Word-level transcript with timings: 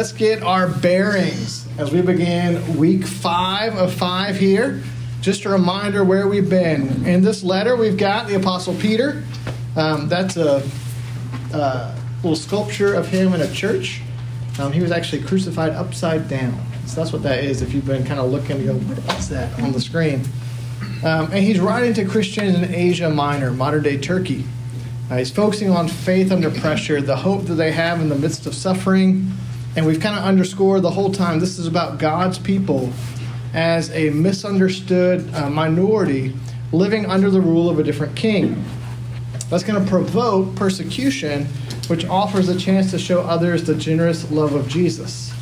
Let's 0.00 0.12
get 0.12 0.42
our 0.42 0.66
bearings 0.66 1.68
as 1.76 1.92
we 1.92 2.00
begin 2.00 2.78
week 2.78 3.04
five 3.04 3.76
of 3.76 3.92
five 3.92 4.34
here. 4.34 4.82
Just 5.20 5.44
a 5.44 5.50
reminder 5.50 6.04
where 6.04 6.26
we've 6.26 6.48
been. 6.48 7.04
In 7.04 7.20
this 7.22 7.42
letter, 7.42 7.76
we've 7.76 7.98
got 7.98 8.26
the 8.26 8.36
Apostle 8.36 8.74
Peter. 8.76 9.22
Um, 9.76 10.08
that's 10.08 10.38
a, 10.38 10.66
a, 11.52 11.94
little 12.22 12.34
sculpture 12.34 12.94
of 12.94 13.08
him 13.08 13.34
in 13.34 13.42
a 13.42 13.52
church. 13.52 14.00
Um, 14.58 14.72
he 14.72 14.80
was 14.80 14.90
actually 14.90 15.22
crucified 15.22 15.74
upside 15.74 16.28
down. 16.28 16.58
So 16.86 16.96
that's 16.96 17.12
what 17.12 17.22
that 17.24 17.44
is 17.44 17.60
if 17.60 17.74
you've 17.74 17.84
been 17.84 18.06
kind 18.06 18.20
of 18.20 18.30
looking 18.30 18.56
to 18.56 18.64
go, 18.64 18.74
what's 18.78 19.28
that 19.28 19.60
on 19.60 19.72
the 19.72 19.82
screen? 19.82 20.24
Um, 21.04 21.26
and 21.26 21.44
he's 21.44 21.60
writing 21.60 21.92
to 21.92 22.06
Christians 22.06 22.56
in 22.56 22.74
Asia 22.74 23.10
Minor, 23.10 23.50
modern 23.50 23.82
day 23.82 23.98
Turkey. 23.98 24.46
Uh, 25.10 25.18
he's 25.18 25.30
focusing 25.30 25.68
on 25.68 25.88
faith 25.88 26.32
under 26.32 26.50
pressure, 26.50 27.02
the 27.02 27.16
hope 27.16 27.44
that 27.44 27.56
they 27.56 27.72
have 27.72 28.00
in 28.00 28.08
the 28.08 28.16
midst 28.16 28.46
of 28.46 28.54
suffering. 28.54 29.30
And 29.76 29.86
we've 29.86 30.00
kind 30.00 30.18
of 30.18 30.24
underscored 30.24 30.82
the 30.82 30.90
whole 30.90 31.12
time 31.12 31.38
this 31.38 31.58
is 31.58 31.66
about 31.66 31.98
God's 31.98 32.38
people 32.38 32.92
as 33.54 33.90
a 33.92 34.10
misunderstood 34.10 35.32
uh, 35.34 35.48
minority 35.50 36.34
living 36.72 37.06
under 37.06 37.30
the 37.30 37.40
rule 37.40 37.68
of 37.68 37.78
a 37.78 37.82
different 37.82 38.16
king. 38.16 38.64
That's 39.48 39.64
going 39.64 39.82
to 39.82 39.88
provoke 39.88 40.54
persecution, 40.54 41.46
which 41.88 42.04
offers 42.06 42.48
a 42.48 42.58
chance 42.58 42.90
to 42.92 42.98
show 42.98 43.22
others 43.22 43.64
the 43.64 43.74
generous 43.74 44.30
love 44.30 44.54
of 44.54 44.68
Jesus. 44.68 45.32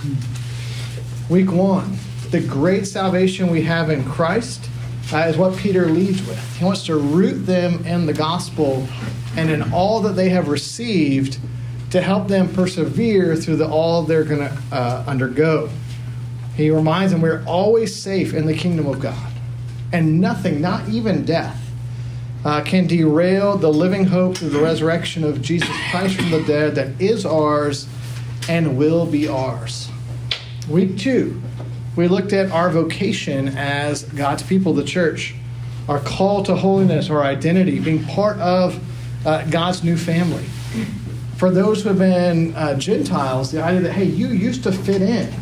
Week 1.28 1.52
one 1.52 1.98
the 2.30 2.40
great 2.40 2.86
salvation 2.86 3.50
we 3.50 3.62
have 3.62 3.88
in 3.88 4.04
Christ 4.04 4.68
uh, 5.12 5.18
is 5.18 5.38
what 5.38 5.56
Peter 5.56 5.86
leads 5.86 6.26
with. 6.26 6.56
He 6.58 6.64
wants 6.64 6.84
to 6.84 6.96
root 6.96 7.46
them 7.46 7.86
in 7.86 8.04
the 8.04 8.12
gospel 8.12 8.86
and 9.34 9.50
in 9.50 9.72
all 9.72 10.00
that 10.00 10.12
they 10.12 10.28
have 10.28 10.48
received 10.48 11.38
to 11.90 12.00
help 12.00 12.28
them 12.28 12.52
persevere 12.52 13.34
through 13.36 13.56
the, 13.56 13.68
all 13.68 14.02
they're 14.02 14.24
going 14.24 14.40
to 14.40 14.62
uh, 14.72 15.04
undergo. 15.06 15.70
He 16.54 16.70
reminds 16.70 17.12
them 17.12 17.20
we're 17.20 17.44
always 17.46 17.94
safe 17.94 18.34
in 18.34 18.46
the 18.46 18.54
kingdom 18.54 18.86
of 18.86 19.00
God, 19.00 19.32
and 19.92 20.20
nothing, 20.20 20.60
not 20.60 20.88
even 20.88 21.24
death, 21.24 21.70
uh, 22.44 22.62
can 22.62 22.86
derail 22.86 23.56
the 23.56 23.72
living 23.72 24.06
hope 24.06 24.36
through 24.36 24.50
the 24.50 24.60
resurrection 24.60 25.24
of 25.24 25.40
Jesus 25.42 25.70
Christ 25.90 26.16
from 26.16 26.30
the 26.30 26.42
dead 26.42 26.74
that 26.74 27.00
is 27.00 27.24
ours 27.24 27.88
and 28.48 28.76
will 28.76 29.06
be 29.06 29.28
ours. 29.28 29.88
Week 30.68 30.98
two, 30.98 31.40
we 31.96 32.08
looked 32.08 32.32
at 32.32 32.50
our 32.50 32.70
vocation 32.70 33.48
as 33.48 34.04
God's 34.04 34.42
people, 34.42 34.72
the 34.72 34.84
church, 34.84 35.34
our 35.88 35.98
call 36.00 36.42
to 36.44 36.54
holiness, 36.54 37.10
our 37.10 37.22
identity, 37.22 37.80
being 37.80 38.04
part 38.04 38.38
of 38.38 38.78
uh, 39.26 39.44
God's 39.50 39.82
new 39.82 39.96
family. 39.96 40.44
For 41.38 41.52
those 41.52 41.84
who 41.84 41.90
have 41.90 41.98
been 42.00 42.52
uh, 42.56 42.74
Gentiles, 42.74 43.52
the 43.52 43.62
idea 43.62 43.82
that, 43.82 43.92
hey, 43.92 44.06
you 44.06 44.26
used 44.26 44.64
to 44.64 44.72
fit 44.72 45.00
in, 45.00 45.32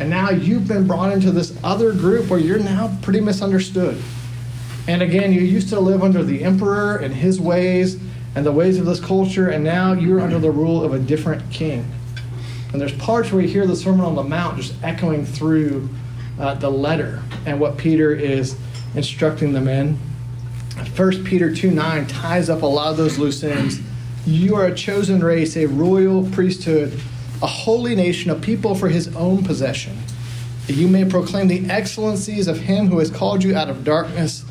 and 0.00 0.08
now 0.08 0.30
you've 0.30 0.66
been 0.66 0.86
brought 0.86 1.12
into 1.12 1.30
this 1.30 1.54
other 1.62 1.92
group 1.92 2.30
where 2.30 2.40
you're 2.40 2.58
now 2.58 2.96
pretty 3.02 3.20
misunderstood. 3.20 4.02
And 4.88 5.02
again, 5.02 5.34
you 5.34 5.42
used 5.42 5.68
to 5.68 5.78
live 5.78 6.02
under 6.02 6.22
the 6.22 6.42
emperor 6.42 6.96
and 6.96 7.14
his 7.14 7.38
ways 7.38 7.98
and 8.34 8.46
the 8.46 8.52
ways 8.52 8.78
of 8.78 8.86
this 8.86 8.98
culture, 8.98 9.50
and 9.50 9.62
now 9.62 9.92
you're 9.92 10.22
under 10.22 10.38
the 10.38 10.50
rule 10.50 10.82
of 10.82 10.94
a 10.94 10.98
different 10.98 11.50
king. 11.50 11.86
And 12.72 12.80
there's 12.80 12.94
parts 12.94 13.30
where 13.30 13.42
you 13.42 13.48
hear 13.48 13.66
the 13.66 13.76
Sermon 13.76 14.06
on 14.06 14.14
the 14.14 14.22
Mount 14.22 14.56
just 14.56 14.74
echoing 14.82 15.26
through 15.26 15.90
uh, 16.40 16.54
the 16.54 16.70
letter 16.70 17.22
and 17.44 17.60
what 17.60 17.76
Peter 17.76 18.14
is 18.14 18.56
instructing 18.94 19.52
them 19.52 19.68
in. 19.68 19.98
1 20.96 21.24
Peter 21.24 21.54
2 21.54 21.72
9 21.72 22.06
ties 22.06 22.48
up 22.48 22.62
a 22.62 22.66
lot 22.66 22.90
of 22.90 22.96
those 22.96 23.18
loose 23.18 23.44
ends. 23.44 23.80
You 24.26 24.56
are 24.56 24.66
a 24.66 24.74
chosen 24.74 25.22
race, 25.22 25.56
a 25.56 25.66
royal 25.66 26.28
priesthood, 26.30 26.92
a 27.42 27.46
holy 27.46 27.94
nation, 27.94 28.32
a 28.32 28.34
people 28.34 28.74
for 28.74 28.88
his 28.88 29.14
own 29.14 29.44
possession, 29.44 29.96
that 30.66 30.72
you 30.72 30.88
may 30.88 31.04
proclaim 31.04 31.46
the 31.46 31.70
excellencies 31.70 32.48
of 32.48 32.58
him 32.58 32.88
who 32.88 32.98
has 32.98 33.08
called 33.08 33.44
you 33.44 33.56
out 33.56 33.70
of 33.70 33.84
darkness 33.84 34.44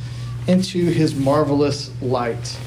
into 0.48 0.86
his 0.86 1.14
marvelous 1.14 1.92
light. 2.02 2.58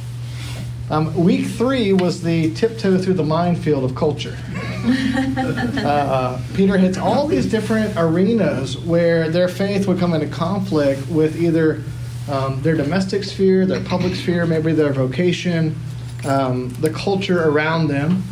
Um, 0.91 1.15
week 1.15 1.47
three 1.47 1.95
was 1.95 2.23
the 2.23 2.53
tiptoe 2.55 2.99
through 2.99 3.15
the 3.15 3.25
minefield 3.25 3.85
of 3.85 3.95
culture. 3.95 4.37
uh, 4.85 6.43
Peter 6.55 6.77
hits 6.77 6.99
all 6.99 7.27
these 7.27 7.47
different 7.47 7.95
arenas 7.97 8.77
where 8.77 9.31
their 9.31 9.49
faith 9.49 9.87
would 9.87 9.99
come 9.99 10.13
into 10.13 10.29
conflict 10.29 11.09
with 11.09 11.41
either 11.41 11.83
um, 12.31 12.61
their 12.61 12.77
domestic 12.77 13.25
sphere, 13.25 13.65
their 13.65 13.83
public 13.85 14.15
sphere, 14.15 14.45
maybe 14.45 14.73
their 14.73 14.93
vocation, 14.93 15.75
um, 16.25 16.71
the 16.81 16.91
culture 16.91 17.49
around 17.49 17.89
them. 17.89 18.23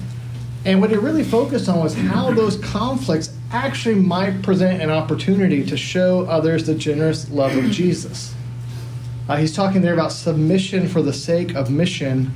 And 0.64 0.80
what 0.80 0.90
he 0.90 0.96
really 0.96 1.22
focused 1.22 1.68
on 1.68 1.80
was 1.80 1.94
how 1.94 2.32
those 2.32 2.56
conflicts 2.58 3.32
actually 3.52 3.94
might 3.94 4.42
present 4.42 4.82
an 4.82 4.90
opportunity 4.90 5.64
to 5.64 5.76
show 5.76 6.26
others 6.26 6.66
the 6.66 6.74
generous 6.74 7.30
love 7.30 7.56
of 7.56 7.70
Jesus. 7.70 8.34
Uh, 9.28 9.36
he's 9.36 9.54
talking 9.54 9.82
there 9.82 9.94
about 9.94 10.12
submission 10.12 10.88
for 10.88 11.02
the 11.02 11.12
sake 11.12 11.54
of 11.54 11.70
mission, 11.70 12.32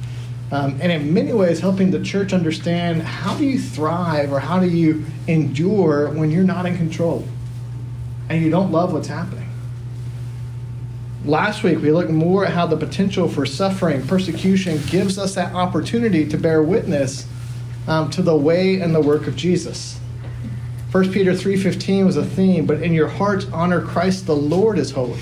um, 0.52 0.78
and 0.80 0.90
in 0.90 1.12
many 1.12 1.32
ways 1.32 1.60
helping 1.60 1.90
the 1.90 2.02
church 2.02 2.32
understand 2.32 3.02
how 3.02 3.36
do 3.36 3.44
you 3.44 3.58
thrive 3.58 4.32
or 4.32 4.40
how 4.40 4.58
do 4.58 4.68
you 4.68 5.04
endure 5.28 6.10
when 6.10 6.30
you're 6.30 6.44
not 6.44 6.66
in 6.66 6.76
control 6.76 7.24
and 8.28 8.42
you 8.42 8.50
don't 8.50 8.72
love 8.72 8.92
what's 8.92 9.08
happening. 9.08 9.39
Last 11.24 11.62
week, 11.62 11.82
we 11.82 11.92
looked 11.92 12.10
more 12.10 12.46
at 12.46 12.54
how 12.54 12.66
the 12.66 12.78
potential 12.78 13.28
for 13.28 13.44
suffering, 13.44 14.06
persecution, 14.06 14.80
gives 14.88 15.18
us 15.18 15.34
that 15.34 15.54
opportunity 15.54 16.26
to 16.26 16.38
bear 16.38 16.62
witness 16.62 17.26
um, 17.86 18.10
to 18.12 18.22
the 18.22 18.34
way 18.34 18.80
and 18.80 18.94
the 18.94 19.02
work 19.02 19.26
of 19.26 19.36
Jesus. 19.36 19.98
1 20.92 21.12
Peter 21.12 21.32
3.15 21.32 22.06
was 22.06 22.16
a 22.16 22.24
theme, 22.24 22.64
but 22.64 22.82
in 22.82 22.94
your 22.94 23.08
hearts 23.08 23.44
honor 23.52 23.82
Christ 23.82 24.24
the 24.24 24.34
Lord 24.34 24.78
as 24.78 24.92
holy, 24.92 25.20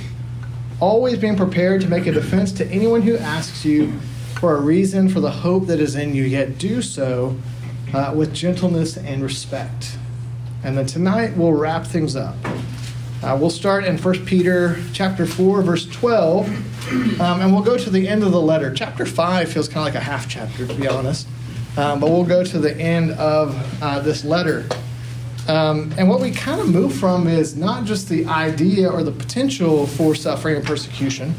always 0.78 1.18
being 1.18 1.36
prepared 1.36 1.80
to 1.80 1.88
make 1.88 2.06
a 2.06 2.12
defense 2.12 2.52
to 2.52 2.66
anyone 2.68 3.02
who 3.02 3.16
asks 3.16 3.64
you 3.64 3.98
for 4.38 4.56
a 4.56 4.60
reason 4.60 5.08
for 5.08 5.18
the 5.18 5.32
hope 5.32 5.66
that 5.66 5.80
is 5.80 5.96
in 5.96 6.14
you, 6.14 6.22
yet 6.22 6.58
do 6.58 6.80
so 6.80 7.36
uh, 7.92 8.14
with 8.16 8.32
gentleness 8.32 8.96
and 8.96 9.20
respect. 9.20 9.98
And 10.62 10.78
then 10.78 10.86
tonight, 10.86 11.36
we'll 11.36 11.54
wrap 11.54 11.86
things 11.86 12.14
up. 12.14 12.36
Uh, 13.20 13.36
we'll 13.38 13.50
start 13.50 13.84
in 13.84 13.98
1 13.98 14.26
Peter 14.26 14.76
chapter 14.92 15.26
4, 15.26 15.62
verse 15.62 15.86
12, 15.86 17.20
um, 17.20 17.40
and 17.40 17.52
we'll 17.52 17.64
go 17.64 17.76
to 17.76 17.90
the 17.90 18.06
end 18.06 18.22
of 18.22 18.30
the 18.30 18.40
letter. 18.40 18.72
Chapter 18.72 19.04
5 19.04 19.52
feels 19.52 19.66
kind 19.66 19.88
of 19.88 19.92
like 19.92 20.00
a 20.00 20.04
half 20.04 20.28
chapter, 20.28 20.68
to 20.68 20.74
be 20.74 20.86
honest, 20.86 21.26
um, 21.76 21.98
but 21.98 22.10
we'll 22.10 22.24
go 22.24 22.44
to 22.44 22.58
the 22.60 22.76
end 22.76 23.10
of 23.12 23.82
uh, 23.82 23.98
this 23.98 24.24
letter. 24.24 24.66
Um, 25.48 25.92
and 25.98 26.08
what 26.08 26.20
we 26.20 26.30
kind 26.30 26.60
of 26.60 26.68
move 26.68 26.94
from 26.94 27.26
is 27.26 27.56
not 27.56 27.84
just 27.84 28.08
the 28.08 28.24
idea 28.26 28.88
or 28.88 29.02
the 29.02 29.10
potential 29.10 29.88
for 29.88 30.14
suffering 30.14 30.54
and 30.54 30.64
persecution, 30.64 31.34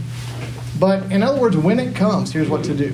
but 0.81 1.09
in 1.13 1.23
other 1.23 1.39
words, 1.39 1.55
when 1.55 1.79
it 1.79 1.95
comes, 1.95 2.33
here's 2.33 2.49
what 2.49 2.65
to 2.65 2.75
do. 2.75 2.93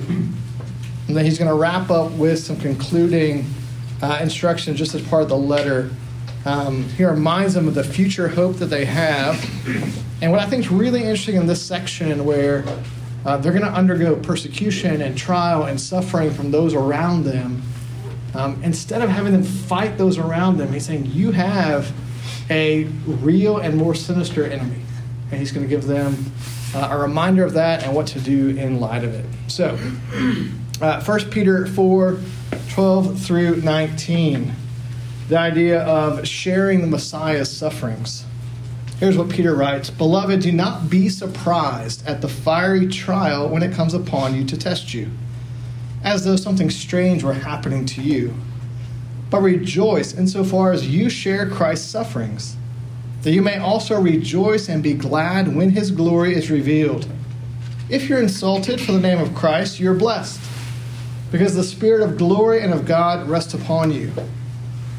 And 1.08 1.16
then 1.16 1.24
he's 1.24 1.38
going 1.38 1.50
to 1.50 1.56
wrap 1.56 1.90
up 1.90 2.12
with 2.12 2.38
some 2.38 2.56
concluding 2.56 3.46
uh, 4.00 4.20
instructions 4.22 4.78
just 4.78 4.94
as 4.94 5.02
part 5.08 5.24
of 5.24 5.28
the 5.28 5.36
letter 5.36 5.90
um, 6.46 6.84
he 6.90 7.04
reminds 7.04 7.54
them 7.54 7.66
of 7.66 7.74
the 7.74 7.82
future 7.82 8.28
hope 8.28 8.56
that 8.56 8.66
they 8.66 8.84
have. 8.84 9.44
And 10.22 10.30
what 10.30 10.40
I 10.40 10.46
think 10.46 10.64
is 10.64 10.70
really 10.70 11.00
interesting 11.00 11.34
in 11.34 11.46
this 11.46 11.60
section, 11.60 12.24
where 12.24 12.64
uh, 13.24 13.36
they're 13.38 13.52
going 13.52 13.64
to 13.64 13.70
undergo 13.70 14.14
persecution 14.14 15.02
and 15.02 15.18
trial 15.18 15.64
and 15.64 15.80
suffering 15.80 16.32
from 16.32 16.52
those 16.52 16.72
around 16.72 17.24
them, 17.24 17.62
um, 18.34 18.62
instead 18.62 19.02
of 19.02 19.10
having 19.10 19.32
them 19.32 19.42
fight 19.42 19.98
those 19.98 20.18
around 20.18 20.58
them, 20.58 20.72
he's 20.72 20.86
saying, 20.86 21.06
You 21.06 21.32
have 21.32 21.92
a 22.48 22.84
real 22.84 23.58
and 23.58 23.76
more 23.76 23.96
sinister 23.96 24.44
enemy. 24.46 24.82
And 25.32 25.40
he's 25.40 25.50
going 25.50 25.66
to 25.66 25.68
give 25.68 25.86
them 25.86 26.14
uh, 26.76 26.90
a 26.92 26.98
reminder 26.98 27.44
of 27.44 27.54
that 27.54 27.82
and 27.82 27.92
what 27.92 28.06
to 28.08 28.20
do 28.20 28.50
in 28.50 28.78
light 28.78 29.02
of 29.02 29.12
it. 29.12 29.26
So, 29.48 29.76
uh, 30.80 31.02
1 31.02 31.30
Peter 31.30 31.66
4 31.66 32.20
12 32.68 33.20
through 33.20 33.56
19 33.62 34.52
the 35.28 35.38
idea 35.38 35.82
of 35.82 36.26
sharing 36.26 36.80
the 36.80 36.86
Messiah's 36.86 37.54
sufferings. 37.54 38.24
Here's 39.00 39.18
what 39.18 39.28
Peter 39.28 39.54
writes 39.54 39.90
Beloved, 39.90 40.40
do 40.40 40.52
not 40.52 40.88
be 40.88 41.08
surprised 41.08 42.06
at 42.06 42.20
the 42.20 42.28
fiery 42.28 42.86
trial 42.86 43.48
when 43.48 43.62
it 43.62 43.74
comes 43.74 43.92
upon 43.92 44.34
you 44.34 44.44
to 44.44 44.56
test 44.56 44.94
you, 44.94 45.10
as 46.04 46.24
though 46.24 46.36
something 46.36 46.70
strange 46.70 47.24
were 47.24 47.34
happening 47.34 47.84
to 47.86 48.02
you. 48.02 48.34
But 49.28 49.42
rejoice 49.42 50.14
insofar 50.14 50.72
as 50.72 50.88
you 50.88 51.10
share 51.10 51.50
Christ's 51.50 51.90
sufferings, 51.90 52.56
that 53.22 53.32
you 53.32 53.42
may 53.42 53.58
also 53.58 54.00
rejoice 54.00 54.68
and 54.68 54.82
be 54.82 54.94
glad 54.94 55.54
when 55.54 55.70
his 55.70 55.90
glory 55.90 56.34
is 56.34 56.50
revealed. 56.50 57.08
If 57.90 58.08
you're 58.08 58.22
insulted 58.22 58.80
for 58.80 58.92
the 58.92 59.00
name 59.00 59.18
of 59.18 59.34
Christ, 59.34 59.80
you're 59.80 59.94
blessed, 59.94 60.40
because 61.32 61.56
the 61.56 61.64
Spirit 61.64 62.02
of 62.02 62.16
glory 62.16 62.62
and 62.62 62.72
of 62.72 62.86
God 62.86 63.28
rests 63.28 63.52
upon 63.52 63.90
you. 63.90 64.12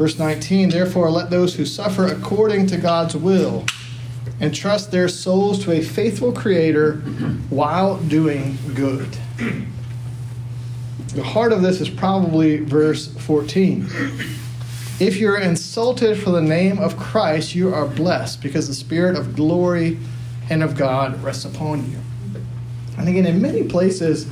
Verse 0.00 0.18
19 0.18 0.70
Therefore, 0.70 1.10
let 1.10 1.28
those 1.28 1.56
who 1.56 1.66
suffer 1.66 2.06
according 2.06 2.66
to 2.68 2.78
God's 2.78 3.14
will 3.14 3.66
entrust 4.40 4.90
their 4.90 5.08
souls 5.08 5.62
to 5.64 5.72
a 5.72 5.82
faithful 5.82 6.32
Creator 6.32 6.94
while 7.50 7.98
doing 7.98 8.56
good. 8.74 9.18
The 11.08 11.22
heart 11.22 11.52
of 11.52 11.60
this 11.60 11.82
is 11.82 11.90
probably 11.90 12.60
verse 12.60 13.08
14. 13.08 13.90
If 15.00 15.18
you're 15.18 15.38
insulted 15.38 16.18
for 16.18 16.30
the 16.30 16.40
name 16.40 16.78
of 16.78 16.96
Christ, 16.96 17.54
you 17.54 17.74
are 17.74 17.86
blessed 17.86 18.42
because 18.42 18.68
the 18.68 18.74
Spirit 18.74 19.18
of 19.18 19.36
glory 19.36 19.98
and 20.48 20.62
of 20.62 20.78
God 20.78 21.22
rests 21.22 21.44
upon 21.44 21.90
you. 21.90 21.98
And 22.96 23.06
again, 23.06 23.26
in 23.26 23.42
many 23.42 23.64
places, 23.64 24.26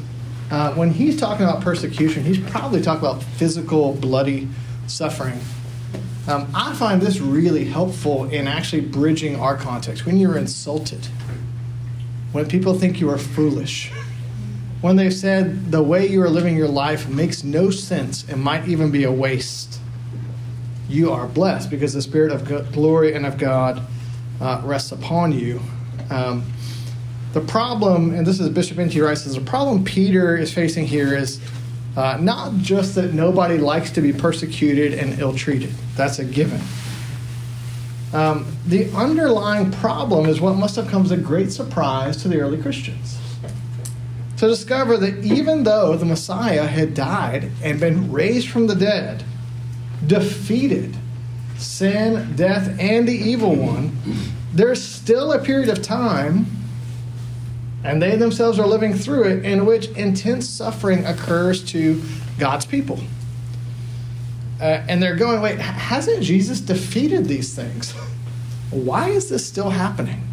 uh, 0.51 0.73
when 0.73 0.93
he's 0.93 1.21
talking 1.21 1.45
about 1.45 1.61
persecution, 1.61 2.25
he's 2.25 2.41
probably 2.51 2.81
talking 2.81 3.07
about 3.07 3.23
physical, 3.23 3.93
bloody 3.93 4.49
suffering. 4.87 5.39
Um, 6.29 6.47
I 6.55 6.75
find 6.75 7.01
this 7.01 7.21
really 7.21 7.65
helpful 7.65 8.29
in 8.29 8.47
actually 8.47 8.83
bridging 8.83 9.37
our 9.37 9.57
context. 9.57 10.05
When 10.05 10.19
you're 10.19 10.37
insulted, 10.37 11.07
when 12.33 12.47
people 12.47 12.75
think 12.75 13.01
you 13.01 13.09
are 13.09 13.17
foolish, 13.17 13.91
when 14.83 14.97
they've 14.97 15.13
said 15.13 15.73
the 15.73 15.83
way 15.83 16.07
you 16.07 16.23
are 16.23 16.29
living 16.29 16.55
your 16.55 16.69
life 16.69 17.09
makes 17.09 17.43
no 17.43 17.71
sense 17.71 18.29
and 18.29 18.43
might 18.43 18.69
even 18.69 18.91
be 18.91 19.05
a 19.05 19.11
waste, 19.11 19.81
you 20.87 21.11
are 21.11 21.27
blessed 21.27 21.71
because 21.71 21.95
the 21.95 22.03
Spirit 22.03 22.31
of 22.31 22.73
glory 22.73 23.15
and 23.15 23.25
of 23.25 23.39
God 23.39 23.83
uh, 24.39 24.61
rests 24.65 24.93
upon 24.93 25.33
you. 25.33 25.63
Um, 26.11 26.45
the 27.33 27.41
problem, 27.41 28.15
and 28.15 28.27
this 28.27 28.39
is 28.39 28.51
Bishop 28.51 28.79
N.T. 28.79 29.01
Wright 29.01 29.17
is 29.17 29.35
the 29.35 29.41
problem 29.41 29.83
Peter 29.83 30.37
is 30.37 30.53
facing 30.53 30.87
here 30.87 31.15
is 31.15 31.41
uh, 31.99 32.17
not 32.21 32.55
just 32.59 32.95
that 32.95 33.13
nobody 33.13 33.59
likes 33.59 33.91
to 33.91 34.01
be 34.01 34.13
persecuted 34.13 34.95
and 34.95 35.19
ill 35.19 35.35
treated, 35.35 35.73
that's 35.97 36.21
a 36.21 36.25
given. 36.25 36.61
Um, 38.13 38.57
the 38.65 38.89
underlying 38.93 39.73
problem 39.73 40.27
is 40.27 40.41
what 40.41 40.55
must 40.55 40.77
have 40.77 40.87
come 40.87 41.03
as 41.03 41.11
a 41.11 41.17
great 41.17 41.51
surprise 41.51 42.23
to 42.23 42.29
the 42.29 42.39
early 42.39 42.63
Christians. 42.63 43.19
To 44.37 44.47
discover 44.47 44.97
that 44.97 45.25
even 45.25 45.65
though 45.65 45.97
the 45.97 46.05
Messiah 46.05 46.69
had 46.69 46.95
died 46.95 47.51
and 47.65 47.81
been 47.81 48.13
raised 48.13 48.49
from 48.49 48.69
the 48.69 48.77
dead, 48.77 49.25
defeated 50.07 50.97
sin, 51.57 52.37
death, 52.37 52.77
and 52.79 53.09
the 53.09 53.13
evil 53.13 53.57
one, 53.57 53.99
there's 54.55 54.81
still 54.81 55.33
a 55.33 55.41
period 55.41 55.69
of 55.69 55.83
time 55.83 56.47
and 57.85 58.03
they 58.03 58.17
themselves 58.17 58.59
are 58.59 58.67
living 58.67 58.95
through 58.95 59.25
it, 59.25 59.45
in 59.45 59.65
which 59.65 59.89
intense 59.91 60.49
suffering 60.49 61.05
occurs 61.07 61.65
to 61.73 62.03
God's 62.39 62.67
people. 62.67 62.99
Uh, 64.61 64.83
and 64.89 65.03
they're 65.03 65.17
going, 65.17 65.41
wait, 65.41 65.59
hasn't 65.61 66.23
Jesus 66.23 66.61
defeated 66.61 67.27
these 67.27 67.55
things? 67.55 67.93
Why 68.71 69.11
is 69.11 69.29
this 69.29 69.47
still 69.47 69.71
happening? 69.71 70.25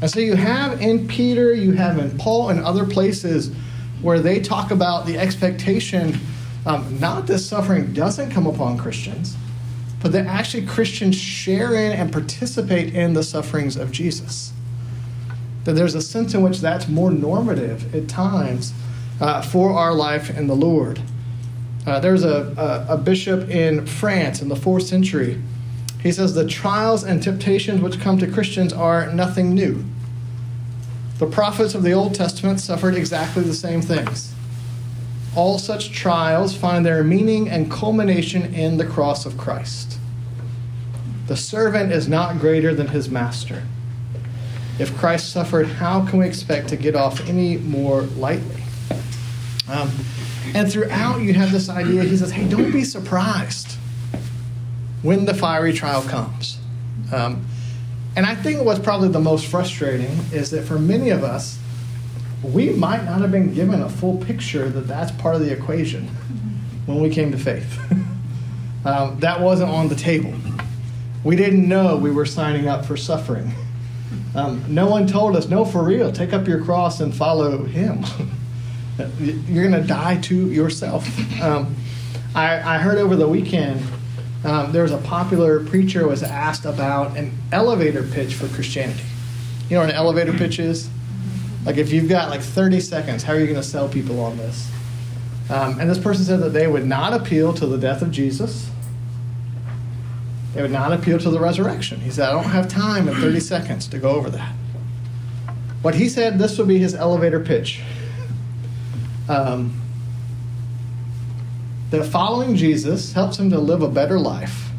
And 0.00 0.10
so 0.10 0.18
you 0.18 0.34
have 0.34 0.80
in 0.80 1.06
Peter, 1.06 1.54
you 1.54 1.72
have 1.72 1.98
in 1.98 2.18
Paul, 2.18 2.50
and 2.50 2.60
other 2.60 2.84
places 2.84 3.54
where 4.00 4.18
they 4.18 4.40
talk 4.40 4.72
about 4.72 5.06
the 5.06 5.16
expectation 5.16 6.18
um, 6.66 7.00
not 7.00 7.26
that 7.26 7.38
suffering 7.38 7.92
doesn't 7.92 8.30
come 8.30 8.46
upon 8.46 8.78
Christians, 8.78 9.36
but 10.00 10.12
that 10.12 10.26
actually 10.26 10.66
Christians 10.66 11.16
share 11.16 11.74
in 11.74 11.92
and 11.92 12.12
participate 12.12 12.94
in 12.94 13.14
the 13.14 13.22
sufferings 13.22 13.76
of 13.76 13.90
Jesus 13.90 14.52
that 15.64 15.74
there's 15.74 15.94
a 15.94 16.02
sense 16.02 16.34
in 16.34 16.42
which 16.42 16.60
that's 16.60 16.88
more 16.88 17.10
normative 17.10 17.94
at 17.94 18.08
times 18.08 18.72
uh, 19.20 19.42
for 19.42 19.72
our 19.72 19.94
life 19.94 20.36
in 20.36 20.46
the 20.46 20.56
Lord. 20.56 21.00
Uh, 21.86 22.00
there's 22.00 22.24
a, 22.24 22.86
a, 22.88 22.94
a, 22.94 22.96
bishop 22.96 23.48
in 23.50 23.86
France 23.86 24.40
in 24.40 24.48
the 24.48 24.56
fourth 24.56 24.84
century. 24.84 25.40
He 26.02 26.12
says, 26.12 26.34
The 26.34 26.46
trials 26.46 27.02
and 27.02 27.22
temptations 27.22 27.80
which 27.80 28.00
come 28.00 28.18
to 28.18 28.30
Christians 28.30 28.72
are 28.72 29.12
nothing 29.12 29.54
new. 29.54 29.84
The 31.18 31.26
prophets 31.26 31.74
of 31.74 31.82
the 31.82 31.92
Old 31.92 32.14
Testament 32.14 32.60
suffered 32.60 32.94
exactly 32.94 33.42
the 33.42 33.54
same 33.54 33.82
things. 33.82 34.32
All 35.34 35.58
such 35.58 35.92
trials 35.92 36.54
find 36.54 36.84
their 36.84 37.02
meaning 37.02 37.48
and 37.48 37.70
culmination 37.70 38.54
in 38.54 38.76
the 38.76 38.86
cross 38.86 39.24
of 39.24 39.38
Christ. 39.38 39.98
The 41.26 41.36
servant 41.36 41.92
is 41.92 42.08
not 42.08 42.38
greater 42.38 42.74
than 42.74 42.88
his 42.88 43.08
master. 43.08 43.62
If 44.78 44.96
Christ 44.96 45.32
suffered, 45.32 45.66
how 45.66 46.06
can 46.06 46.18
we 46.18 46.26
expect 46.26 46.68
to 46.68 46.76
get 46.76 46.96
off 46.96 47.20
any 47.28 47.58
more 47.58 48.02
lightly? 48.02 48.62
Um, 49.68 49.90
and 50.54 50.70
throughout, 50.70 51.20
you 51.20 51.34
have 51.34 51.52
this 51.52 51.68
idea 51.68 52.02
he 52.04 52.16
says, 52.16 52.30
hey, 52.30 52.48
don't 52.48 52.72
be 52.72 52.84
surprised 52.84 53.76
when 55.02 55.24
the 55.24 55.34
fiery 55.34 55.72
trial 55.72 56.02
comes. 56.02 56.58
Um, 57.12 57.44
and 58.16 58.26
I 58.26 58.34
think 58.34 58.64
what's 58.64 58.80
probably 58.80 59.08
the 59.08 59.20
most 59.20 59.46
frustrating 59.46 60.10
is 60.32 60.50
that 60.50 60.62
for 60.62 60.78
many 60.78 61.10
of 61.10 61.24
us, 61.24 61.58
we 62.42 62.70
might 62.70 63.04
not 63.04 63.20
have 63.20 63.30
been 63.30 63.54
given 63.54 63.80
a 63.82 63.88
full 63.88 64.18
picture 64.18 64.68
that 64.68 64.82
that's 64.82 65.12
part 65.12 65.34
of 65.34 65.42
the 65.42 65.52
equation 65.52 66.08
when 66.86 67.00
we 67.00 67.08
came 67.08 67.30
to 67.32 67.38
faith. 67.38 67.78
um, 68.84 69.18
that 69.20 69.40
wasn't 69.40 69.70
on 69.70 69.88
the 69.88 69.94
table. 69.94 70.34
We 71.24 71.36
didn't 71.36 71.68
know 71.68 71.96
we 71.96 72.10
were 72.10 72.26
signing 72.26 72.68
up 72.68 72.84
for 72.84 72.96
suffering. 72.96 73.52
Um, 74.34 74.64
no 74.68 74.88
one 74.88 75.06
told 75.06 75.36
us, 75.36 75.48
no, 75.48 75.64
for 75.64 75.84
real, 75.84 76.10
take 76.10 76.32
up 76.32 76.48
your 76.48 76.64
cross 76.64 77.00
and 77.00 77.14
follow 77.14 77.64
him. 77.64 78.04
You're 79.18 79.68
going 79.68 79.80
to 79.80 79.86
die 79.86 80.20
to 80.22 80.50
yourself. 80.50 81.06
Um, 81.40 81.76
I, 82.34 82.76
I, 82.76 82.78
heard 82.78 82.98
over 82.98 83.16
the 83.16 83.28
weekend 83.28 83.82
um, 84.44 84.72
there 84.72 84.82
was 84.82 84.92
a 84.92 84.98
popular 84.98 85.64
preacher 85.64 86.06
was 86.08 86.22
asked 86.22 86.64
about 86.64 87.16
an 87.16 87.32
elevator 87.52 88.02
pitch 88.02 88.34
for 88.34 88.48
Christianity. 88.48 89.02
You 89.68 89.76
know 89.76 89.80
what 89.80 89.90
an 89.90 89.96
elevator 89.96 90.32
pitch 90.32 90.58
is? 90.58 90.88
Like 91.64 91.76
if 91.76 91.92
you've 91.92 92.08
got 92.08 92.30
like 92.30 92.40
30 92.40 92.80
seconds, 92.80 93.22
how 93.22 93.34
are 93.34 93.38
you 93.38 93.46
going 93.46 93.56
to 93.56 93.62
sell 93.62 93.88
people 93.88 94.20
on 94.20 94.36
this? 94.38 94.70
Um, 95.50 95.78
and 95.78 95.88
this 95.88 95.98
person 95.98 96.24
said 96.24 96.40
that 96.40 96.50
they 96.50 96.66
would 96.66 96.86
not 96.86 97.12
appeal 97.12 97.52
to 97.54 97.66
the 97.66 97.78
death 97.78 98.02
of 98.02 98.10
Jesus 98.10 98.70
they 100.54 100.62
would 100.62 100.70
not 100.70 100.92
appeal 100.92 101.18
to 101.18 101.30
the 101.30 101.40
resurrection. 101.40 102.00
He 102.00 102.10
said, 102.10 102.28
I 102.28 102.32
don't 102.32 102.50
have 102.50 102.68
time 102.68 103.08
in 103.08 103.14
30 103.14 103.40
seconds 103.40 103.86
to 103.88 103.98
go 103.98 104.10
over 104.10 104.28
that. 104.30 104.54
But 105.82 105.94
he 105.94 106.08
said 106.08 106.38
this 106.38 106.58
would 106.58 106.68
be 106.68 106.78
his 106.78 106.94
elevator 106.94 107.40
pitch. 107.40 107.80
Um, 109.28 109.80
that 111.90 112.04
following 112.04 112.56
Jesus 112.56 113.12
helps 113.12 113.38
him 113.38 113.50
to 113.50 113.58
live 113.58 113.82
a 113.82 113.88
better 113.88 114.18
life, 114.18 114.70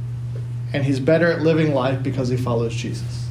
and 0.74 0.84
he's 0.84 1.00
better 1.00 1.32
at 1.32 1.42
living 1.42 1.74
life 1.74 2.01
because 2.03 2.30
he 2.30 2.38
follows 2.38 2.74
Jesus. 2.74 3.27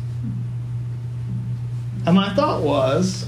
And 2.04 2.16
my 2.16 2.34
thought 2.34 2.62
was, 2.62 3.26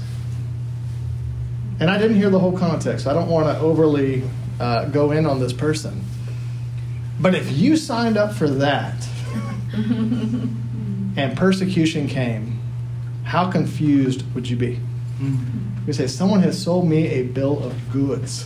and 1.79 1.89
I 1.89 1.97
didn't 1.97 2.17
hear 2.17 2.29
the 2.29 2.39
whole 2.39 2.57
context, 2.57 3.07
I 3.07 3.13
don't 3.13 3.29
want 3.29 3.47
to 3.47 3.57
overly 3.59 4.23
uh, 4.59 4.85
go 4.85 5.11
in 5.11 5.25
on 5.25 5.39
this 5.39 5.53
person. 5.53 6.03
But 7.19 7.35
if 7.35 7.51
you 7.51 7.77
signed 7.77 8.17
up 8.17 8.33
for 8.33 8.49
that 8.49 9.07
and 9.73 11.37
persecution 11.37 12.07
came, 12.07 12.59
how 13.23 13.49
confused 13.49 14.23
would 14.33 14.49
you 14.49 14.57
be? 14.57 14.79
You 15.87 15.93
say, 15.93 16.07
Someone 16.07 16.41
has 16.41 16.61
sold 16.61 16.87
me 16.87 17.07
a 17.07 17.23
bill 17.23 17.63
of 17.63 17.91
goods. 17.91 18.45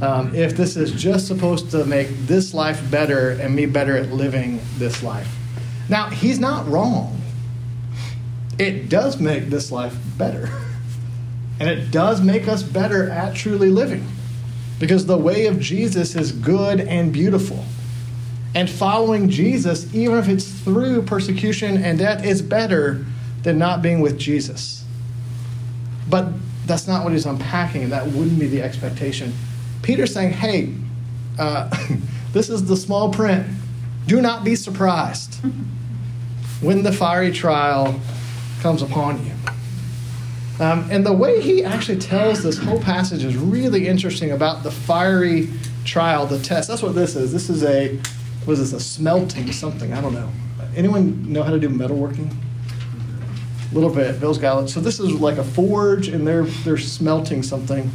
Um, 0.00 0.34
if 0.34 0.56
this 0.56 0.76
is 0.76 0.92
just 0.92 1.26
supposed 1.26 1.70
to 1.72 1.84
make 1.84 2.08
this 2.26 2.54
life 2.54 2.88
better 2.90 3.30
and 3.30 3.54
me 3.54 3.66
better 3.66 3.96
at 3.96 4.10
living 4.10 4.60
this 4.76 5.02
life. 5.02 5.28
Now, 5.88 6.08
he's 6.10 6.38
not 6.38 6.68
wrong. 6.68 7.20
It 8.58 8.88
does 8.88 9.20
make 9.20 9.50
this 9.50 9.70
life 9.70 9.96
better. 10.16 10.48
And 11.60 11.68
it 11.68 11.90
does 11.90 12.20
make 12.20 12.46
us 12.46 12.62
better 12.62 13.10
at 13.10 13.34
truly 13.34 13.68
living. 13.68 14.06
Because 14.78 15.06
the 15.06 15.18
way 15.18 15.46
of 15.46 15.58
Jesus 15.58 16.14
is 16.14 16.32
good 16.32 16.80
and 16.80 17.12
beautiful. 17.12 17.64
And 18.54 18.68
following 18.68 19.28
Jesus, 19.28 19.92
even 19.94 20.18
if 20.18 20.28
it's 20.28 20.48
through 20.48 21.02
persecution 21.02 21.82
and 21.82 21.98
death, 21.98 22.24
is 22.24 22.42
better 22.42 23.04
than 23.42 23.58
not 23.58 23.82
being 23.82 24.00
with 24.00 24.18
Jesus. 24.18 24.84
But 26.08 26.28
that's 26.66 26.86
not 26.86 27.04
what 27.04 27.12
he's 27.12 27.26
unpacking. 27.26 27.90
That 27.90 28.06
wouldn't 28.06 28.38
be 28.38 28.46
the 28.46 28.62
expectation. 28.62 29.32
Peter's 29.82 30.12
saying, 30.12 30.32
hey, 30.32 30.74
uh, 31.38 31.68
this 32.32 32.48
is 32.48 32.66
the 32.66 32.76
small 32.76 33.12
print. 33.12 33.46
Do 34.06 34.20
not 34.20 34.44
be 34.44 34.56
surprised 34.56 35.34
when 36.60 36.82
the 36.82 36.92
fiery 36.92 37.32
trial 37.32 38.00
comes 38.60 38.82
upon 38.82 39.24
you. 39.24 39.32
Um, 40.60 40.88
and 40.90 41.06
the 41.06 41.12
way 41.12 41.40
he 41.40 41.64
actually 41.64 41.98
tells 41.98 42.42
this 42.42 42.58
whole 42.58 42.80
passage 42.80 43.24
is 43.24 43.36
really 43.36 43.86
interesting 43.86 44.32
about 44.32 44.64
the 44.64 44.70
fiery 44.70 45.48
trial, 45.84 46.26
the 46.26 46.38
test. 46.40 46.68
That's 46.68 46.82
what 46.82 46.94
this 46.94 47.14
is. 47.14 47.32
This 47.32 47.48
is 47.48 47.62
a, 47.62 47.98
was 48.44 48.58
this, 48.58 48.72
a 48.72 48.80
smelting 48.80 49.52
something? 49.52 49.92
I 49.92 50.00
don't 50.00 50.14
know. 50.14 50.30
Anyone 50.74 51.32
know 51.32 51.42
how 51.42 51.52
to 51.52 51.60
do 51.60 51.68
metalworking? 51.68 52.32
A 53.70 53.74
little 53.74 53.90
bit. 53.90 54.18
Bill's 54.18 54.38
got 54.38 54.64
it. 54.64 54.68
So 54.68 54.80
this 54.80 54.98
is 54.98 55.12
like 55.12 55.38
a 55.38 55.44
forge, 55.44 56.08
and 56.08 56.26
they're 56.26 56.44
they're 56.44 56.78
smelting 56.78 57.42
something. 57.42 57.90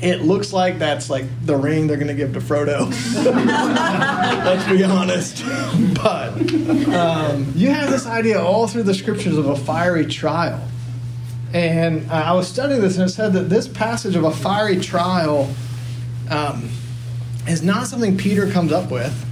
It 0.00 0.22
looks 0.22 0.52
like 0.52 0.78
that's 0.78 1.10
like 1.10 1.24
the 1.44 1.56
ring 1.56 1.86
they're 1.86 1.96
going 1.96 2.08
to 2.08 2.14
give 2.14 2.32
to 2.34 2.40
Frodo. 2.40 2.88
Let's 4.44 4.68
be 4.70 4.84
honest. 4.84 5.44
But 5.98 6.30
um, 6.94 7.52
you 7.56 7.70
have 7.70 7.90
this 7.90 8.06
idea 8.06 8.40
all 8.40 8.68
through 8.68 8.84
the 8.84 8.94
scriptures 8.94 9.36
of 9.36 9.46
a 9.46 9.56
fiery 9.56 10.06
trial. 10.06 10.62
And 11.52 12.10
uh, 12.10 12.14
I 12.14 12.32
was 12.32 12.46
studying 12.46 12.80
this, 12.80 12.98
and 12.98 13.08
it 13.08 13.12
said 13.12 13.32
that 13.32 13.48
this 13.48 13.66
passage 13.66 14.16
of 14.16 14.24
a 14.24 14.30
fiery 14.30 14.78
trial 14.78 15.48
um, 16.30 16.68
is 17.46 17.62
not 17.62 17.86
something 17.86 18.16
Peter 18.16 18.50
comes 18.50 18.70
up 18.70 18.90
with, 18.90 19.24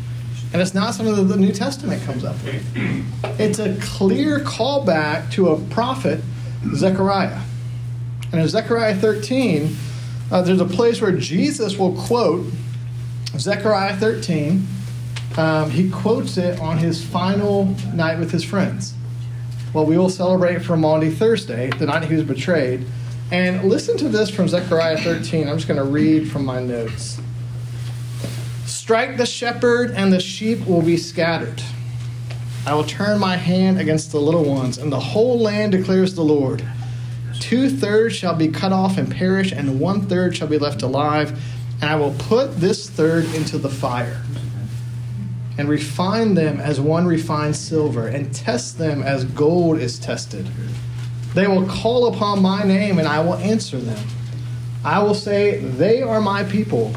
and 0.52 0.62
it's 0.62 0.74
not 0.74 0.94
something 0.94 1.14
that 1.14 1.24
the 1.24 1.36
New 1.36 1.52
Testament 1.52 2.02
comes 2.04 2.24
up 2.24 2.36
with. 2.42 2.64
It's 3.38 3.58
a 3.58 3.76
clear 3.80 4.40
callback 4.40 5.30
to 5.32 5.50
a 5.50 5.60
prophet, 5.66 6.20
Zechariah. 6.74 7.40
And 8.32 8.40
in 8.40 8.48
Zechariah 8.48 8.96
13, 8.96 9.76
uh, 10.30 10.42
there's 10.42 10.60
a 10.60 10.66
place 10.66 11.00
where 11.00 11.12
Jesus 11.12 11.76
will 11.76 11.94
quote 11.94 12.46
Zechariah 13.36 13.96
13. 13.96 14.66
Um, 15.36 15.70
he 15.70 15.90
quotes 15.90 16.38
it 16.38 16.58
on 16.60 16.78
his 16.78 17.04
final 17.04 17.66
night 17.92 18.18
with 18.18 18.30
his 18.30 18.42
friends. 18.42 18.94
Well, 19.76 19.84
we 19.84 19.98
will 19.98 20.08
celebrate 20.08 20.64
for 20.64 20.74
Maundy 20.74 21.10
Thursday, 21.10 21.68
the 21.68 21.84
night 21.84 22.06
he 22.06 22.14
was 22.14 22.24
betrayed. 22.24 22.86
And 23.30 23.68
listen 23.68 23.98
to 23.98 24.08
this 24.08 24.30
from 24.30 24.48
Zechariah 24.48 24.96
13. 24.96 25.46
I'm 25.46 25.56
just 25.56 25.68
going 25.68 25.76
to 25.76 25.84
read 25.84 26.30
from 26.30 26.46
my 26.46 26.62
notes. 26.62 27.20
Strike 28.64 29.18
the 29.18 29.26
shepherd, 29.26 29.90
and 29.90 30.10
the 30.10 30.18
sheep 30.18 30.66
will 30.66 30.80
be 30.80 30.96
scattered. 30.96 31.62
I 32.64 32.72
will 32.72 32.84
turn 32.84 33.20
my 33.20 33.36
hand 33.36 33.78
against 33.78 34.12
the 34.12 34.18
little 34.18 34.44
ones, 34.44 34.78
and 34.78 34.90
the 34.90 34.98
whole 34.98 35.38
land 35.40 35.72
declares 35.72 36.14
the 36.14 36.24
Lord. 36.24 36.66
Two 37.38 37.68
thirds 37.68 38.16
shall 38.16 38.34
be 38.34 38.48
cut 38.48 38.72
off 38.72 38.96
and 38.96 39.14
perish, 39.14 39.52
and 39.52 39.78
one 39.78 40.06
third 40.06 40.34
shall 40.34 40.48
be 40.48 40.58
left 40.58 40.80
alive. 40.80 41.38
And 41.82 41.90
I 41.90 41.96
will 41.96 42.14
put 42.14 42.56
this 42.56 42.88
third 42.88 43.26
into 43.34 43.58
the 43.58 43.68
fire, 43.68 44.22
and 45.58 45.68
refine 45.68 46.34
them 46.34 46.60
as 46.60 46.80
one 46.80 47.06
refines 47.06 47.58
silver, 47.58 48.08
and 48.08 48.34
test 48.34 48.78
them 48.78 49.02
as 49.02 49.24
gold 49.24 49.78
is 49.78 49.98
tested. 49.98 50.48
They 51.34 51.46
will 51.46 51.66
call 51.66 52.12
upon 52.14 52.42
my 52.42 52.62
name, 52.62 52.98
and 52.98 53.08
I 53.08 53.20
will 53.20 53.34
answer 53.36 53.78
them. 53.78 54.06
I 54.84 55.02
will 55.02 55.14
say, 55.14 55.58
They 55.58 56.02
are 56.02 56.20
my 56.20 56.44
people 56.44 56.94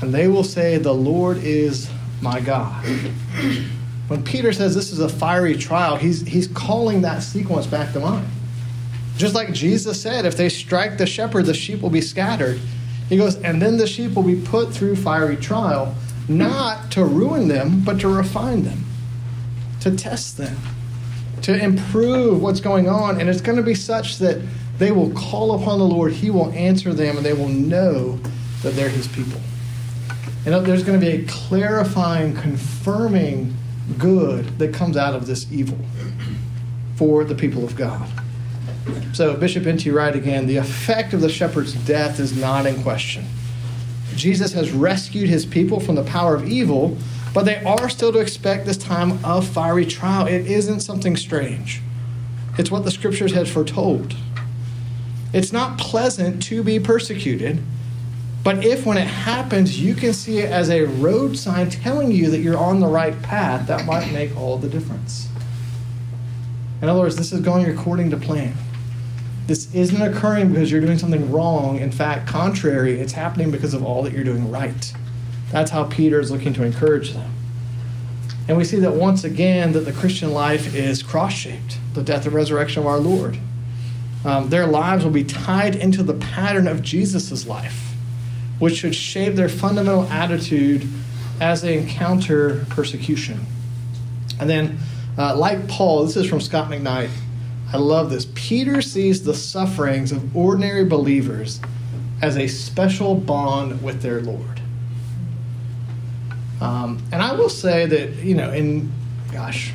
and 0.00 0.14
they 0.14 0.28
will 0.28 0.44
say, 0.44 0.78
The 0.78 0.94
Lord 0.94 1.38
is 1.38 1.90
my 2.20 2.40
God. 2.40 2.84
When 4.08 4.24
Peter 4.24 4.52
says 4.52 4.74
this 4.74 4.90
is 4.90 5.00
a 5.00 5.08
fiery 5.08 5.54
trial, 5.54 5.96
he's, 5.96 6.26
he's 6.26 6.46
calling 6.48 7.02
that 7.02 7.22
sequence 7.22 7.66
back 7.66 7.92
to 7.92 8.00
mind. 8.00 8.26
Just 9.18 9.34
like 9.34 9.52
Jesus 9.52 10.00
said, 10.00 10.24
if 10.24 10.36
they 10.36 10.48
strike 10.48 10.96
the 10.96 11.06
shepherd, 11.06 11.44
the 11.44 11.52
sheep 11.52 11.82
will 11.82 11.90
be 11.90 12.00
scattered. 12.00 12.58
He 13.08 13.16
goes, 13.16 13.36
and 13.36 13.60
then 13.60 13.76
the 13.76 13.86
sheep 13.86 14.14
will 14.14 14.22
be 14.22 14.40
put 14.40 14.72
through 14.72 14.96
fiery 14.96 15.36
trial, 15.36 15.94
not 16.28 16.90
to 16.92 17.04
ruin 17.04 17.48
them, 17.48 17.80
but 17.84 18.00
to 18.00 18.08
refine 18.08 18.62
them, 18.62 18.84
to 19.80 19.96
test 19.96 20.36
them, 20.36 20.56
to 21.42 21.56
improve 21.56 22.42
what's 22.42 22.60
going 22.60 22.88
on. 22.88 23.20
And 23.20 23.28
it's 23.28 23.40
going 23.40 23.56
to 23.56 23.62
be 23.62 23.74
such 23.74 24.18
that 24.18 24.40
they 24.78 24.92
will 24.92 25.10
call 25.10 25.60
upon 25.60 25.78
the 25.78 25.84
Lord, 25.84 26.12
He 26.12 26.30
will 26.30 26.50
answer 26.52 26.94
them, 26.94 27.16
and 27.16 27.26
they 27.26 27.32
will 27.32 27.48
know 27.48 28.18
that 28.62 28.74
they're 28.74 28.88
His 28.88 29.08
people. 29.08 29.40
And 30.46 30.66
there's 30.66 30.82
going 30.82 30.98
to 30.98 31.04
be 31.04 31.12
a 31.12 31.26
clarifying, 31.26 32.34
confirming 32.34 33.54
good 33.98 34.58
that 34.58 34.72
comes 34.72 34.96
out 34.96 35.14
of 35.14 35.26
this 35.26 35.50
evil 35.50 35.78
for 36.96 37.24
the 37.24 37.34
people 37.34 37.64
of 37.64 37.76
God. 37.76 38.08
So, 39.12 39.36
Bishop 39.36 39.66
N.T. 39.66 39.90
Wright 39.90 40.14
again, 40.14 40.46
the 40.46 40.56
effect 40.56 41.12
of 41.12 41.20
the 41.20 41.28
shepherd's 41.28 41.74
death 41.74 42.20
is 42.20 42.36
not 42.36 42.66
in 42.66 42.82
question. 42.82 43.24
Jesus 44.14 44.52
has 44.52 44.70
rescued 44.70 45.28
his 45.28 45.46
people 45.46 45.80
from 45.80 45.94
the 45.94 46.04
power 46.04 46.34
of 46.34 46.48
evil, 46.48 46.96
but 47.34 47.44
they 47.44 47.62
are 47.64 47.88
still 47.88 48.12
to 48.12 48.18
expect 48.18 48.66
this 48.66 48.76
time 48.76 49.24
of 49.24 49.46
fiery 49.46 49.86
trial. 49.86 50.26
It 50.26 50.46
isn't 50.46 50.80
something 50.80 51.16
strange, 51.16 51.80
it's 52.58 52.70
what 52.70 52.84
the 52.84 52.90
scriptures 52.90 53.32
had 53.32 53.48
foretold. 53.48 54.14
It's 55.32 55.52
not 55.52 55.78
pleasant 55.78 56.42
to 56.44 56.62
be 56.62 56.80
persecuted 56.80 57.62
but 58.48 58.64
if 58.64 58.86
when 58.86 58.96
it 58.96 59.06
happens, 59.06 59.78
you 59.78 59.94
can 59.94 60.14
see 60.14 60.38
it 60.38 60.50
as 60.50 60.70
a 60.70 60.84
road 60.84 61.36
sign 61.36 61.68
telling 61.68 62.12
you 62.12 62.30
that 62.30 62.38
you're 62.38 62.56
on 62.56 62.80
the 62.80 62.86
right 62.86 63.20
path, 63.22 63.66
that 63.66 63.84
might 63.84 64.10
make 64.12 64.34
all 64.36 64.56
the 64.56 64.70
difference. 64.70 65.28
In 66.80 66.88
other 66.88 67.00
words, 67.00 67.16
this 67.16 67.32
is 67.32 67.40
going 67.40 67.66
according 67.66 68.08
to 68.08 68.16
plan. 68.16 68.54
This 69.48 69.74
isn't 69.74 70.00
occurring 70.00 70.52
because 70.52 70.70
you're 70.70 70.80
doing 70.80 70.98
something 70.98 71.32
wrong. 71.32 71.78
In 71.80 71.90
fact, 71.90 72.28
contrary, 72.28 73.00
it's 73.00 73.14
happening 73.14 73.50
because 73.50 73.74
of 73.74 73.84
all 73.84 74.04
that 74.04 74.12
you're 74.12 74.22
doing 74.22 74.48
right. 74.50 74.94
That's 75.50 75.72
how 75.72 75.84
Peter 75.84 76.20
is 76.20 76.30
looking 76.30 76.52
to 76.54 76.62
encourage 76.62 77.12
them. 77.14 77.32
And 78.46 78.56
we 78.56 78.64
see 78.64 78.78
that 78.78 78.92
once 78.92 79.24
again 79.24 79.72
that 79.72 79.80
the 79.80 79.92
Christian 79.92 80.32
life 80.32 80.72
is 80.72 81.02
cross-shaped, 81.02 81.78
the 81.94 82.02
death 82.02 82.26
and 82.26 82.34
resurrection 82.34 82.82
of 82.82 82.86
our 82.86 82.98
Lord. 82.98 83.38
Um, 84.24 84.50
their 84.50 84.66
lives 84.66 85.02
will 85.02 85.10
be 85.10 85.24
tied 85.24 85.74
into 85.74 86.04
the 86.04 86.14
pattern 86.14 86.68
of 86.68 86.82
Jesus' 86.82 87.46
life 87.46 87.88
which 88.58 88.76
should 88.76 88.94
shape 88.94 89.34
their 89.34 89.48
fundamental 89.48 90.04
attitude 90.04 90.86
as 91.40 91.62
they 91.62 91.78
encounter 91.78 92.66
persecution. 92.68 93.40
And 94.40 94.50
then, 94.50 94.78
uh, 95.16 95.36
like 95.36 95.68
Paul, 95.68 96.04
this 96.04 96.16
is 96.16 96.26
from 96.26 96.40
Scot 96.40 96.70
McKnight. 96.70 97.10
I 97.72 97.76
love 97.76 98.10
this. 98.10 98.26
Peter 98.34 98.80
sees 98.80 99.22
the 99.24 99.34
sufferings 99.34 100.10
of 100.10 100.34
ordinary 100.34 100.84
believers 100.84 101.60
as 102.22 102.36
a 102.36 102.48
special 102.48 103.14
bond 103.14 103.82
with 103.82 104.00
their 104.00 104.20
Lord. 104.20 104.60
Um, 106.60 107.02
and 107.12 107.22
I 107.22 107.34
will 107.34 107.50
say 107.50 107.86
that, 107.86 108.14
you 108.24 108.34
know, 108.34 108.50
in, 108.52 108.90
gosh, 109.32 109.72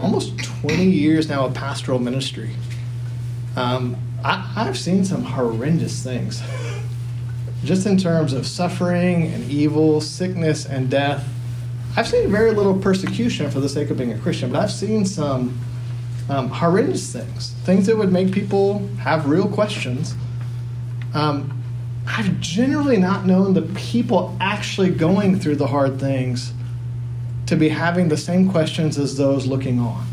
almost 0.00 0.38
20 0.38 0.84
years 0.84 1.28
now 1.28 1.46
of 1.46 1.54
pastoral 1.54 1.98
ministry, 1.98 2.50
um, 3.56 3.96
I, 4.24 4.52
I've 4.56 4.78
seen 4.78 5.04
some 5.04 5.22
horrendous 5.22 6.02
things. 6.02 6.42
just 7.64 7.86
in 7.86 7.96
terms 7.96 8.32
of 8.32 8.46
suffering 8.46 9.32
and 9.32 9.48
evil, 9.50 10.00
sickness 10.00 10.66
and 10.66 10.90
death. 10.90 11.26
I've 11.96 12.06
seen 12.06 12.30
very 12.30 12.52
little 12.52 12.78
persecution 12.78 13.50
for 13.50 13.60
the 13.60 13.68
sake 13.68 13.90
of 13.90 13.96
being 13.96 14.12
a 14.12 14.18
Christian, 14.18 14.52
but 14.52 14.60
I've 14.60 14.70
seen 14.70 15.04
some 15.04 15.58
um, 16.28 16.48
horrendous 16.50 17.12
things, 17.12 17.52
things 17.64 17.86
that 17.86 17.96
would 17.96 18.12
make 18.12 18.32
people 18.32 18.86
have 18.98 19.26
real 19.28 19.48
questions. 19.48 20.14
Um, 21.14 21.62
I've 22.06 22.40
generally 22.40 22.96
not 22.96 23.26
known 23.26 23.54
the 23.54 23.62
people 23.62 24.36
actually 24.40 24.90
going 24.90 25.38
through 25.38 25.56
the 25.56 25.66
hard 25.66 25.98
things 26.00 26.52
to 27.46 27.56
be 27.56 27.70
having 27.70 28.08
the 28.08 28.16
same 28.16 28.50
questions 28.50 28.98
as 28.98 29.16
those 29.16 29.46
looking 29.46 29.78
on. 29.80 30.06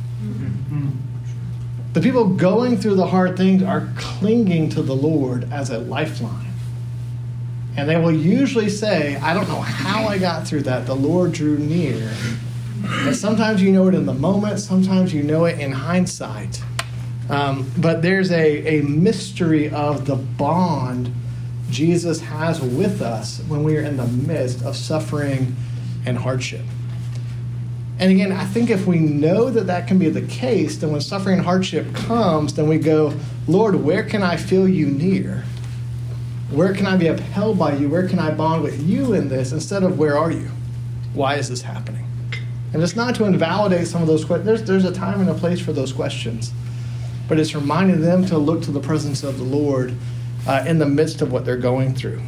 The 1.94 2.02
people 2.02 2.28
going 2.28 2.78
through 2.78 2.96
the 2.96 3.08
hard 3.08 3.38
things 3.38 3.64
are 3.64 3.88
clinging 3.96 4.70
to 4.72 4.82
the 4.82 4.96
Lord 4.96 5.52
as 5.52 5.70
a 5.70 5.80
lifeline. 5.80 6.52
And 7.78 7.90
they 7.90 7.98
will 7.98 8.12
usually 8.12 8.70
say, 8.70 9.16
I 9.18 9.34
don't 9.34 9.48
know 9.48 9.62
how 9.62 10.06
I 10.06 10.18
got 10.18 10.48
through 10.48 10.64
that. 10.64 10.86
The 10.86 10.96
Lord 10.96 11.34
drew 11.34 11.58
near. 11.58 12.10
And 12.86 13.16
sometimes 13.16 13.62
you 13.62 13.72
know 13.72 13.88
it 13.88 13.96
in 13.96 14.06
the 14.06 14.14
moment, 14.14 14.60
sometimes 14.60 15.14
you 15.14 15.24
know 15.24 15.46
it 15.46 15.60
in 15.60 15.72
hindsight. 15.72 16.62
Um, 17.30 17.72
but 17.78 18.02
there's 18.02 18.32
a, 18.32 18.80
a 18.80 18.84
mystery 18.84 19.70
of 19.70 20.06
the 20.06 20.16
bond 20.16 21.12
Jesus 21.70 22.22
has 22.22 22.62
with 22.62 23.02
us 23.02 23.42
when 23.48 23.64
we 23.64 23.78
are 23.78 23.82
in 23.82 23.98
the 23.98 24.08
midst 24.08 24.64
of 24.64 24.76
suffering 24.76 25.56
and 26.06 26.18
hardship. 26.18 26.62
And 27.98 28.12
again, 28.12 28.32
I 28.32 28.44
think 28.46 28.70
if 28.70 28.86
we 28.86 29.00
know 29.00 29.50
that 29.50 29.68
that 29.68 29.88
can 29.88 29.98
be 29.98 30.10
the 30.10 30.22
case, 30.22 30.78
then 30.78 30.92
when 30.92 31.02
suffering 31.02 31.38
and 31.38 31.46
hardship 31.46 31.94
comes, 31.96 32.54
then 32.54 32.68
we 32.68 32.78
go, 32.78 33.14
Lord, 33.48 33.76
where 33.76 34.04
can 34.04 34.22
I 34.22 34.36
feel 34.36 34.68
you 34.68 34.88
near? 34.88 35.44
Where 36.52 36.74
can 36.74 36.86
I 36.86 36.98
be 36.98 37.08
upheld 37.08 37.58
by 37.58 37.76
you? 37.76 37.90
Where 37.90 38.08
can 38.08 38.20
I 38.20 38.32
bond 38.32 38.64
with 38.64 38.82
you 38.84 39.14
in 39.14 39.30
this 39.30 39.52
instead 39.52 39.84
of 39.84 39.98
where 39.98 40.18
are 40.18 40.32
you? 40.32 40.50
Why 41.14 41.36
is 41.36 41.50
this 41.50 41.62
happening? 41.62 42.05
And 42.76 42.84
it's 42.84 42.98
not 42.98 43.16
to 43.16 43.24
invalidate 43.24 43.88
some 43.88 44.02
of 44.02 44.08
those 44.10 44.26
questions. 44.26 44.46
There's, 44.46 44.64
there's 44.64 44.84
a 44.84 44.92
time 44.92 45.22
and 45.22 45.30
a 45.30 45.34
place 45.34 45.62
for 45.62 45.72
those 45.72 45.94
questions. 45.94 46.52
But 47.30 47.40
it's 47.40 47.56
reminding 47.56 48.02
them 48.02 48.26
to 48.26 48.38
look 48.38 48.64
to 48.64 48.72
the 48.72 48.82
presence 48.82 49.24
of 49.24 49.38
the 49.38 49.46
Lord 49.46 49.96
uh, 50.46 50.66
in 50.68 50.78
the 50.78 50.86
midst 50.86 51.22
of 51.22 51.32
what 51.32 51.46
they're 51.46 51.56
going 51.56 51.96
through. 51.96 52.22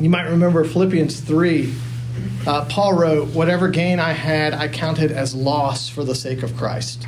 You 0.00 0.08
might 0.08 0.22
remember 0.22 0.64
Philippians 0.64 1.20
3. 1.20 1.70
Uh, 2.46 2.64
Paul 2.64 2.94
wrote, 2.94 3.28
Whatever 3.34 3.68
gain 3.68 4.00
I 4.00 4.12
had, 4.12 4.54
I 4.54 4.68
counted 4.68 5.12
as 5.12 5.34
loss 5.34 5.86
for 5.86 6.02
the 6.02 6.14
sake 6.14 6.42
of 6.42 6.56
Christ. 6.56 7.06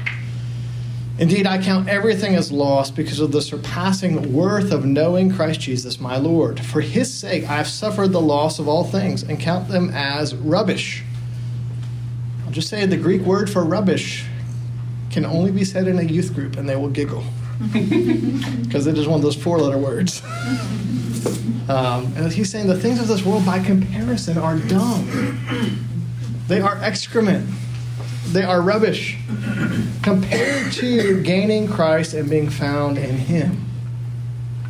Indeed, 1.19 1.47
I 1.47 1.63
count 1.63 1.89
everything 1.89 2.35
as 2.35 2.53
loss 2.53 2.91
because 2.91 3.21
of 3.21 3.33
the 3.33 3.41
surpassing 3.41 4.35
worth 4.35 4.71
of 4.71 4.85
knowing 4.85 5.33
Christ 5.33 5.61
Jesus, 5.61 5.99
my 5.99 6.19
Lord. 6.19 6.61
For 6.61 6.83
his 6.83 7.11
sake, 7.11 7.45
I 7.45 7.57
have 7.57 7.69
suffered 7.69 8.09
the 8.13 8.21
loss 8.21 8.59
of 8.59 8.69
all 8.69 8.85
things 8.85 9.23
and 9.23 9.41
count 9.41 9.69
them 9.69 9.89
as 9.95 10.35
rubbish. 10.35 11.04
Just 12.55 12.69
say 12.69 12.87
the 12.87 12.97
Greek 12.97 13.23
word 13.23 13.51
for 13.51 13.65
rubbish 13.65 14.25
can 15.11 15.27
only 15.27 15.51
be 15.51 15.65
said 15.65 15.89
in 15.89 15.99
a 15.99 16.03
youth 16.03 16.33
group, 16.33 16.57
and 16.57 16.69
they 16.69 16.77
will 16.77 16.89
giggle 16.89 17.25
because 17.73 18.87
it 18.87 18.97
is 18.97 19.09
one 19.09 19.17
of 19.17 19.23
those 19.23 19.35
four 19.35 19.59
letter 19.59 19.77
words. 19.77 20.23
Um, 21.69 22.13
and 22.17 22.33
he's 22.33 22.53
saying 22.53 22.69
the 22.69 22.79
things 22.79 23.01
of 23.01 23.09
this 23.09 23.25
world, 23.25 23.45
by 23.45 23.59
comparison, 23.59 24.39
are 24.39 24.57
dung, 24.57 25.05
they 26.47 26.61
are 26.61 26.77
excrement. 26.77 27.51
They 28.29 28.45
are 28.45 28.61
rubbish 28.61 29.19
compared 30.05 30.71
to 30.75 31.23
gaining 31.25 31.67
Christ 31.67 32.15
and 32.15 32.31
being 32.31 32.51
found 32.51 32.99
in 32.99 33.17
Him. 33.17 33.67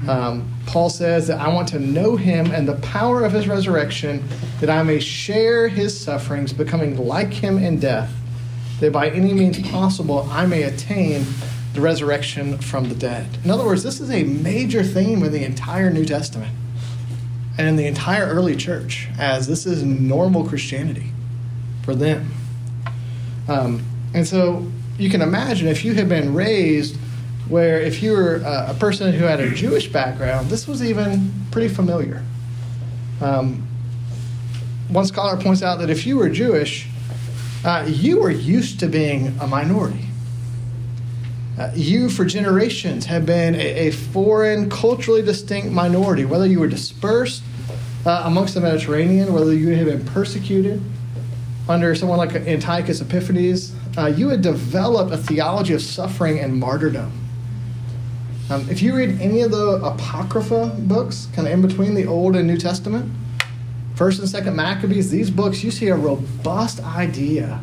Um, 0.08 0.52
Paul 0.66 0.90
says 0.90 1.26
that 1.28 1.40
I 1.40 1.49
want 1.52 1.68
to 1.68 1.78
know 1.78 2.16
Him 2.16 2.50
and 2.50 2.68
the 2.68 2.76
power 2.76 3.25
of 3.25 3.32
His 3.32 3.49
resurrection, 3.49 4.23
that 4.61 4.70
I 4.70 4.82
may 4.82 5.00
share 5.00 5.68
His 5.68 5.99
sufferings, 5.99 6.52
becoming 6.52 6.96
like 6.96 7.32
Him 7.32 7.58
in 7.58 7.78
death, 7.78 8.12
that 8.80 8.92
by 8.92 9.11
any 9.11 9.32
means 9.32 9.61
possible 9.70 10.28
I 10.30 10.46
may 10.46 10.62
attain 10.62 11.25
the 11.75 11.80
resurrection 11.80 12.58
from 12.58 12.88
the 12.88 12.94
dead. 12.94 13.26
In 13.44 13.50
other 13.50 13.64
words, 13.64 13.82
this 13.82 14.00
is 14.00 14.11
a 14.11 14.23
major 14.25 14.82
theme 14.82 15.23
in 15.23 15.32
the 15.32 15.44
entire 15.44 15.90
New 15.90 16.04
Testament 16.04 16.54
and 17.58 17.68
in 17.68 17.76
the 17.76 17.87
entire 17.87 18.26
early 18.26 18.56
church, 18.56 19.08
as 19.18 19.46
this 19.46 19.66
is 19.66 19.82
normal 19.82 20.46
Christianity 20.46 21.12
for 21.82 21.94
them. 21.94 22.32
Um, 23.49 23.84
and 24.12 24.26
so 24.26 24.70
you 24.99 25.11
can 25.11 25.23
imagine 25.23 25.68
if 25.68 25.84
you 25.84 25.94
had 25.94 26.08
been 26.08 26.34
raised 26.34 26.96
where 27.48 27.80
if 27.80 28.02
you 28.02 28.12
were 28.12 28.36
a 28.44 28.74
person 28.74 29.12
who 29.12 29.24
had 29.24 29.40
a 29.40 29.50
Jewish 29.50 29.88
background, 29.88 30.48
this 30.48 30.66
was 30.66 30.82
even 30.82 31.32
pretty 31.50 31.72
familiar. 31.72 32.22
Um, 33.20 33.66
one 34.88 35.04
scholar 35.06 35.40
points 35.40 35.62
out 35.62 35.78
that 35.80 35.90
if 35.90 36.06
you 36.06 36.16
were 36.16 36.28
Jewish, 36.28 36.88
uh, 37.64 37.84
you 37.88 38.20
were 38.20 38.30
used 38.30 38.80
to 38.80 38.86
being 38.86 39.36
a 39.40 39.46
minority. 39.46 40.06
Uh, 41.58 41.70
you, 41.74 42.08
for 42.10 42.24
generations, 42.24 43.06
have 43.06 43.24
been 43.24 43.54
a, 43.54 43.88
a, 43.88 43.90
foreign, 43.90 44.68
culturally 44.68 45.22
distinct 45.22 45.70
minority, 45.70 46.24
whether 46.24 46.46
you 46.46 46.58
were 46.58 46.66
dispersed 46.66 47.42
uh, 48.04 48.22
amongst 48.26 48.54
the 48.54 48.60
Mediterranean, 48.60 49.32
whether 49.32 49.54
you 49.54 49.68
had 49.68 49.86
been 49.86 50.04
persecuted, 50.04 50.82
under 51.68 51.94
someone 51.94 52.18
like 52.18 52.34
Antiochus 52.34 53.00
Epiphanes, 53.00 53.74
uh, 53.96 54.06
you 54.06 54.28
had 54.28 54.42
developed 54.42 55.12
a 55.12 55.16
theology 55.16 55.72
of 55.72 55.80
suffering 55.80 56.40
and 56.40 56.58
martyrdom. 56.58 57.23
Um, 58.50 58.68
if 58.68 58.82
you 58.82 58.94
read 58.94 59.20
any 59.20 59.40
of 59.40 59.50
the 59.50 59.80
Apocrypha 59.82 60.76
books, 60.80 61.28
kind 61.34 61.48
of 61.48 61.54
in 61.54 61.62
between 61.62 61.94
the 61.94 62.06
Old 62.06 62.36
and 62.36 62.46
New 62.46 62.58
Testament, 62.58 63.10
First 63.94 64.18
and 64.18 64.28
Second 64.28 64.54
Maccabees, 64.54 65.10
these 65.10 65.30
books, 65.30 65.64
you 65.64 65.70
see 65.70 65.88
a 65.88 65.96
robust 65.96 66.80
idea 66.80 67.62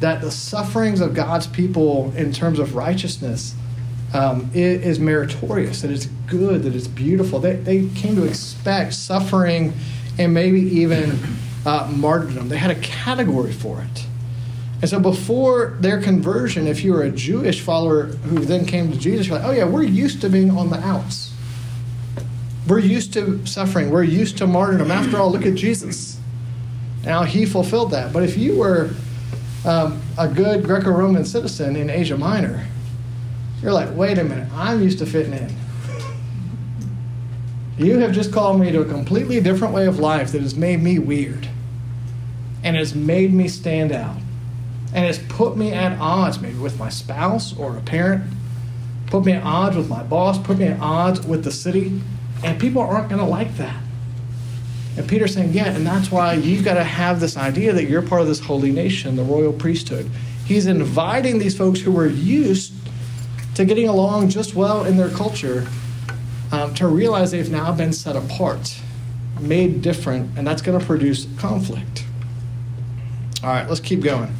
that 0.00 0.20
the 0.20 0.30
sufferings 0.30 1.00
of 1.00 1.14
God's 1.14 1.46
people 1.46 2.12
in 2.16 2.32
terms 2.32 2.58
of 2.58 2.76
righteousness 2.76 3.54
um, 4.12 4.50
is, 4.54 5.00
meritorious, 5.00 5.82
that 5.82 5.90
it's 5.90 6.06
good, 6.28 6.62
that 6.62 6.74
it's 6.74 6.86
beautiful. 6.86 7.40
They, 7.40 7.56
they 7.56 7.88
came 7.88 8.14
to 8.14 8.24
expect 8.24 8.94
suffering 8.94 9.72
and 10.18 10.32
maybe 10.32 10.60
even 10.60 11.18
uh, 11.66 11.90
martyrdom. 11.92 12.48
They 12.48 12.58
had 12.58 12.70
a 12.70 12.80
category 12.80 13.52
for 13.52 13.80
it. 13.82 14.06
And 14.84 14.90
so 14.90 15.00
before 15.00 15.78
their 15.80 15.98
conversion, 15.98 16.66
if 16.66 16.84
you 16.84 16.92
were 16.92 17.04
a 17.04 17.10
Jewish 17.10 17.62
follower 17.62 18.02
who 18.02 18.40
then 18.40 18.66
came 18.66 18.92
to 18.92 18.98
Jesus, 18.98 19.26
you're 19.26 19.38
like, 19.38 19.48
oh 19.48 19.50
yeah, 19.50 19.64
we're 19.64 19.82
used 19.82 20.20
to 20.20 20.28
being 20.28 20.50
on 20.50 20.68
the 20.68 20.78
outs. 20.78 21.32
We're 22.68 22.80
used 22.80 23.14
to 23.14 23.46
suffering. 23.46 23.88
We're 23.88 24.02
used 24.02 24.36
to 24.36 24.46
martyrdom. 24.46 24.90
After 24.90 25.16
all, 25.16 25.32
look 25.32 25.46
at 25.46 25.54
Jesus. 25.54 26.20
Now 27.02 27.22
he 27.22 27.46
fulfilled 27.46 27.92
that. 27.92 28.12
But 28.12 28.24
if 28.24 28.36
you 28.36 28.58
were 28.58 28.90
um, 29.64 30.02
a 30.18 30.28
good 30.28 30.64
Greco 30.64 30.90
Roman 30.90 31.24
citizen 31.24 31.76
in 31.76 31.88
Asia 31.88 32.18
Minor, 32.18 32.66
you're 33.62 33.72
like, 33.72 33.88
wait 33.96 34.18
a 34.18 34.24
minute, 34.24 34.52
I'm 34.52 34.82
used 34.82 34.98
to 34.98 35.06
fitting 35.06 35.32
in. 35.32 35.56
You 37.78 38.00
have 38.00 38.12
just 38.12 38.34
called 38.34 38.60
me 38.60 38.70
to 38.70 38.82
a 38.82 38.84
completely 38.84 39.40
different 39.40 39.72
way 39.72 39.86
of 39.86 39.98
life 39.98 40.32
that 40.32 40.42
has 40.42 40.54
made 40.54 40.82
me 40.82 40.98
weird 40.98 41.48
and 42.62 42.76
has 42.76 42.94
made 42.94 43.32
me 43.32 43.48
stand 43.48 43.90
out 43.90 44.18
and 44.94 45.04
has 45.04 45.18
put 45.18 45.56
me 45.56 45.72
at 45.72 45.98
odds 45.98 46.40
maybe 46.40 46.58
with 46.58 46.78
my 46.78 46.88
spouse 46.88 47.56
or 47.58 47.76
a 47.76 47.80
parent, 47.80 48.24
put 49.08 49.24
me 49.24 49.32
at 49.32 49.42
odds 49.42 49.76
with 49.76 49.88
my 49.88 50.02
boss, 50.02 50.38
put 50.38 50.58
me 50.58 50.66
at 50.66 50.80
odds 50.80 51.26
with 51.26 51.44
the 51.44 51.52
city, 51.52 52.00
and 52.42 52.60
people 52.60 52.80
aren't 52.80 53.08
going 53.08 53.20
to 53.20 53.26
like 53.26 53.56
that. 53.56 53.82
And 54.96 55.08
Peter's 55.08 55.34
saying, 55.34 55.52
yeah, 55.52 55.74
and 55.74 55.84
that's 55.84 56.12
why 56.12 56.34
you've 56.34 56.64
got 56.64 56.74
to 56.74 56.84
have 56.84 57.18
this 57.18 57.36
idea 57.36 57.72
that 57.72 57.84
you're 57.84 58.02
part 58.02 58.22
of 58.22 58.28
this 58.28 58.38
holy 58.38 58.70
nation, 58.70 59.16
the 59.16 59.24
royal 59.24 59.52
priesthood. 59.52 60.08
He's 60.44 60.66
inviting 60.66 61.38
these 61.38 61.56
folks 61.56 61.80
who 61.80 61.90
were 61.90 62.06
used 62.06 62.72
to 63.56 63.64
getting 63.64 63.88
along 63.88 64.28
just 64.28 64.54
well 64.54 64.84
in 64.84 64.96
their 64.96 65.10
culture 65.10 65.66
um, 66.52 66.74
to 66.74 66.86
realize 66.86 67.32
they've 67.32 67.50
now 67.50 67.72
been 67.72 67.92
set 67.92 68.14
apart, 68.14 68.80
made 69.40 69.82
different, 69.82 70.38
and 70.38 70.46
that's 70.46 70.62
going 70.62 70.78
to 70.78 70.84
produce 70.84 71.26
conflict. 71.38 72.04
All 73.42 73.50
right, 73.50 73.68
let's 73.68 73.80
keep 73.80 74.00
going. 74.00 74.32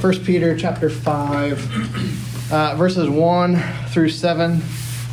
1 0.00 0.24
Peter 0.24 0.56
chapter 0.56 0.90
5, 0.90 2.52
uh, 2.52 2.74
verses 2.74 3.08
1 3.08 3.56
through 3.88 4.08
7. 4.08 4.60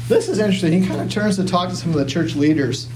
This 0.07 0.27
is 0.27 0.39
interesting. 0.39 0.81
He 0.81 0.87
kind 0.87 0.99
of 0.99 1.09
turns 1.09 1.35
to 1.37 1.45
talk 1.45 1.69
to 1.69 1.75
some 1.75 1.91
of 1.91 1.97
the 1.97 2.05
church 2.05 2.35
leaders. 2.35 2.89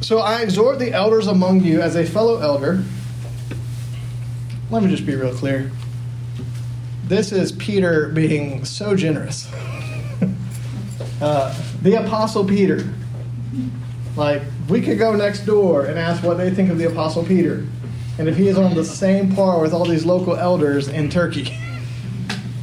So 0.00 0.18
I 0.18 0.42
exhort 0.42 0.78
the 0.78 0.92
elders 0.92 1.26
among 1.26 1.64
you 1.64 1.80
as 1.82 1.96
a 1.96 2.06
fellow 2.06 2.38
elder. 2.38 2.82
Let 4.70 4.82
me 4.84 4.90
just 4.90 5.04
be 5.04 5.14
real 5.16 5.34
clear. 5.34 5.70
This 7.04 7.32
is 7.32 7.52
Peter 7.52 8.08
being 8.08 8.64
so 8.64 8.96
generous. 8.96 9.52
uh, 11.20 11.62
the 11.82 12.02
Apostle 12.04 12.44
Peter. 12.44 12.90
Like, 14.16 14.42
we 14.68 14.80
could 14.80 14.98
go 14.98 15.14
next 15.14 15.40
door 15.46 15.84
and 15.84 15.98
ask 15.98 16.22
what 16.22 16.38
they 16.38 16.50
think 16.50 16.70
of 16.70 16.78
the 16.78 16.84
Apostle 16.84 17.24
Peter 17.24 17.66
and 18.18 18.28
if 18.28 18.36
he 18.36 18.48
is 18.48 18.56
on 18.56 18.74
the 18.74 18.84
same 18.84 19.34
par 19.34 19.60
with 19.60 19.72
all 19.72 19.84
these 19.84 20.04
local 20.04 20.36
elders 20.36 20.88
in 20.88 21.10
Turkey. 21.10 21.56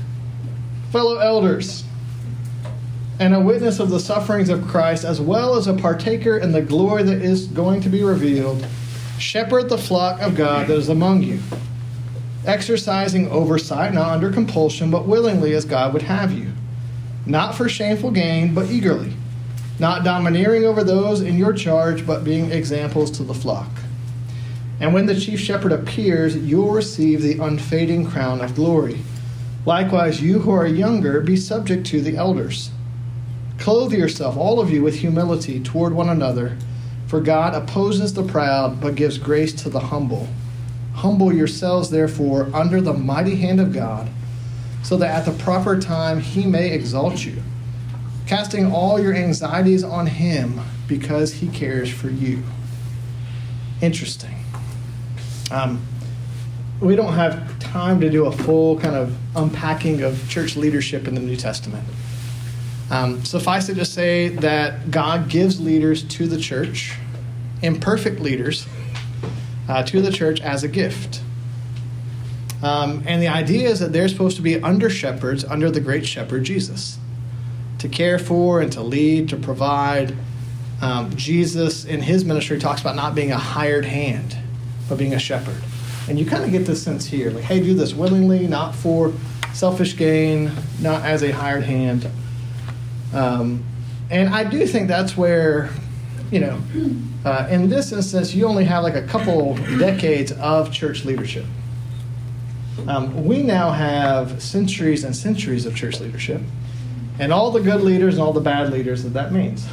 Fellow 0.91 1.17
elders, 1.17 1.83
and 3.21 3.35
a 3.35 3.39
witness 3.39 3.79
of 3.79 3.91
the 3.91 3.99
sufferings 3.99 4.49
of 4.49 4.67
Christ, 4.67 5.03
as 5.03 5.21
well 5.21 5.55
as 5.55 5.67
a 5.67 5.75
partaker 5.75 6.37
in 6.37 6.51
the 6.51 6.61
glory 6.61 7.03
that 7.03 7.21
is 7.21 7.45
going 7.45 7.79
to 7.81 7.89
be 7.89 8.03
revealed, 8.03 8.65
shepherd 9.19 9.69
the 9.69 9.77
flock 9.77 10.19
of 10.21 10.35
God 10.35 10.67
that 10.67 10.77
is 10.77 10.89
among 10.89 11.21
you, 11.21 11.39
exercising 12.47 13.29
oversight, 13.29 13.93
not 13.93 14.09
under 14.09 14.31
compulsion, 14.31 14.89
but 14.89 15.05
willingly 15.05 15.53
as 15.53 15.65
God 15.65 15.93
would 15.93 16.01
have 16.01 16.31
you, 16.31 16.51
not 17.27 17.53
for 17.53 17.69
shameful 17.69 18.09
gain, 18.09 18.55
but 18.55 18.71
eagerly, 18.71 19.13
not 19.77 20.03
domineering 20.03 20.65
over 20.65 20.83
those 20.83 21.21
in 21.21 21.37
your 21.37 21.53
charge, 21.53 22.07
but 22.07 22.23
being 22.23 22.51
examples 22.51 23.11
to 23.11 23.23
the 23.23 23.35
flock. 23.35 23.69
And 24.81 24.95
when 24.95 25.05
the 25.05 25.19
chief 25.19 25.39
shepherd 25.39 25.71
appears, 25.71 26.35
you 26.35 26.57
will 26.57 26.71
receive 26.71 27.21
the 27.21 27.37
unfading 27.37 28.09
crown 28.09 28.41
of 28.41 28.55
glory. 28.55 28.99
Likewise, 29.63 30.23
you 30.23 30.39
who 30.39 30.49
are 30.49 30.65
younger, 30.65 31.21
be 31.21 31.37
subject 31.37 31.85
to 31.87 32.01
the 32.01 32.17
elders. 32.17 32.71
Clothe 33.59 33.93
yourself, 33.93 34.35
all 34.35 34.59
of 34.59 34.71
you, 34.71 34.81
with 34.81 34.95
humility 34.95 35.59
toward 35.59 35.93
one 35.93 36.09
another, 36.09 36.57
for 37.05 37.21
God 37.21 37.53
opposes 37.53 38.15
the 38.15 38.23
proud, 38.23 38.81
but 38.81 38.95
gives 38.95 39.19
grace 39.19 39.53
to 39.61 39.69
the 39.69 39.79
humble. 39.79 40.27
Humble 40.95 41.31
yourselves, 41.31 41.91
therefore, 41.91 42.49
under 42.51 42.81
the 42.81 42.93
mighty 42.93 43.35
hand 43.35 43.59
of 43.59 43.71
God, 43.71 44.09
so 44.81 44.97
that 44.97 45.15
at 45.15 45.31
the 45.31 45.43
proper 45.43 45.79
time 45.79 46.21
he 46.21 46.47
may 46.47 46.71
exalt 46.71 47.23
you, 47.23 47.43
casting 48.25 48.71
all 48.71 48.99
your 48.99 49.13
anxieties 49.13 49.83
on 49.83 50.07
him 50.07 50.59
because 50.87 51.33
he 51.33 51.49
cares 51.49 51.91
for 51.91 52.09
you. 52.09 52.41
Interesting. 53.79 54.40
Um, 55.51 55.85
we 56.79 56.95
don't 56.95 57.13
have 57.13 57.59
time 57.59 58.01
to 58.01 58.09
do 58.09 58.25
a 58.25 58.31
full 58.31 58.79
kind 58.79 58.95
of 58.95 59.15
unpacking 59.35 60.01
of 60.01 60.27
church 60.29 60.55
leadership 60.55 61.07
in 61.07 61.13
the 61.13 61.21
New 61.21 61.35
Testament. 61.35 61.85
Um, 62.89 63.23
suffice 63.23 63.69
it 63.69 63.75
to 63.75 63.85
say 63.85 64.29
that 64.29 64.89
God 64.89 65.29
gives 65.29 65.61
leaders 65.61 66.03
to 66.03 66.27
the 66.27 66.39
church, 66.39 66.97
imperfect 67.61 68.19
leaders, 68.19 68.65
uh, 69.69 69.83
to 69.83 70.01
the 70.01 70.11
church 70.11 70.41
as 70.41 70.63
a 70.63 70.67
gift. 70.67 71.21
Um, 72.63 73.03
and 73.05 73.21
the 73.21 73.27
idea 73.27 73.69
is 73.69 73.79
that 73.79 73.93
they're 73.93 74.09
supposed 74.09 74.37
to 74.37 74.41
be 74.41 74.61
under 74.61 74.89
shepherds 74.89 75.43
under 75.43 75.69
the 75.69 75.79
great 75.79 76.05
shepherd 76.05 76.43
Jesus, 76.43 76.97
to 77.79 77.89
care 77.89 78.19
for 78.19 78.61
and 78.61 78.71
to 78.73 78.81
lead, 78.81 79.29
to 79.29 79.37
provide. 79.37 80.15
Um, 80.81 81.15
Jesus 81.15 81.85
in 81.85 82.01
his 82.01 82.25
ministry 82.25 82.57
talks 82.59 82.81
about 82.81 82.95
not 82.95 83.13
being 83.13 83.31
a 83.31 83.37
hired 83.37 83.85
hand 83.85 84.40
but 84.91 84.97
being 84.97 85.13
a 85.13 85.19
shepherd. 85.19 85.55
And 86.09 86.19
you 86.19 86.25
kind 86.25 86.43
of 86.43 86.51
get 86.51 86.65
this 86.65 86.83
sense 86.83 87.05
here 87.05 87.31
like, 87.31 87.45
hey, 87.45 87.61
do 87.61 87.73
this 87.73 87.93
willingly, 87.93 88.45
not 88.45 88.75
for 88.75 89.13
selfish 89.53 89.95
gain, 89.95 90.51
not 90.81 91.05
as 91.05 91.23
a 91.23 91.31
hired 91.31 91.63
hand. 91.63 92.09
Um, 93.13 93.63
and 94.09 94.27
I 94.27 94.43
do 94.43 94.67
think 94.67 94.89
that's 94.89 95.15
where, 95.15 95.69
you 96.29 96.41
know, 96.41 96.61
uh, 97.23 97.47
in 97.49 97.69
this 97.69 97.93
instance, 97.93 98.33
you 98.33 98.45
only 98.45 98.65
have 98.65 98.83
like 98.83 98.95
a 98.95 99.03
couple 99.03 99.55
decades 99.79 100.33
of 100.33 100.73
church 100.73 101.05
leadership. 101.05 101.45
Um, 102.85 103.25
we 103.25 103.43
now 103.43 103.71
have 103.71 104.43
centuries 104.43 105.05
and 105.05 105.15
centuries 105.15 105.65
of 105.65 105.73
church 105.73 106.01
leadership, 106.01 106.41
and 107.17 107.31
all 107.31 107.51
the 107.51 107.61
good 107.61 107.79
leaders 107.79 108.15
and 108.15 108.23
all 108.23 108.33
the 108.33 108.41
bad 108.41 108.73
leaders 108.73 109.03
that 109.03 109.13
that 109.13 109.31
means. 109.31 109.65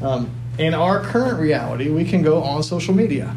Um, 0.00 0.30
in 0.58 0.74
our 0.74 1.00
current 1.00 1.40
reality, 1.40 1.88
we 1.88 2.04
can 2.04 2.22
go 2.22 2.40
on 2.44 2.62
social 2.62 2.94
media 2.94 3.34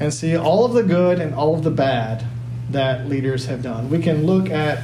and 0.00 0.12
see 0.12 0.36
all 0.36 0.64
of 0.64 0.72
the 0.72 0.82
good 0.82 1.20
and 1.20 1.34
all 1.34 1.54
of 1.54 1.62
the 1.62 1.70
bad 1.70 2.24
that 2.70 3.08
leaders 3.08 3.46
have 3.46 3.62
done. 3.62 3.90
We 3.90 4.00
can 4.00 4.26
look 4.26 4.50
at 4.50 4.82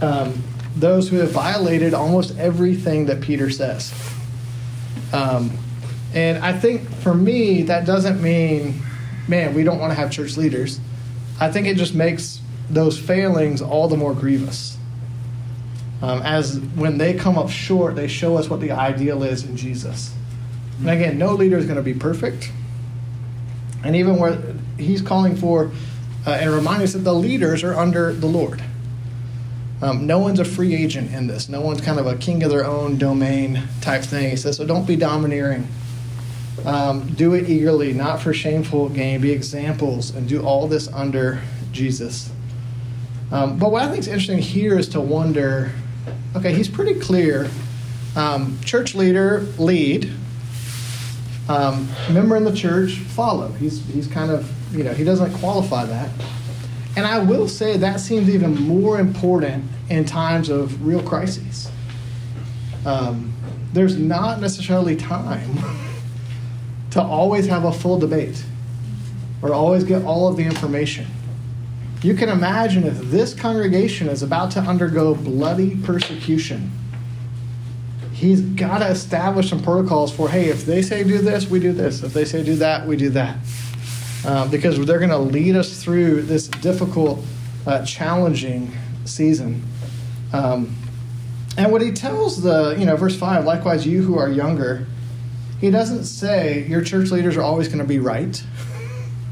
um, 0.00 0.42
those 0.76 1.08
who 1.08 1.16
have 1.16 1.30
violated 1.30 1.94
almost 1.94 2.38
everything 2.38 3.06
that 3.06 3.20
Peter 3.20 3.50
says. 3.50 3.92
Um, 5.12 5.56
and 6.14 6.38
I 6.44 6.52
think 6.52 6.88
for 6.88 7.14
me, 7.14 7.62
that 7.62 7.86
doesn't 7.86 8.22
mean, 8.22 8.82
man, 9.28 9.54
we 9.54 9.64
don't 9.64 9.78
want 9.78 9.90
to 9.90 9.94
have 9.94 10.10
church 10.10 10.36
leaders. 10.36 10.80
I 11.40 11.50
think 11.50 11.66
it 11.66 11.76
just 11.76 11.94
makes 11.94 12.40
those 12.70 12.98
failings 12.98 13.62
all 13.62 13.88
the 13.88 13.96
more 13.96 14.14
grievous. 14.14 14.76
Um, 16.02 16.20
as 16.22 16.58
when 16.60 16.98
they 16.98 17.14
come 17.14 17.38
up 17.38 17.50
short, 17.50 17.96
they 17.96 18.08
show 18.08 18.36
us 18.36 18.48
what 18.48 18.60
the 18.60 18.72
ideal 18.72 19.22
is 19.22 19.44
in 19.44 19.56
Jesus. 19.56 20.14
And 20.80 20.90
again, 20.90 21.18
no 21.18 21.32
leader 21.32 21.56
is 21.56 21.64
going 21.64 21.76
to 21.76 21.82
be 21.82 21.94
perfect. 21.94 22.50
And 23.86 23.96
even 23.96 24.18
where 24.18 24.38
he's 24.76 25.00
calling 25.00 25.36
for 25.36 25.70
uh, 26.26 26.30
and 26.30 26.50
reminding 26.50 26.84
us 26.84 26.92
that 26.94 27.00
the 27.00 27.14
leaders 27.14 27.62
are 27.62 27.74
under 27.74 28.12
the 28.12 28.26
Lord. 28.26 28.62
Um, 29.80 30.06
no 30.06 30.18
one's 30.18 30.40
a 30.40 30.44
free 30.44 30.74
agent 30.74 31.12
in 31.12 31.26
this. 31.26 31.48
No 31.48 31.60
one's 31.60 31.80
kind 31.80 32.00
of 32.00 32.06
a 32.06 32.16
king 32.16 32.42
of 32.42 32.50
their 32.50 32.64
own 32.64 32.98
domain 32.98 33.62
type 33.80 34.02
thing. 34.02 34.30
He 34.30 34.36
says, 34.36 34.56
so 34.56 34.66
don't 34.66 34.86
be 34.86 34.96
domineering. 34.96 35.68
Um, 36.64 37.06
do 37.14 37.34
it 37.34 37.48
eagerly, 37.48 37.92
not 37.92 38.20
for 38.20 38.32
shameful 38.32 38.88
gain. 38.88 39.20
Be 39.20 39.30
examples 39.30 40.14
and 40.14 40.28
do 40.28 40.42
all 40.42 40.66
this 40.66 40.88
under 40.88 41.42
Jesus. 41.72 42.30
Um, 43.30 43.58
but 43.58 43.70
what 43.70 43.82
I 43.82 43.88
think 43.88 43.98
is 44.00 44.08
interesting 44.08 44.38
here 44.38 44.78
is 44.78 44.88
to 44.90 45.00
wonder 45.00 45.72
okay, 46.34 46.54
he's 46.54 46.68
pretty 46.68 46.98
clear. 47.00 47.48
Um, 48.14 48.58
church 48.64 48.94
leader, 48.94 49.40
lead. 49.58 50.12
Um, 51.48 51.88
member 52.10 52.36
in 52.36 52.44
the 52.44 52.54
church, 52.54 52.94
follow. 52.98 53.48
He's, 53.52 53.84
he's 53.86 54.08
kind 54.08 54.30
of, 54.30 54.50
you 54.74 54.82
know, 54.82 54.92
he 54.92 55.04
doesn't 55.04 55.32
qualify 55.34 55.84
that. 55.84 56.10
And 56.96 57.06
I 57.06 57.18
will 57.18 57.46
say 57.46 57.76
that 57.76 58.00
seems 58.00 58.28
even 58.28 58.54
more 58.54 58.98
important 58.98 59.64
in 59.88 60.04
times 60.04 60.48
of 60.48 60.84
real 60.84 61.02
crises. 61.02 61.70
Um, 62.84 63.34
there's 63.72 63.96
not 63.96 64.40
necessarily 64.40 64.96
time 64.96 65.58
to 66.90 67.02
always 67.02 67.46
have 67.46 67.64
a 67.64 67.72
full 67.72 67.98
debate 67.98 68.42
or 69.42 69.52
always 69.52 69.84
get 69.84 70.04
all 70.04 70.28
of 70.28 70.36
the 70.36 70.44
information. 70.44 71.06
You 72.02 72.14
can 72.14 72.28
imagine 72.28 72.84
if 72.84 72.98
this 73.10 73.34
congregation 73.34 74.08
is 74.08 74.22
about 74.22 74.50
to 74.52 74.60
undergo 74.60 75.14
bloody 75.14 75.76
persecution, 75.76 76.70
he's 78.16 78.40
got 78.40 78.78
to 78.78 78.86
establish 78.86 79.50
some 79.50 79.62
protocols 79.62 80.14
for 80.14 80.28
hey, 80.30 80.46
if 80.46 80.64
they 80.64 80.80
say 80.80 81.04
do 81.04 81.18
this, 81.18 81.48
we 81.50 81.60
do 81.60 81.72
this. 81.72 82.02
If 82.02 82.14
they 82.14 82.24
say 82.24 82.42
do 82.42 82.56
that, 82.56 82.86
we 82.86 82.96
do 82.96 83.10
that. 83.10 83.36
Uh, 84.24 84.48
because 84.48 84.84
they're 84.86 84.98
going 84.98 85.10
to 85.10 85.18
lead 85.18 85.54
us 85.54 85.82
through 85.82 86.22
this 86.22 86.48
difficult, 86.48 87.22
uh, 87.66 87.84
challenging 87.84 88.72
season. 89.04 89.62
Um, 90.32 90.74
and 91.58 91.70
what 91.70 91.82
he 91.82 91.92
tells 91.92 92.42
the, 92.42 92.74
you 92.78 92.86
know, 92.86 92.96
verse 92.96 93.16
5, 93.16 93.44
likewise, 93.44 93.86
you 93.86 94.02
who 94.02 94.18
are 94.18 94.30
younger, 94.30 94.86
he 95.60 95.70
doesn't 95.70 96.04
say 96.04 96.66
your 96.66 96.82
church 96.82 97.10
leaders 97.10 97.36
are 97.36 97.42
always 97.42 97.68
going 97.68 97.78
to 97.78 97.84
be 97.84 97.98
right. 97.98 98.42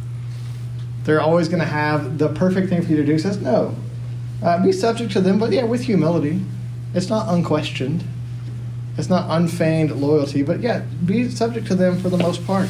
They're 1.05 1.23
always 1.23 1.49
going 1.49 1.61
to 1.61 1.67
have 1.69 2.19
the 2.19 2.29
perfect 2.29 2.69
thing 2.69 2.83
for 2.83 2.91
you 2.91 2.97
to 2.99 3.05
do. 3.05 3.13
He 3.13 3.19
says, 3.19 3.41
no. 3.41 3.75
Uh, 4.43 4.63
be 4.63 4.73
subject 4.73 5.13
to 5.13 5.23
them, 5.23 5.39
but 5.39 5.53
yeah, 5.53 5.65
with 5.65 5.83
humility. 5.83 6.43
It's 6.93 7.09
not 7.09 7.33
unquestioned. 7.33 8.05
It's 8.97 9.09
not 9.09 9.27
unfeigned 9.29 9.91
loyalty, 9.93 10.43
but 10.43 10.61
yeah, 10.61 10.85
be 11.05 11.29
subject 11.29 11.67
to 11.69 11.75
them 11.75 11.99
for 11.99 12.09
the 12.09 12.19
most 12.19 12.47
part. 12.47 12.69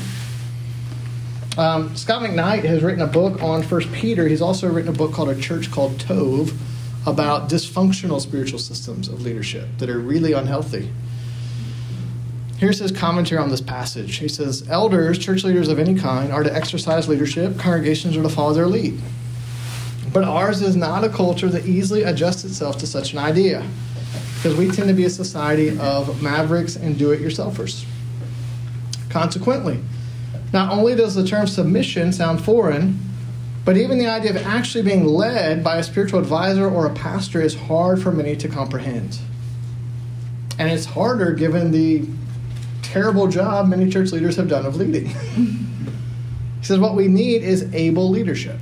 Um, 1.56 1.94
Scot 1.94 2.22
McKnight 2.22 2.64
has 2.64 2.82
written 2.82 3.02
a 3.02 3.06
book 3.06 3.42
on 3.42 3.62
First 3.62 3.92
Peter. 3.92 4.26
He's 4.26 4.42
also 4.42 4.68
written 4.68 4.92
a 4.92 4.96
book 4.96 5.12
called 5.12 5.28
A 5.28 5.40
Church 5.40 5.70
Called 5.70 5.98
Tove 5.98 6.56
about 7.06 7.48
dysfunctional 7.48 8.20
spiritual 8.20 8.58
systems 8.58 9.08
of 9.08 9.22
leadership 9.22 9.68
that 9.78 9.88
are 9.90 9.98
really 9.98 10.32
unhealthy. 10.32 10.90
Here's 12.56 12.78
his 12.78 12.92
commentary 12.92 13.40
on 13.40 13.50
this 13.50 13.60
passage. 13.60 14.16
He 14.16 14.28
says, 14.28 14.68
Elders, 14.68 15.18
church 15.18 15.44
leaders 15.44 15.68
of 15.68 15.78
any 15.78 15.94
kind, 15.94 16.32
are 16.32 16.42
to 16.42 16.54
exercise 16.54 17.08
leadership, 17.08 17.58
congregations 17.58 18.16
are 18.16 18.22
to 18.22 18.28
follow 18.28 18.54
their 18.54 18.66
lead. 18.66 19.00
But 20.12 20.24
ours 20.24 20.62
is 20.62 20.74
not 20.74 21.04
a 21.04 21.08
culture 21.08 21.48
that 21.48 21.66
easily 21.66 22.04
adjusts 22.04 22.44
itself 22.44 22.78
to 22.78 22.86
such 22.86 23.12
an 23.12 23.18
idea, 23.18 23.68
because 24.36 24.56
we 24.56 24.70
tend 24.70 24.88
to 24.88 24.94
be 24.94 25.04
a 25.04 25.10
society 25.10 25.78
of 25.78 26.22
mavericks 26.22 26.76
and 26.76 26.98
do 26.98 27.12
it 27.12 27.20
yourselfers. 27.20 27.84
Consequently, 29.08 29.80
not 30.52 30.72
only 30.72 30.94
does 30.94 31.14
the 31.14 31.26
term 31.26 31.46
submission 31.46 32.12
sound 32.12 32.44
foreign, 32.44 32.98
but 33.64 33.76
even 33.76 33.98
the 33.98 34.06
idea 34.06 34.30
of 34.30 34.36
actually 34.36 34.82
being 34.82 35.06
led 35.06 35.64
by 35.64 35.78
a 35.78 35.82
spiritual 35.82 36.18
advisor 36.18 36.68
or 36.68 36.86
a 36.86 36.94
pastor 36.94 37.40
is 37.40 37.54
hard 37.54 38.02
for 38.02 38.12
many 38.12 38.36
to 38.36 38.48
comprehend. 38.48 39.18
And 40.58 40.70
it's 40.70 40.84
harder 40.84 41.32
given 41.32 41.70
the 41.70 42.06
terrible 42.82 43.26
job 43.26 43.66
many 43.68 43.90
church 43.90 44.12
leaders 44.12 44.36
have 44.36 44.48
done 44.48 44.66
of 44.66 44.76
leading. 44.76 45.06
he 45.36 46.62
says, 46.62 46.78
What 46.78 46.94
we 46.94 47.08
need 47.08 47.42
is 47.42 47.74
able 47.74 48.10
leadership. 48.10 48.58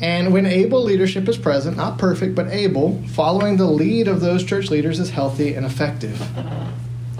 And 0.00 0.32
when 0.32 0.44
able 0.44 0.82
leadership 0.82 1.28
is 1.28 1.38
present, 1.38 1.76
not 1.76 1.98
perfect, 1.98 2.34
but 2.34 2.48
able, 2.48 3.02
following 3.08 3.56
the 3.56 3.66
lead 3.66 4.08
of 4.08 4.20
those 4.20 4.44
church 4.44 4.70
leaders 4.70 4.98
is 4.98 5.10
healthy 5.10 5.54
and 5.54 5.64
effective. 5.64 6.20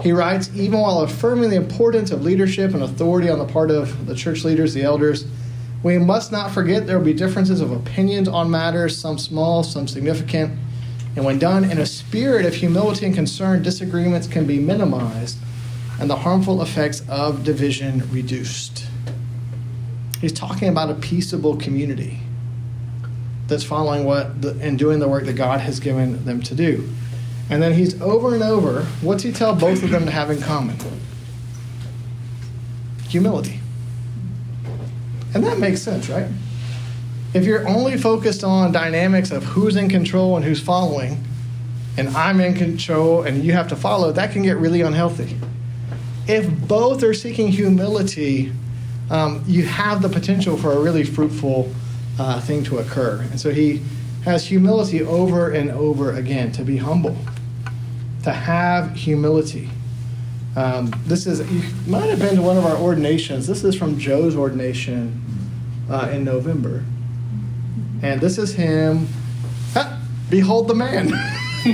He 0.01 0.11
writes, 0.11 0.51
even 0.53 0.79
while 0.79 0.99
affirming 0.99 1.49
the 1.49 1.55
importance 1.55 2.11
of 2.11 2.21
leadership 2.23 2.73
and 2.73 2.83
authority 2.83 3.29
on 3.29 3.39
the 3.39 3.45
part 3.45 3.71
of 3.71 4.05
the 4.05 4.15
church 4.15 4.43
leaders, 4.43 4.73
the 4.73 4.83
elders, 4.83 5.25
we 5.83 5.97
must 5.97 6.31
not 6.31 6.51
forget 6.51 6.85
there 6.85 6.97
will 6.97 7.05
be 7.05 7.13
differences 7.13 7.61
of 7.61 7.71
opinions 7.71 8.27
on 8.27 8.51
matters, 8.51 8.99
some 8.99 9.17
small, 9.17 9.63
some 9.63 9.87
significant. 9.87 10.57
And 11.15 11.23
when 11.23 11.39
done 11.39 11.63
in 11.63 11.77
a 11.77 11.85
spirit 11.85 12.45
of 12.45 12.55
humility 12.55 13.05
and 13.05 13.15
concern, 13.15 13.63
disagreements 13.63 14.27
can 14.27 14.45
be 14.45 14.59
minimized 14.59 15.37
and 15.99 16.09
the 16.09 16.17
harmful 16.17 16.61
effects 16.61 17.01
of 17.07 17.45
division 17.45 18.03
reduced. 18.11 18.85
He's 20.19 20.33
talking 20.33 20.67
about 20.67 20.89
a 20.89 20.95
peaceable 20.95 21.55
community 21.55 22.19
that's 23.47 23.63
following 23.63 24.05
what 24.05 24.41
the, 24.41 24.57
and 24.61 24.77
doing 24.77 24.99
the 24.99 25.07
work 25.07 25.25
that 25.25 25.33
God 25.33 25.59
has 25.61 25.79
given 25.79 26.25
them 26.25 26.41
to 26.43 26.55
do. 26.55 26.89
And 27.49 27.61
then 27.61 27.73
he's 27.73 27.99
over 28.01 28.33
and 28.33 28.43
over, 28.43 28.83
what's 29.01 29.23
he 29.23 29.31
tell 29.31 29.55
both 29.55 29.83
of 29.83 29.91
them 29.91 30.05
to 30.05 30.11
have 30.11 30.31
in 30.31 30.41
common? 30.41 30.77
Humility. 33.09 33.59
And 35.33 35.43
that 35.43 35.59
makes 35.59 35.81
sense, 35.81 36.09
right? 36.09 36.27
If 37.33 37.43
you're 37.43 37.67
only 37.67 37.97
focused 37.97 38.43
on 38.43 38.71
dynamics 38.71 39.31
of 39.31 39.43
who's 39.43 39.75
in 39.75 39.89
control 39.89 40.37
and 40.37 40.45
who's 40.45 40.61
following, 40.61 41.23
and 41.97 42.09
I'm 42.09 42.39
in 42.39 42.55
control 42.55 43.23
and 43.23 43.43
you 43.43 43.51
have 43.53 43.67
to 43.67 43.75
follow, 43.75 44.11
that 44.13 44.31
can 44.31 44.41
get 44.41 44.57
really 44.57 44.81
unhealthy 44.81 45.37
if 46.27 46.49
both 46.67 47.03
are 47.03 47.13
seeking 47.13 47.49
humility, 47.49 48.51
um, 49.09 49.43
you 49.47 49.63
have 49.65 50.01
the 50.01 50.09
potential 50.09 50.57
for 50.57 50.71
a 50.71 50.79
really 50.79 51.03
fruitful 51.03 51.71
uh, 52.19 52.39
thing 52.41 52.63
to 52.65 52.77
occur. 52.77 53.21
And 53.29 53.39
so 53.39 53.51
he 53.51 53.81
has 54.23 54.45
humility 54.47 55.01
over 55.01 55.51
and 55.51 55.69
over 55.71 56.13
again 56.13 56.51
to 56.53 56.63
be 56.63 56.77
humble, 56.77 57.17
to 58.23 58.31
have 58.31 58.95
humility. 58.95 59.69
Um, 60.55 60.93
this 61.05 61.27
is, 61.27 61.39
you 61.51 61.63
might 61.85 62.09
have 62.09 62.19
been 62.19 62.35
to 62.35 62.41
one 62.41 62.57
of 62.57 62.65
our 62.65 62.77
ordinations. 62.77 63.45
This 63.45 63.63
is 63.63 63.75
from 63.75 63.99
Joe's 63.99 64.35
ordination 64.35 65.21
uh, 65.89 66.09
in 66.11 66.23
November. 66.23 66.83
And 68.01 68.21
this 68.21 68.37
is 68.37 68.53
him. 68.53 69.07
Ah, 69.75 70.01
behold 70.29 70.67
the 70.67 70.75
man. 70.75 71.13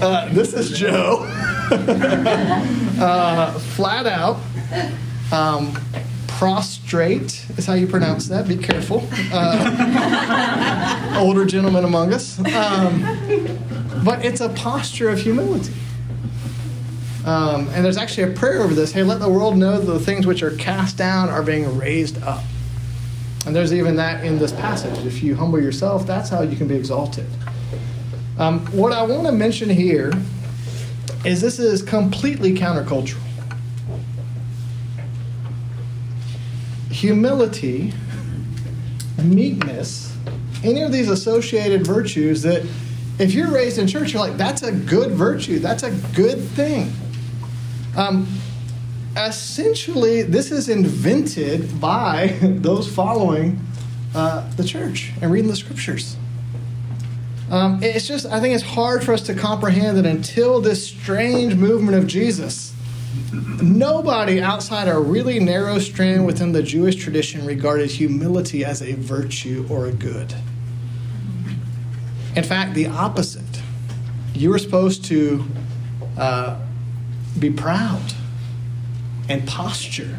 uh, 0.00 0.28
this 0.32 0.52
is 0.52 0.70
Joe. 0.78 1.26
uh, 3.00 3.52
flat 3.58 4.06
out. 4.06 4.38
Um, 5.32 5.76
prostrate 6.26 7.46
is 7.56 7.66
how 7.66 7.74
you 7.74 7.86
pronounce 7.86 8.28
that. 8.28 8.46
Be 8.46 8.56
careful. 8.56 9.08
Uh, 9.32 11.16
older 11.18 11.44
gentlemen 11.44 11.84
among 11.84 12.12
us. 12.12 12.38
Um, 12.38 13.00
but 14.04 14.24
it's 14.24 14.40
a 14.40 14.48
posture 14.50 15.08
of 15.08 15.20
humility. 15.20 15.72
Um, 17.24 17.68
and 17.68 17.84
there's 17.84 17.96
actually 17.96 18.32
a 18.32 18.34
prayer 18.34 18.62
over 18.62 18.74
this. 18.74 18.92
Hey, 18.92 19.04
let 19.04 19.20
the 19.20 19.28
world 19.28 19.56
know 19.56 19.78
that 19.78 19.86
the 19.86 20.00
things 20.00 20.26
which 20.26 20.42
are 20.42 20.50
cast 20.56 20.96
down 20.96 21.28
are 21.28 21.42
being 21.42 21.78
raised 21.78 22.20
up. 22.24 22.42
And 23.46 23.54
there's 23.54 23.72
even 23.72 23.96
that 23.96 24.24
in 24.24 24.38
this 24.38 24.52
passage. 24.52 25.06
If 25.06 25.22
you 25.22 25.34
humble 25.36 25.60
yourself, 25.60 26.06
that's 26.06 26.28
how 26.28 26.42
you 26.42 26.56
can 26.56 26.68
be 26.68 26.74
exalted. 26.74 27.26
Um, 28.38 28.66
what 28.66 28.92
I 28.92 29.02
want 29.02 29.26
to 29.26 29.32
mention 29.32 29.70
here 29.70 30.12
is 31.24 31.40
this 31.40 31.58
is 31.58 31.82
completely 31.82 32.54
countercultural. 32.54 33.22
Humility, 37.02 37.92
meekness, 39.24 40.16
any 40.62 40.82
of 40.82 40.92
these 40.92 41.08
associated 41.08 41.84
virtues 41.84 42.42
that 42.42 42.64
if 43.18 43.34
you're 43.34 43.50
raised 43.50 43.78
in 43.78 43.88
church, 43.88 44.12
you're 44.12 44.22
like, 44.22 44.36
that's 44.36 44.62
a 44.62 44.70
good 44.70 45.10
virtue, 45.10 45.58
that's 45.58 45.82
a 45.82 45.90
good 46.14 46.38
thing. 46.38 46.92
Um, 47.96 48.28
essentially, 49.16 50.22
this 50.22 50.52
is 50.52 50.68
invented 50.68 51.80
by 51.80 52.38
those 52.40 52.86
following 52.86 53.58
uh, 54.14 54.48
the 54.54 54.62
church 54.62 55.10
and 55.20 55.32
reading 55.32 55.50
the 55.50 55.56
scriptures. 55.56 56.16
Um, 57.50 57.82
it's 57.82 58.06
just, 58.06 58.26
I 58.26 58.38
think 58.38 58.54
it's 58.54 58.62
hard 58.62 59.02
for 59.02 59.12
us 59.12 59.22
to 59.22 59.34
comprehend 59.34 59.98
that 59.98 60.06
until 60.06 60.60
this 60.60 60.86
strange 60.86 61.56
movement 61.56 61.98
of 61.98 62.06
Jesus, 62.06 62.71
nobody 63.62 64.40
outside 64.40 64.88
a 64.88 64.98
really 64.98 65.38
narrow 65.38 65.78
strand 65.78 66.26
within 66.26 66.52
the 66.52 66.62
Jewish 66.62 66.96
tradition 66.96 67.44
regarded 67.46 67.90
humility 67.90 68.64
as 68.64 68.82
a 68.82 68.94
virtue 68.94 69.66
or 69.70 69.86
a 69.86 69.92
good. 69.92 70.34
In 72.34 72.44
fact, 72.44 72.74
the 72.74 72.86
opposite. 72.86 73.62
You 74.34 74.50
were 74.50 74.58
supposed 74.58 75.04
to 75.06 75.44
uh, 76.16 76.60
be 77.38 77.50
proud 77.50 78.14
and 79.28 79.46
posture 79.46 80.18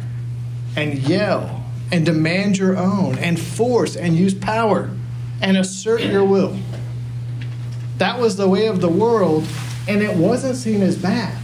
and 0.76 0.98
yell 0.98 1.64
and 1.90 2.06
demand 2.06 2.58
your 2.58 2.76
own 2.76 3.18
and 3.18 3.38
force 3.38 3.96
and 3.96 4.16
use 4.16 4.34
power 4.34 4.90
and 5.40 5.56
assert 5.56 6.02
your 6.02 6.24
will. 6.24 6.56
That 7.98 8.18
was 8.18 8.36
the 8.36 8.48
way 8.48 8.66
of 8.66 8.80
the 8.80 8.88
world, 8.88 9.46
and 9.86 10.02
it 10.02 10.16
wasn't 10.16 10.56
seen 10.56 10.82
as 10.82 10.96
bad. 10.96 11.43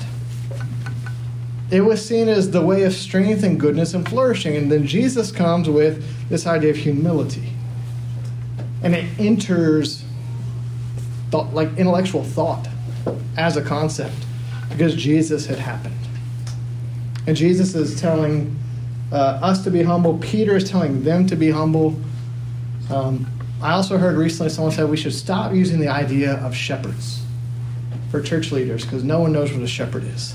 It 1.71 1.83
was 1.83 2.05
seen 2.05 2.29
as 2.29 2.51
the 2.51 2.63
way 2.63 2.83
of 2.83 2.93
strength 2.93 3.45
and 3.45 3.59
goodness 3.59 3.95
and 3.95 4.09
flourishing. 4.09 4.57
And 4.57 4.71
then 4.71 4.87
Jesus 4.87 5.31
comes 5.31 5.69
with 5.69 6.05
this 6.29 6.47
idea 6.47 6.71
of 6.71 6.77
humility. 6.77 7.53
And 8.83 8.95
it 8.95 9.05
enters 9.21 10.05
thought, 11.31 11.55
like 11.55 11.69
intellectual 11.79 12.25
thought 12.25 12.67
as 13.37 13.57
a 13.57 13.63
concept 13.63 14.17
because 14.71 14.95
Jesus 14.97 15.47
had 15.47 15.59
happened. 15.59 15.95
And 17.27 17.37
Jesus 17.37 17.75
is 17.77 18.01
telling 18.01 18.57
uh, 19.13 19.39
us 19.43 19.63
to 19.65 19.71
be 19.71 19.83
humble. 19.83 20.19
Peter 20.19 20.57
is 20.57 20.69
telling 20.69 21.05
them 21.05 21.27
to 21.29 21.37
be 21.37 21.51
humble. 21.51 21.95
Um, 22.91 23.27
I 23.63 23.73
also 23.73 23.99
heard 23.99 24.17
recently 24.17 24.51
someone 24.51 24.73
said 24.73 24.89
we 24.89 24.97
should 24.97 25.15
stop 25.15 25.53
using 25.53 25.79
the 25.79 25.89
idea 25.89 26.35
of 26.45 26.55
shepherds 26.55 27.23
for 28.11 28.21
church 28.21 28.53
leaders 28.53 28.85
because 28.85 29.05
no 29.05 29.21
one 29.21 29.33
knows 29.33 29.53
what 29.53 29.63
a 29.63 29.67
shepherd 29.69 30.05
is. 30.05 30.35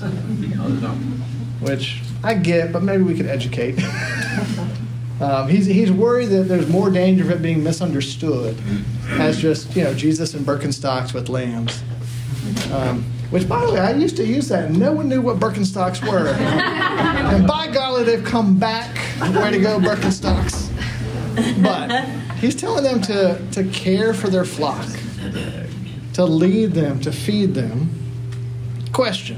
Which 1.60 2.00
I 2.22 2.34
get, 2.34 2.72
but 2.72 2.82
maybe 2.82 3.02
we 3.02 3.14
could 3.14 3.26
educate. 3.26 3.78
um, 5.20 5.48
he's, 5.48 5.66
he's 5.66 5.92
worried 5.92 6.26
that 6.26 6.44
there's 6.44 6.68
more 6.68 6.90
danger 6.90 7.24
of 7.24 7.30
it 7.30 7.42
being 7.42 7.62
misunderstood 7.62 8.56
as 9.10 9.40
just, 9.40 9.74
you 9.76 9.84
know, 9.84 9.94
Jesus 9.94 10.34
in 10.34 10.44
Birkenstocks 10.44 11.14
with 11.14 11.28
lambs. 11.28 11.82
Um, 12.72 13.04
which, 13.30 13.48
by 13.48 13.64
the 13.64 13.72
way, 13.72 13.80
I 13.80 13.92
used 13.92 14.16
to 14.16 14.24
use 14.24 14.48
that, 14.48 14.66
and 14.66 14.78
no 14.78 14.92
one 14.92 15.08
knew 15.08 15.20
what 15.20 15.38
Birkenstocks 15.40 16.00
were. 16.06 16.28
and 16.28 17.46
by 17.46 17.66
golly, 17.68 18.04
they've 18.04 18.24
come 18.24 18.56
back. 18.56 18.94
Way 19.20 19.50
to 19.50 19.58
go, 19.58 19.80
Birkenstocks. 19.80 20.70
But 21.62 22.08
he's 22.38 22.54
telling 22.54 22.84
them 22.84 23.00
to, 23.02 23.40
to 23.52 23.64
care 23.70 24.14
for 24.14 24.28
their 24.28 24.44
flock, 24.44 24.86
to 26.16 26.24
lead 26.24 26.72
them, 26.72 26.98
to 26.98 27.12
feed 27.12 27.52
them. 27.52 27.90
Question 28.94 29.36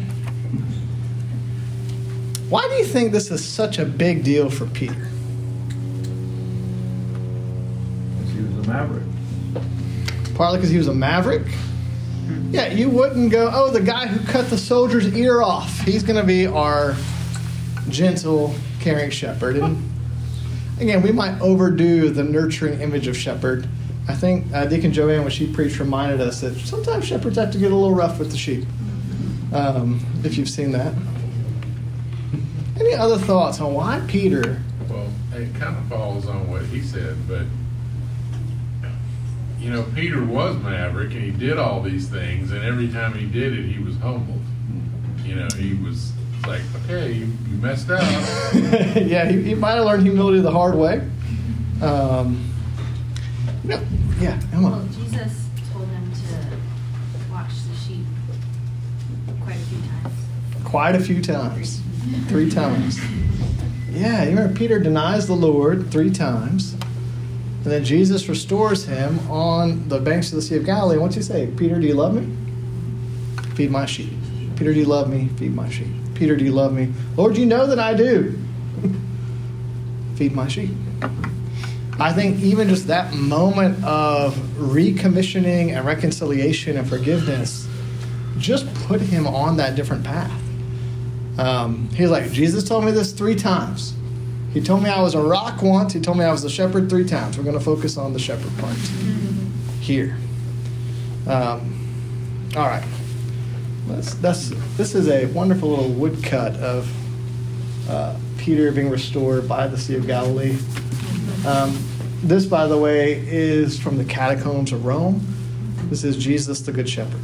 Why 2.49 2.69
do 2.69 2.75
you 2.75 2.85
think 2.85 3.11
this 3.11 3.33
is 3.33 3.45
such 3.45 3.81
a 3.81 3.85
big 3.85 4.23
deal 4.23 4.49
for 4.49 4.64
Peter? 4.67 5.09
Because 8.14 8.33
he 8.33 8.43
was 8.43 8.64
a 8.64 8.71
maverick. 8.71 9.03
Partly 10.37 10.59
because 10.59 10.71
he 10.71 10.79
was 10.79 10.87
a 10.87 10.95
maverick. 10.95 11.49
Hmm. 11.49 12.55
Yeah, 12.55 12.69
you 12.69 12.88
wouldn't 12.88 13.33
go, 13.33 13.51
oh, 13.53 13.73
the 13.73 13.81
guy 13.81 14.07
who 14.07 14.25
cut 14.31 14.49
the 14.49 14.57
soldier's 14.57 15.12
ear 15.17 15.43
off, 15.43 15.81
he's 15.81 16.05
going 16.05 16.21
to 16.21 16.25
be 16.25 16.47
our 16.47 16.95
gentle, 17.88 18.55
caring 18.79 19.11
shepherd. 19.11 19.57
And 19.57 19.83
again, 20.81 21.03
we 21.03 21.11
might 21.11 21.41
overdo 21.41 22.11
the 22.11 22.23
nurturing 22.23 22.81
image 22.81 23.09
of 23.09 23.17
shepherd. 23.17 23.69
I 24.09 24.14
think 24.14 24.47
uh, 24.55 24.64
Deacon 24.64 24.92
Joanne, 24.92 25.21
when 25.21 25.31
she 25.31 25.47
preached, 25.47 25.79
reminded 25.79 26.21
us 26.21 26.40
that 26.40 26.57
sometimes 26.57 27.05
shepherds 27.05 27.37
have 27.37 27.53
to 27.53 27.59
get 27.59 27.71
a 27.71 27.75
little 27.75 27.94
rough 27.94 28.18
with 28.18 28.31
the 28.31 28.38
sheep, 28.38 28.64
um, 29.53 30.01
if 30.25 30.38
you've 30.38 30.49
seen 30.49 30.73
that. 30.73 30.94
Any 32.81 32.94
other 32.94 33.18
thoughts 33.18 33.61
on 33.61 33.75
why 33.75 34.03
Peter? 34.09 34.62
Well, 34.88 35.11
it 35.35 35.55
kind 35.57 35.77
of 35.77 35.85
falls 35.88 36.27
on 36.27 36.51
what 36.51 36.62
he 36.62 36.81
said, 36.81 37.16
but 37.29 37.42
you 39.61 39.71
know, 39.71 39.85
Peter 39.94 40.25
was 40.25 40.57
maverick 40.57 41.12
and 41.12 41.23
he 41.23 41.31
did 41.31 41.59
all 41.59 41.83
these 41.83 42.09
things, 42.09 42.53
and 42.53 42.64
every 42.64 42.88
time 42.88 43.12
he 43.12 43.27
did 43.27 43.59
it, 43.59 43.66
he 43.66 43.83
was 43.83 43.97
humbled. 43.99 44.40
You 45.23 45.35
know, 45.35 45.49
he 45.57 45.75
was 45.75 46.12
like, 46.47 46.62
okay, 46.85 47.12
you, 47.12 47.27
you 47.51 47.57
messed 47.59 47.90
up. 47.90 48.01
yeah, 48.97 49.29
he, 49.29 49.42
he, 49.42 49.55
might 49.55 49.73
have 49.73 49.85
learned 49.85 50.05
humility 50.05 50.40
the 50.40 50.51
hard 50.51 50.77
way. 50.77 51.07
Um, 51.83 52.49
you 53.64 53.71
know, 53.71 53.83
yeah, 54.21 54.40
Emma. 54.53 54.71
Well, 54.71 54.88
Jesus 54.88 55.47
told 55.73 55.88
him 55.88 56.12
to 56.12 57.33
watch 57.33 57.51
the 57.68 57.77
sheep 57.77 58.05
quite 59.42 59.57
a 59.57 59.59
few 59.59 59.79
times. 59.79 60.14
Quite 60.64 60.94
a 60.94 61.01
few 61.01 61.23
times. 61.23 61.81
Three 62.29 62.51
times. 62.61 63.01
Yeah, 63.90 64.23
you 64.25 64.31
remember 64.31 64.55
Peter 64.57 64.79
denies 64.79 65.27
the 65.27 65.35
Lord 65.35 65.90
three 65.90 66.11
times. 66.11 66.75
And 66.75 67.73
then 67.73 67.85
Jesus 67.85 68.29
restores 68.29 68.87
him 68.87 69.18
on 69.31 69.88
the 69.88 69.99
banks 69.99 70.31
of 70.31 70.37
the 70.37 70.42
Sea 70.42 70.57
of 70.57 70.64
Galilee. 70.64 70.99
What's 70.99 71.16
he 71.16 71.23
say? 71.23 71.49
Peter, 71.57 71.81
do 71.81 71.87
you 71.87 71.94
love 71.94 72.14
me? 72.14 72.35
Feed 73.55 73.71
my 73.71 73.87
sheep. 73.87 74.12
Peter, 74.57 74.73
do 74.73 74.79
you 74.79 74.87
love 74.87 75.11
me? 75.11 75.29
Feed 75.37 75.55
my 75.55 75.68
sheep. 75.68 75.88
Peter, 76.14 76.37
do 76.37 76.44
you 76.44 76.53
love 76.53 76.73
me? 76.73 76.92
Lord, 77.16 77.37
you 77.37 77.47
know 77.47 77.66
that 77.66 77.79
I 77.79 77.94
do. 77.94 78.38
Feed 80.16 80.33
my 80.33 80.49
sheep. 80.49 80.71
I 82.01 82.13
think 82.13 82.41
even 82.41 82.69
just 82.69 82.87
that 82.87 83.13
moment 83.13 83.83
of 83.85 84.37
recommissioning 84.57 85.77
and 85.77 85.85
reconciliation 85.85 86.77
and 86.77 86.89
forgiveness 86.89 87.67
just 88.39 88.73
put 88.87 89.01
him 89.01 89.27
on 89.27 89.57
that 89.57 89.75
different 89.75 90.05
path. 90.05 90.41
Um, 91.39 91.89
he's 91.91 92.11
like, 92.11 92.31
Jesus 92.31 92.65
told 92.65 92.85
me 92.85 92.93
this 92.93 93.13
three 93.13 93.35
times. 93.35 93.95
He 94.53 94.61
told 94.61 94.83
me 94.83 94.91
I 94.91 95.03
was 95.03 95.15
a 95.15 95.21
rock 95.21 95.61
once. 95.61 95.93
He 95.93 96.01
told 96.01 96.19
me 96.19 96.25
I 96.25 96.33
was 96.33 96.45
a 96.45 96.51
shepherd 96.51 96.89
three 96.89 97.05
times. 97.05 97.37
We're 97.37 97.45
going 97.45 97.59
to 97.59 97.65
focus 97.65 97.97
on 97.97 98.13
the 98.13 98.19
shepherd 98.19 98.57
part 98.59 98.77
here. 99.81 100.17
Um, 101.27 101.75
all 102.57 102.67
right. 102.67 102.85
That's, 103.89 104.15
that's, 104.15 104.51
this 104.77 104.95
is 104.95 105.09
a 105.09 105.27
wonderful 105.27 105.71
little 105.71 105.91
woodcut 105.91 106.55
of 106.57 106.91
uh, 107.91 108.17
Peter 108.37 108.71
being 108.73 108.89
restored 108.89 109.49
by 109.49 109.67
the 109.67 109.77
Sea 109.79 109.97
of 109.97 110.07
Galilee. 110.07 110.57
Um, 111.46 111.79
this, 112.22 112.46
by 112.46 112.66
the 112.66 112.77
way, 112.77 113.22
is 113.27 113.79
from 113.79 113.96
the 113.96 114.05
catacombs 114.05 114.72
of 114.72 114.85
Rome. 114.85 115.24
This 115.85 116.05
is 116.05 116.16
Jesus 116.16 116.61
the 116.61 116.72
Good 116.72 116.88
Shepherd. 116.88 117.20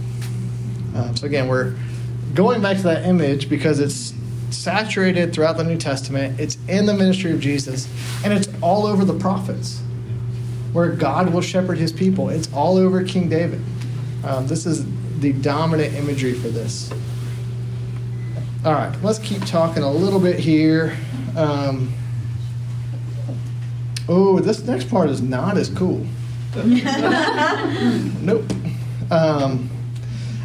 Um, 0.94 1.16
so, 1.16 1.26
again, 1.26 1.48
we're 1.48 1.74
going 2.34 2.62
back 2.62 2.76
to 2.76 2.82
that 2.84 3.04
image 3.04 3.48
because 3.48 3.80
it's 3.80 4.14
saturated 4.50 5.34
throughout 5.34 5.56
the 5.56 5.64
New 5.64 5.76
Testament. 5.76 6.38
It's 6.38 6.56
in 6.68 6.86
the 6.86 6.94
ministry 6.94 7.32
of 7.32 7.40
Jesus, 7.40 7.88
and 8.24 8.32
it's 8.32 8.48
all 8.60 8.86
over 8.86 9.04
the 9.04 9.18
prophets, 9.18 9.80
where 10.72 10.90
God 10.90 11.32
will 11.32 11.40
shepherd 11.40 11.78
his 11.78 11.92
people. 11.92 12.28
It's 12.30 12.52
all 12.52 12.76
over 12.76 13.02
King 13.04 13.28
David. 13.28 13.60
Um, 14.24 14.46
this 14.46 14.64
is 14.64 14.86
the 15.20 15.32
dominant 15.32 15.94
imagery 15.94 16.34
for 16.34 16.48
this. 16.48 16.90
All 18.64 18.72
right, 18.72 18.96
let's 19.02 19.18
keep 19.18 19.44
talking 19.44 19.82
a 19.82 19.90
little 19.90 20.20
bit 20.20 20.38
here. 20.38 20.96
Um, 21.36 21.92
oh, 24.08 24.40
this 24.40 24.62
next 24.64 24.90
part 24.90 25.10
is 25.10 25.22
not 25.22 25.56
as 25.56 25.68
cool. 25.70 26.06
nope. 26.54 28.44
Um, 29.10 29.68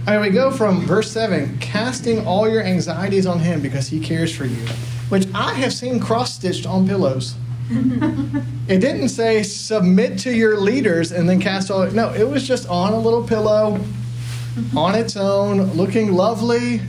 I 0.07 0.13
mean, 0.13 0.21
we 0.21 0.29
go 0.29 0.49
from 0.49 0.81
verse 0.81 1.11
7, 1.11 1.59
casting 1.59 2.25
all 2.25 2.49
your 2.49 2.63
anxieties 2.63 3.25
on 3.25 3.39
him 3.39 3.61
because 3.61 3.87
he 3.87 3.99
cares 3.99 4.35
for 4.35 4.45
you, 4.45 4.65
which 5.09 5.27
I 5.35 5.53
have 5.53 5.73
seen 5.73 5.99
cross 5.99 6.33
stitched 6.33 6.65
on 6.65 6.87
pillows. 6.87 7.35
it 7.69 8.79
didn't 8.79 9.09
say 9.09 9.43
submit 9.43 10.17
to 10.19 10.33
your 10.33 10.57
leaders 10.57 11.11
and 11.11 11.29
then 11.29 11.39
cast 11.39 11.69
all. 11.69 11.85
No, 11.91 12.11
it 12.11 12.27
was 12.27 12.47
just 12.47 12.67
on 12.67 12.93
a 12.93 12.99
little 12.99 13.23
pillow, 13.23 13.79
on 14.75 14.95
its 14.95 15.15
own, 15.15 15.61
looking 15.73 16.13
lovely. 16.13 16.81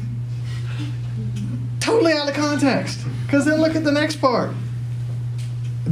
Totally 1.81 2.15
out 2.15 2.29
of 2.29 2.35
context. 2.35 3.01
Because 3.27 3.45
then 3.45 3.61
look 3.61 3.77
at 3.77 3.85
the 3.85 3.93
next 3.93 4.17
part. 4.17 4.51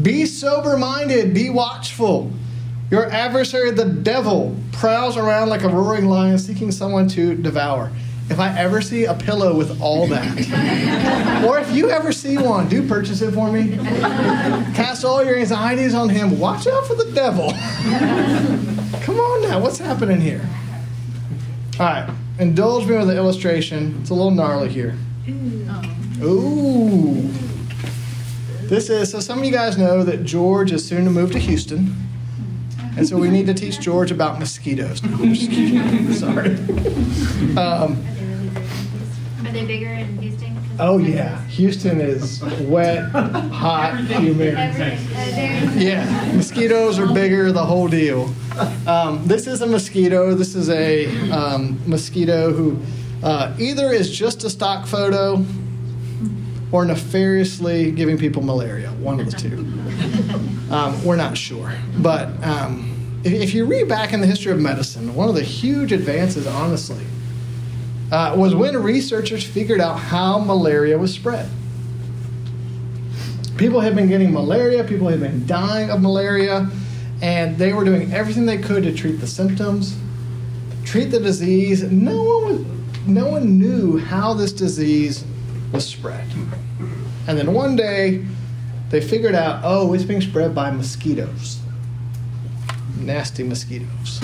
Be 0.03 0.27
sober 0.27 0.77
minded, 0.77 1.35
be 1.35 1.51
watchful. 1.51 2.31
Your 2.91 3.11
adversary, 3.11 3.71
the 3.71 3.85
devil, 3.85 4.57
prowls 4.73 5.17
around 5.17 5.49
like 5.49 5.63
a 5.63 5.69
roaring 5.69 6.07
lion 6.07 6.39
seeking 6.39 6.71
someone 6.71 7.09
to 7.09 7.35
devour. 7.35 7.91
If 8.31 8.39
I 8.39 8.57
ever 8.59 8.83
see 8.83 9.05
a 9.05 9.15
pillow 9.15 9.57
with 9.57 9.81
all 9.81 10.07
that, 10.09 11.45
or 11.47 11.59
if 11.59 11.71
you 11.73 11.91
ever 11.91 12.13
see 12.13 12.37
one, 12.37 12.69
do 12.69 12.87
purchase 12.87 13.23
it 13.23 13.33
for 13.33 13.51
me. 13.51 13.77
Cast 14.75 15.05
all 15.05 15.25
your 15.25 15.39
anxieties 15.39 15.95
on 15.95 16.11
him. 16.11 16.39
Watch 16.39 16.67
out 16.67 16.87
for 16.87 16.95
the 16.95 17.11
devil. 17.13 17.51
Come 19.03 19.19
on 19.19 19.43
now, 19.43 19.61
what's 19.61 19.79
happening 19.79 20.21
here? 20.21 20.47
All 21.81 21.87
right, 21.87 22.11
indulge 22.39 22.87
me 22.87 22.97
with 22.97 23.09
the 23.09 23.17
illustration. 23.17 23.99
It's 24.03 24.11
a 24.11 24.15
little 24.15 24.31
gnarly 24.31 24.69
here. 24.69 24.97
Ooh. 26.23 27.31
This 28.69 28.91
is 28.91 29.11
so. 29.11 29.21
Some 29.21 29.39
of 29.39 29.45
you 29.47 29.51
guys 29.51 29.79
know 29.79 30.05
that 30.05 30.25
George 30.25 30.73
is 30.73 30.87
soon 30.87 31.05
to 31.05 31.11
move 31.11 31.33
to 31.33 31.39
Houston, 31.39 31.97
and 32.99 33.09
so 33.09 33.17
we 33.17 33.31
need 33.31 33.47
to 33.47 33.55
teach 33.55 33.81
George 33.81 34.11
about 34.11 34.39
mosquitoes. 34.39 35.03
No, 35.03 35.17
I'm 35.17 35.33
just 35.33 35.51
kidding. 35.51 36.13
Sorry. 36.13 36.51
Um, 37.57 37.97
Are 39.47 39.53
they 39.53 39.65
bigger 39.65 39.89
in 39.89 40.19
Houston? 40.19 40.55
oh 40.79 40.99
yeah, 40.99 41.43
Houston 41.47 41.99
is 41.99 42.43
wet, 42.61 43.09
hot, 43.11 44.01
humid. 44.05 44.53
Yeah, 45.75 46.33
mosquitoes 46.35 46.99
are 46.99 47.11
bigger, 47.15 47.51
the 47.53 47.65
whole 47.65 47.89
deal. 47.89 48.31
Um, 48.87 49.27
this 49.27 49.47
is 49.47 49.63
a 49.63 49.67
mosquito. 49.67 50.35
This 50.35 50.55
is 50.55 50.69
a 50.69 51.31
um, 51.31 51.81
mosquito 51.87 52.53
who 52.53 52.79
uh, 53.23 53.57
either 53.59 53.93
is 53.93 54.11
just 54.11 54.45
a 54.45 54.51
stock 54.51 54.87
photo 54.87 55.43
or 56.71 56.85
nefariously 56.85 57.91
giving 57.93 58.19
people 58.19 58.43
malaria. 58.43 58.91
One 58.91 59.21
of 59.21 59.31
the 59.31 59.37
two. 59.37 59.67
Um, 60.69 61.03
we're 61.03 61.17
not 61.17 61.35
sure. 61.39 61.73
But 61.97 62.29
um, 62.45 63.21
if, 63.25 63.33
if 63.33 63.55
you 63.55 63.65
read 63.65 63.89
back 63.89 64.13
in 64.13 64.21
the 64.21 64.27
history 64.27 64.53
of 64.53 64.61
medicine, 64.61 65.15
one 65.15 65.31
of 65.31 65.35
the 65.35 65.43
huge 65.43 65.93
advances, 65.93 66.47
honestly, 66.47 67.07
uh, 68.13 68.35
was 68.37 68.55
when 68.55 68.77
researchers 68.83 69.45
figured 69.45 69.81
out 69.81 69.95
how 69.95 70.39
malaria 70.39 70.99
was 70.99 71.15
spread. 71.15 71.49
People 73.57 73.81
had 73.81 73.97
been 73.97 74.09
getting 74.09 74.31
malaria, 74.31 74.85
people 74.85 75.09
had 75.09 75.21
been 75.21 75.47
dying 75.47 75.91
of 75.91 76.01
malaria, 76.01 76.69
and 77.21 77.59
they 77.59 77.73
were 77.73 77.85
doing 77.85 78.13
everything 78.13 78.47
they 78.47 78.59
could 78.59 78.83
to 78.85 78.95
treat 78.95 79.21
the 79.21 79.27
symptoms, 79.27 79.99
treat 80.85 81.07
the 81.07 81.19
disease. 81.19 81.83
No 81.83 82.23
one, 82.23 82.45
was, 82.45 83.07
no 83.07 83.27
one 83.27 83.59
knew 83.59 83.99
how 83.99 84.35
this 84.35 84.53
disease 84.53 85.25
was 85.73 85.87
spread. 85.87 86.27
And 87.27 87.39
then 87.39 87.53
one 87.53 87.77
day, 87.77 88.25
they 88.91 89.01
figured 89.01 89.35
out 89.35 89.61
oh, 89.65 89.93
it's 89.93 90.05
being 90.05 90.21
spread 90.21 90.55
by 90.55 90.71
mosquitoes. 90.71 91.61
Nasty 92.97 93.43
mosquitoes. 93.43 94.21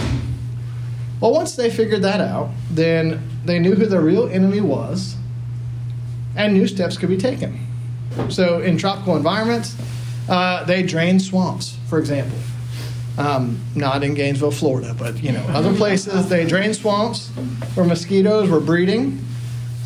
Well, 1.21 1.33
once 1.33 1.57
they 1.57 1.71
figured 1.71 2.03
that 2.03 2.21
out, 2.21 2.51
then 2.71 3.29
they 3.45 3.59
knew 3.59 3.75
who 3.75 3.87
the 3.87 4.01
real 4.01 4.29
enemy 4.29 4.61
was, 4.61 5.17
and 6.37 6.53
new 6.53 6.67
steps 6.67 6.97
could 6.97 7.09
be 7.09 7.17
taken. 7.17 7.67
So, 8.29 8.61
in 8.61 8.77
tropical 8.79 9.17
environments, 9.17 9.77
uh, 10.29 10.65
they 10.65 10.83
drain 10.83 11.21
swamps, 11.21 11.77
for 11.89 11.99
example. 11.99 12.39
Um, 13.17 13.61
not 13.75 14.03
in 14.03 14.15
Gainesville, 14.15 14.51
Florida, 14.51 14.95
but 14.99 15.23
you 15.23 15.31
know, 15.31 15.43
other 15.49 15.73
places 15.75 16.29
they 16.29 16.45
drain 16.47 16.75
swamps 16.75 17.29
where 17.75 17.87
mosquitoes 17.87 18.51
were 18.51 18.61
breeding. 18.61 19.25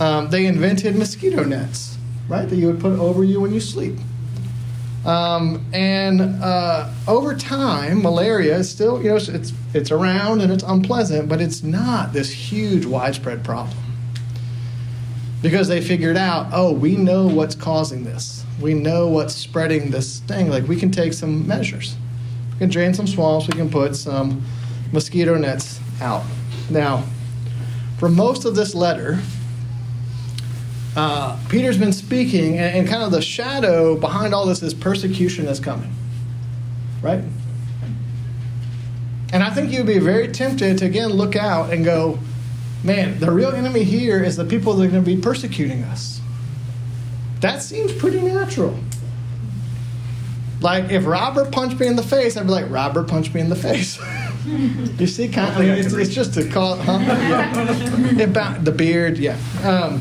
Um, 0.00 0.30
they 0.30 0.46
invented 0.46 0.96
mosquito 0.96 1.44
nets, 1.44 1.98
right, 2.28 2.48
that 2.48 2.56
you 2.56 2.66
would 2.68 2.80
put 2.80 2.98
over 2.98 3.24
you 3.24 3.40
when 3.40 3.52
you 3.52 3.60
sleep. 3.60 3.96
Um, 5.04 5.64
and 5.72 6.20
uh, 6.42 6.90
over 7.06 7.34
time, 7.34 8.02
malaria 8.02 8.56
is 8.56 8.70
still, 8.70 9.02
you 9.02 9.10
know, 9.10 9.16
it's, 9.16 9.52
it's, 9.72 9.90
around 9.90 10.40
and 10.40 10.52
it's 10.52 10.64
unpleasant, 10.64 11.28
but 11.28 11.40
it's 11.40 11.62
not 11.62 12.12
this 12.12 12.30
huge 12.30 12.84
widespread 12.84 13.44
problem. 13.44 13.76
Because 15.40 15.68
they 15.68 15.80
figured 15.80 16.16
out, 16.16 16.48
oh, 16.52 16.72
we 16.72 16.96
know 16.96 17.26
what's 17.26 17.54
causing 17.54 18.04
this. 18.04 18.44
We 18.60 18.74
know 18.74 19.06
what's 19.08 19.34
spreading 19.34 19.90
this 19.90 20.18
thing. 20.20 20.50
Like, 20.50 20.66
we 20.66 20.76
can 20.76 20.90
take 20.90 21.12
some 21.12 21.46
measures. 21.46 21.96
We 22.52 22.58
can 22.58 22.70
drain 22.70 22.92
some 22.92 23.06
swamps, 23.06 23.46
we 23.46 23.54
can 23.54 23.70
put 23.70 23.94
some 23.94 24.44
mosquito 24.92 25.36
nets 25.36 25.80
out. 26.00 26.24
Now, 26.70 27.04
for 27.98 28.08
most 28.08 28.44
of 28.44 28.56
this 28.56 28.74
letter, 28.74 29.20
uh, 30.98 31.38
Peter's 31.48 31.78
been 31.78 31.92
speaking, 31.92 32.58
and, 32.58 32.76
and 32.76 32.88
kind 32.88 33.04
of 33.04 33.12
the 33.12 33.22
shadow 33.22 33.96
behind 33.96 34.34
all 34.34 34.46
this 34.46 34.64
is 34.64 34.74
persecution 34.74 35.46
is 35.46 35.60
coming. 35.60 35.92
Right? 37.00 37.22
And 39.32 39.44
I 39.44 39.50
think 39.50 39.70
you'd 39.70 39.86
be 39.86 40.00
very 40.00 40.26
tempted 40.26 40.78
to 40.78 40.86
again 40.86 41.10
look 41.10 41.36
out 41.36 41.72
and 41.72 41.84
go, 41.84 42.18
man, 42.82 43.20
the 43.20 43.30
real 43.30 43.50
enemy 43.50 43.84
here 43.84 44.24
is 44.24 44.36
the 44.36 44.44
people 44.44 44.74
that 44.74 44.86
are 44.86 44.90
going 44.90 45.04
to 45.04 45.16
be 45.16 45.20
persecuting 45.20 45.84
us. 45.84 46.20
That 47.42 47.62
seems 47.62 47.92
pretty 47.92 48.20
natural. 48.20 48.76
Like 50.60 50.90
if 50.90 51.06
Robert 51.06 51.52
punched 51.52 51.78
me 51.78 51.86
in 51.86 51.94
the 51.94 52.02
face, 52.02 52.36
I'd 52.36 52.46
be 52.46 52.52
like, 52.52 52.68
Robert 52.70 53.06
punched 53.06 53.32
me 53.34 53.40
in 53.40 53.50
the 53.50 53.54
face. 53.54 54.00
you 54.46 55.06
see, 55.06 55.28
kind 55.28 55.50
of, 55.50 55.58
I 55.58 55.60
mean, 55.60 55.70
it's, 55.74 55.92
it's 55.92 56.12
just 56.12 56.36
a 56.36 56.48
call, 56.48 56.76
huh? 56.76 56.98
Yeah. 56.98 58.20
About 58.24 58.64
the 58.64 58.72
beard, 58.72 59.18
yeah. 59.18 59.36
Um, 59.62 60.00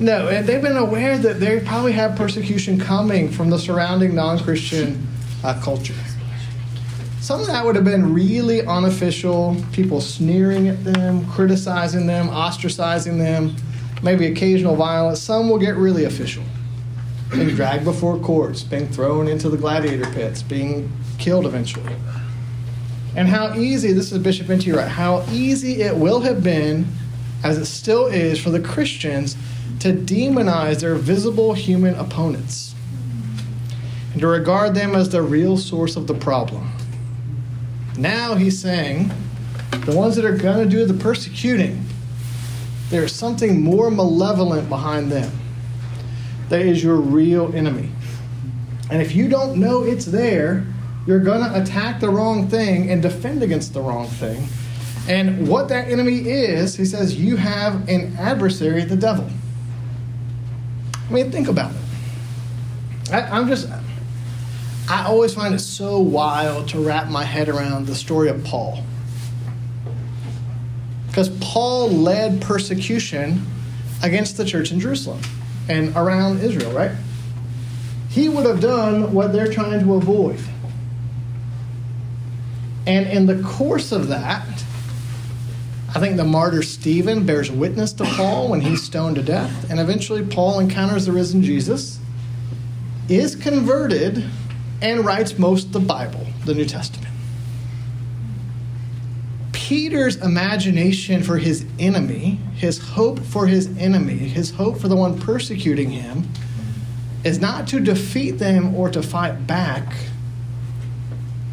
no, 0.00 0.28
and 0.28 0.46
they've 0.46 0.62
been 0.62 0.76
aware 0.76 1.18
that 1.18 1.40
they 1.40 1.60
probably 1.60 1.92
have 1.92 2.16
persecution 2.16 2.78
coming 2.78 3.30
from 3.30 3.50
the 3.50 3.58
surrounding 3.58 4.14
non-Christian 4.14 5.06
uh, 5.44 5.60
culture. 5.62 5.94
Some 7.20 7.40
of 7.40 7.46
that 7.48 7.64
would 7.64 7.74
have 7.74 7.84
been 7.84 8.14
really 8.14 8.64
unofficial, 8.64 9.56
people 9.72 10.00
sneering 10.00 10.68
at 10.68 10.84
them, 10.84 11.28
criticizing 11.28 12.06
them, 12.06 12.28
ostracizing 12.28 13.18
them, 13.18 13.56
maybe 14.02 14.26
occasional 14.26 14.76
violence. 14.76 15.20
Some 15.20 15.50
will 15.50 15.58
get 15.58 15.74
really 15.74 16.04
official, 16.04 16.44
being 17.30 17.48
dragged 17.48 17.84
before 17.84 18.18
courts, 18.18 18.62
being 18.62 18.88
thrown 18.88 19.26
into 19.26 19.48
the 19.48 19.56
gladiator 19.56 20.08
pits, 20.12 20.42
being 20.42 20.90
killed 21.18 21.44
eventually. 21.44 21.94
And 23.16 23.28
how 23.28 23.54
easy, 23.54 23.92
this 23.92 24.12
is 24.12 24.18
Bishop 24.18 24.48
N.T. 24.48 24.70
Wright, 24.70 24.88
how 24.88 25.24
easy 25.30 25.82
it 25.82 25.96
will 25.96 26.20
have 26.20 26.44
been, 26.44 26.86
as 27.42 27.58
it 27.58 27.66
still 27.66 28.06
is, 28.06 28.40
for 28.40 28.50
the 28.50 28.60
Christians 28.60 29.36
to 29.80 29.92
demonize 29.92 30.80
their 30.80 30.94
visible 30.94 31.54
human 31.54 31.94
opponents 31.94 32.74
and 34.12 34.20
to 34.20 34.26
regard 34.26 34.74
them 34.74 34.94
as 34.94 35.08
the 35.10 35.22
real 35.22 35.56
source 35.56 35.96
of 35.96 36.06
the 36.06 36.14
problem. 36.14 36.72
Now 37.96 38.34
he's 38.34 38.58
saying 38.58 39.10
the 39.84 39.94
ones 39.94 40.16
that 40.16 40.24
are 40.24 40.36
going 40.36 40.68
to 40.68 40.76
do 40.76 40.84
the 40.84 40.94
persecuting, 40.94 41.84
there's 42.90 43.14
something 43.14 43.62
more 43.62 43.90
malevolent 43.90 44.68
behind 44.68 45.12
them. 45.12 45.30
That 46.48 46.62
is 46.62 46.82
your 46.82 46.96
real 46.96 47.54
enemy. 47.54 47.90
And 48.90 49.02
if 49.02 49.14
you 49.14 49.28
don't 49.28 49.58
know 49.60 49.84
it's 49.84 50.06
there, 50.06 50.66
you're 51.06 51.20
going 51.20 51.40
to 51.40 51.60
attack 51.60 52.00
the 52.00 52.08
wrong 52.08 52.48
thing 52.48 52.90
and 52.90 53.02
defend 53.02 53.42
against 53.42 53.74
the 53.74 53.80
wrong 53.80 54.06
thing. 54.06 54.48
And 55.08 55.48
what 55.48 55.68
that 55.68 55.88
enemy 55.88 56.18
is, 56.18 56.76
he 56.76 56.84
says, 56.84 57.18
you 57.18 57.36
have 57.36 57.88
an 57.88 58.16
adversary, 58.18 58.84
the 58.84 58.96
devil. 58.96 59.28
I 61.08 61.12
mean, 61.12 61.30
think 61.30 61.48
about 61.48 61.72
it. 61.72 63.12
I, 63.12 63.22
I'm 63.22 63.48
just, 63.48 63.68
I 64.88 65.04
always 65.06 65.34
find 65.34 65.54
it 65.54 65.60
so 65.60 66.00
wild 66.00 66.68
to 66.70 66.80
wrap 66.80 67.08
my 67.08 67.24
head 67.24 67.48
around 67.48 67.86
the 67.86 67.94
story 67.94 68.28
of 68.28 68.44
Paul. 68.44 68.82
Because 71.06 71.30
Paul 71.40 71.90
led 71.90 72.42
persecution 72.42 73.46
against 74.02 74.36
the 74.36 74.44
church 74.44 74.70
in 74.70 74.80
Jerusalem 74.80 75.20
and 75.68 75.96
around 75.96 76.40
Israel, 76.40 76.72
right? 76.72 76.92
He 78.10 78.28
would 78.28 78.46
have 78.46 78.60
done 78.60 79.12
what 79.12 79.32
they're 79.32 79.52
trying 79.52 79.80
to 79.80 79.94
avoid. 79.94 80.40
And 82.86 83.06
in 83.06 83.26
the 83.26 83.42
course 83.42 83.92
of 83.92 84.08
that, 84.08 84.57
I 85.98 86.00
think 86.00 86.16
the 86.16 86.22
martyr 86.22 86.62
Stephen 86.62 87.26
bears 87.26 87.50
witness 87.50 87.92
to 87.94 88.04
Paul 88.04 88.50
when 88.50 88.60
he's 88.60 88.84
stoned 88.84 89.16
to 89.16 89.22
death. 89.24 89.68
And 89.68 89.80
eventually, 89.80 90.24
Paul 90.24 90.60
encounters 90.60 91.06
the 91.06 91.10
risen 91.10 91.42
Jesus, 91.42 91.98
is 93.08 93.34
converted, 93.34 94.24
and 94.80 95.04
writes 95.04 95.40
most 95.40 95.66
of 95.66 95.72
the 95.72 95.80
Bible, 95.80 96.24
the 96.44 96.54
New 96.54 96.66
Testament. 96.66 97.12
Peter's 99.50 100.14
imagination 100.14 101.24
for 101.24 101.36
his 101.36 101.66
enemy, 101.80 102.38
his 102.54 102.78
hope 102.78 103.18
for 103.18 103.48
his 103.48 103.66
enemy, 103.76 104.18
his 104.18 104.52
hope 104.52 104.78
for 104.78 104.86
the 104.86 104.94
one 104.94 105.18
persecuting 105.18 105.90
him, 105.90 106.28
is 107.24 107.40
not 107.40 107.66
to 107.66 107.80
defeat 107.80 108.38
them 108.38 108.72
or 108.76 108.88
to 108.88 109.02
fight 109.02 109.48
back, 109.48 109.96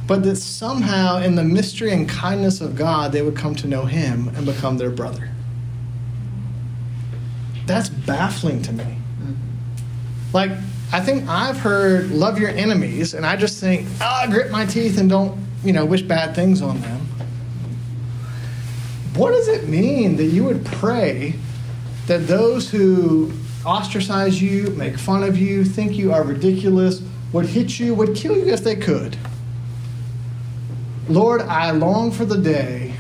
but 0.08 0.24
that 0.24 0.36
somehow 0.36 1.18
in 1.18 1.36
the 1.36 1.44
mystery 1.44 1.92
and 1.92 2.08
kindness 2.08 2.62
of 2.62 2.76
God, 2.76 3.12
they 3.12 3.22
would 3.22 3.36
come 3.36 3.56
to 3.56 3.68
know 3.68 3.86
him 3.86 4.30
and 4.36 4.46
become 4.46 4.78
their 4.78 4.92
brother. 4.92 5.30
That's 7.66 7.90
baffling 7.90 8.62
to 8.64 8.74
me. 8.74 8.84
Mm-hmm. 8.84 9.34
Like, 10.34 10.52
I 10.94 11.00
think 11.00 11.28
I've 11.28 11.58
heard 11.58 12.12
love 12.12 12.40
your 12.40 12.50
enemies, 12.50 13.16
and 13.16 13.26
I 13.26 13.36
just 13.36 13.60
think, 13.60 13.88
oh, 14.02 14.26
grit 14.30 14.52
my 14.52 14.66
teeth 14.66 15.00
and 15.00 15.10
don't, 15.10 15.40
you 15.64 15.74
know, 15.74 15.84
wish 15.86 16.04
bad 16.04 16.36
things 16.36 16.62
on 16.62 16.80
them. 16.82 17.02
What 19.16 19.32
does 19.32 19.48
it 19.48 19.68
mean 19.68 20.18
that 20.18 20.26
you 20.26 20.44
would 20.44 20.64
pray 20.66 21.36
that 22.06 22.28
those 22.28 22.70
who 22.70 23.32
ostracize 23.66 24.40
you, 24.40 24.68
make 24.72 25.00
fun 25.00 25.24
of 25.24 25.38
you, 25.38 25.66
think 25.66 25.94
you 25.94 26.14
are 26.14 26.22
ridiculous, 26.24 27.02
would 27.34 27.48
hit 27.48 27.80
you, 27.80 27.96
would 27.96 28.16
kill 28.16 28.38
you 28.38 28.54
if 28.54 28.64
they 28.64 28.76
could? 28.76 29.18
Lord, 31.08 31.42
I 31.42 31.72
long 31.72 32.12
for 32.12 32.26
the 32.26 32.38
day 32.38 32.94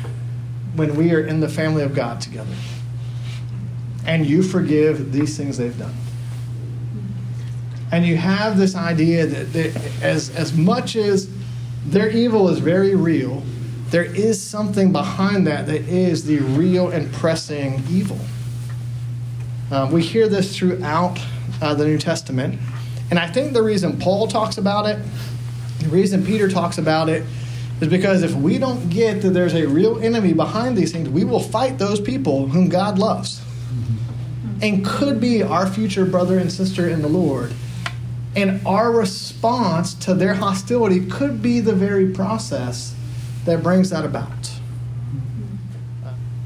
when 0.75 0.95
we 0.95 1.13
are 1.13 1.25
in 1.25 1.39
the 1.39 1.49
family 1.49 1.83
of 1.83 1.95
God 1.95 2.21
together 2.21 2.55
and 4.05 4.25
you 4.25 4.43
forgive 4.43 5.11
these 5.11 5.35
things 5.35 5.57
they've 5.57 5.77
done. 5.77 5.95
And 7.91 8.05
you 8.05 8.17
have 8.17 8.57
this 8.57 8.75
idea 8.75 9.25
that, 9.25 9.53
that 9.53 10.03
as, 10.03 10.29
as 10.35 10.53
much 10.53 10.95
as 10.95 11.29
their 11.85 12.09
evil 12.09 12.49
is 12.49 12.59
very 12.59 12.95
real, 12.95 13.41
there 13.89 14.03
is 14.03 14.41
something 14.41 14.91
behind 14.91 15.47
that 15.47 15.67
that 15.67 15.81
is 15.81 16.25
the 16.25 16.39
real 16.39 16.89
and 16.89 17.11
pressing 17.13 17.83
evil. 17.89 18.19
Um, 19.71 19.91
we 19.91 20.03
hear 20.03 20.27
this 20.27 20.55
throughout 20.55 21.19
uh, 21.61 21.73
the 21.73 21.85
New 21.85 21.97
Testament. 21.97 22.59
And 23.09 23.17
I 23.17 23.27
think 23.27 23.53
the 23.53 23.63
reason 23.63 23.97
Paul 23.99 24.27
talks 24.27 24.57
about 24.57 24.87
it, 24.87 24.99
the 25.79 25.89
reason 25.89 26.25
Peter 26.25 26.49
talks 26.49 26.77
about 26.77 27.09
it, 27.09 27.23
is 27.81 27.87
because 27.89 28.23
if 28.23 28.33
we 28.33 28.57
don't 28.57 28.89
get 28.89 29.21
that 29.21 29.29
there's 29.29 29.53
a 29.53 29.67
real 29.67 29.99
enemy 29.99 30.33
behind 30.33 30.77
these 30.77 30.91
things, 30.91 31.09
we 31.09 31.23
will 31.23 31.39
fight 31.39 31.77
those 31.77 31.99
people 31.99 32.47
whom 32.47 32.69
God 32.69 32.97
loves 32.97 33.41
and 34.61 34.85
could 34.85 35.19
be 35.19 35.43
our 35.43 35.67
future 35.67 36.05
brother 36.05 36.37
and 36.37 36.51
sister 36.51 36.87
in 36.87 37.01
the 37.01 37.09
Lord. 37.09 37.53
And 38.35 38.65
our 38.65 38.91
response 38.91 39.93
to 39.95 40.13
their 40.13 40.33
hostility 40.33 41.05
could 41.05 41.41
be 41.41 41.59
the 41.59 41.73
very 41.73 42.11
process 42.11 42.95
that 43.45 43.63
brings 43.63 43.89
that 43.91 44.05
about. 44.05 44.51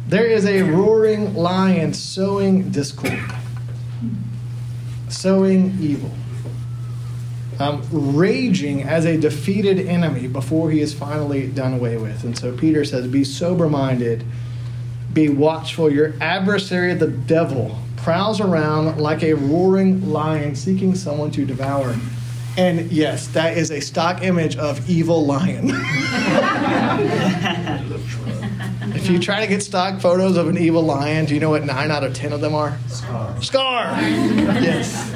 There 0.07 0.25
is 0.25 0.45
a 0.45 0.63
roaring 0.63 1.35
lion 1.35 1.93
sowing 1.93 2.71
discord, 2.71 3.31
sowing 5.07 5.77
evil, 5.79 6.11
um, 7.59 7.83
raging 7.91 8.83
as 8.83 9.05
a 9.05 9.17
defeated 9.17 9.79
enemy 9.79 10.27
before 10.27 10.71
he 10.71 10.79
is 10.79 10.93
finally 10.93 11.47
done 11.47 11.73
away 11.73 11.97
with. 11.97 12.23
And 12.23 12.37
so 12.37 12.55
Peter 12.55 12.85
says, 12.85 13.07
Be 13.07 13.23
sober 13.23 13.69
minded, 13.69 14.23
be 15.13 15.29
watchful. 15.29 15.91
Your 15.91 16.13
adversary, 16.21 16.93
the 16.93 17.07
devil, 17.07 17.77
prowls 17.97 18.39
around 18.39 18.99
like 18.99 19.23
a 19.23 19.33
roaring 19.33 20.09
lion 20.09 20.55
seeking 20.55 20.95
someone 20.95 21.31
to 21.31 21.45
devour. 21.45 21.95
And 22.57 22.91
yes, 22.91 23.27
that 23.27 23.57
is 23.57 23.71
a 23.71 23.79
stock 23.79 24.23
image 24.23 24.57
of 24.57 24.89
evil 24.89 25.25
lion. 25.25 25.69
if 28.95 29.09
you 29.09 29.19
try 29.19 29.39
to 29.41 29.47
get 29.47 29.61
stock 29.63 30.01
photos 30.01 30.35
of 30.35 30.47
an 30.47 30.57
evil 30.57 30.81
lion, 30.81 31.25
do 31.25 31.33
you 31.33 31.39
know 31.39 31.51
what 31.51 31.63
nine 31.63 31.91
out 31.91 32.03
of 32.03 32.13
ten 32.13 32.33
of 32.33 32.41
them 32.41 32.55
are? 32.55 32.77
Scar. 32.87 33.41
Scar. 33.41 33.91
Yes. 34.59 35.13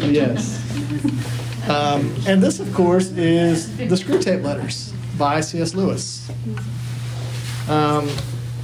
Yes. 0.00 0.59
Um, 1.68 2.12
and 2.26 2.42
this, 2.42 2.58
of 2.58 2.72
course, 2.74 3.10
is 3.10 3.76
the 3.76 3.94
Screwtape 3.94 4.42
Letters 4.42 4.92
by 5.18 5.40
C.S. 5.40 5.74
Lewis. 5.74 6.28
Um, 7.68 8.08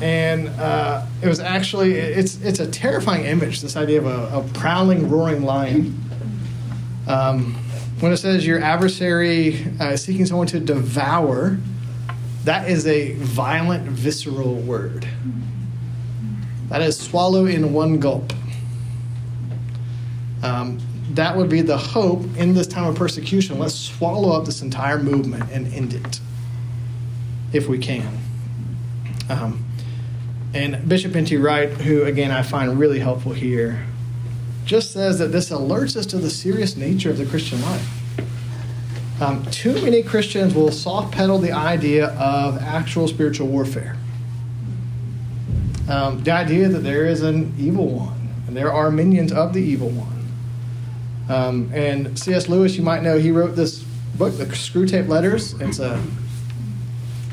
and 0.01 0.49
uh, 0.49 1.07
it 1.23 1.29
was 1.29 1.39
actually 1.39 1.95
it's 1.95 2.41
it's 2.43 2.59
a 2.59 2.67
terrifying 2.67 3.27
image. 3.27 3.61
This 3.61 3.77
idea 3.77 4.01
of 4.01 4.07
a, 4.07 4.39
a 4.39 4.43
prowling, 4.55 5.09
roaring 5.09 5.43
lion. 5.43 6.01
Um, 7.07 7.55
when 8.01 8.13
it 8.13 8.17
says 8.17 8.47
your 8.47 8.61
adversary 8.61 9.65
uh, 9.79 9.97
seeking 9.97 10.27
someone 10.27 10.49
to 10.49 10.59
devour, 10.61 11.59
that 12.45 12.69
is 12.69 12.87
a 12.87 13.13
violent, 13.15 13.85
visceral 13.89 14.57
word. 14.57 15.07
That 16.69 16.83
is 16.83 16.99
swallow 16.99 17.47
in 17.47 17.73
one 17.73 18.01
gulp. 18.01 18.33
Um, 20.43 20.79
that 21.17 21.37
would 21.37 21.49
be 21.49 21.63
the 21.63 21.77
hope 21.77 22.23
in 22.37 22.55
this 22.55 22.67
time 22.67 22.85
of 22.85 22.95
persecution. 22.95 23.59
Let's 23.59 23.75
swallow 23.75 24.37
up 24.37 24.45
this 24.45 24.63
entire 24.63 24.99
movement 24.99 25.51
and 25.51 25.73
end 25.73 25.95
it 25.95 26.21
if 27.53 27.69
we 27.69 27.79
can. 27.79 28.19
Um, 29.29 29.65
and 30.55 30.89
Bishop 30.89 31.17
N.T. 31.17 31.37
Wright, 31.37 31.71
who 31.71 32.05
again 32.05 32.31
I 32.31 32.43
find 32.43 32.79
really 32.79 32.99
helpful 32.99 33.33
here, 33.33 33.85
just 34.65 34.93
says 34.93 35.19
that 35.19 35.29
this 35.29 35.51
alerts 35.51 35.97
us 35.97 36.07
to 36.07 36.19
the 36.19 36.31
serious 36.31 36.77
nature 36.77 37.11
of 37.11 37.19
the 37.19 37.27
Christian 37.27 37.63
life. 37.63 37.89
Um, 39.21 39.45
too 39.47 39.73
many 39.75 40.03
Christians 40.03 40.55
will 40.55 40.71
soft 40.71 41.15
pedal 41.15 41.39
the 41.39 41.53
idea 41.53 42.09
of 42.09 42.59
actual 42.59 43.09
spiritual 43.09 43.49
warfare. 43.49 43.97
Um, 45.89 46.23
the 46.23 46.33
idea 46.33 46.69
that 46.69 46.81
there 46.81 47.07
is 47.07 47.23
an 47.23 47.55
evil 47.59 47.89
one, 47.89 48.29
and 48.47 48.57
there 48.57 48.73
are 48.73 48.91
minions 48.91 49.33
of 49.33 49.55
the 49.55 49.61
evil 49.61 49.89
one. 49.89 50.16
Um, 51.29 51.71
and 51.75 52.19
C.S. 52.19 52.49
Lewis, 52.49 52.77
you 52.77 52.83
might 52.83 53.03
know, 53.03 53.19
he 53.19 53.31
wrote 53.31 53.57
this 53.57 53.83
book, 54.17 54.37
The 54.37 54.47
Screwtape 54.47 55.09
Letters. 55.09 55.55
It's 55.61 55.79
a 55.79 56.01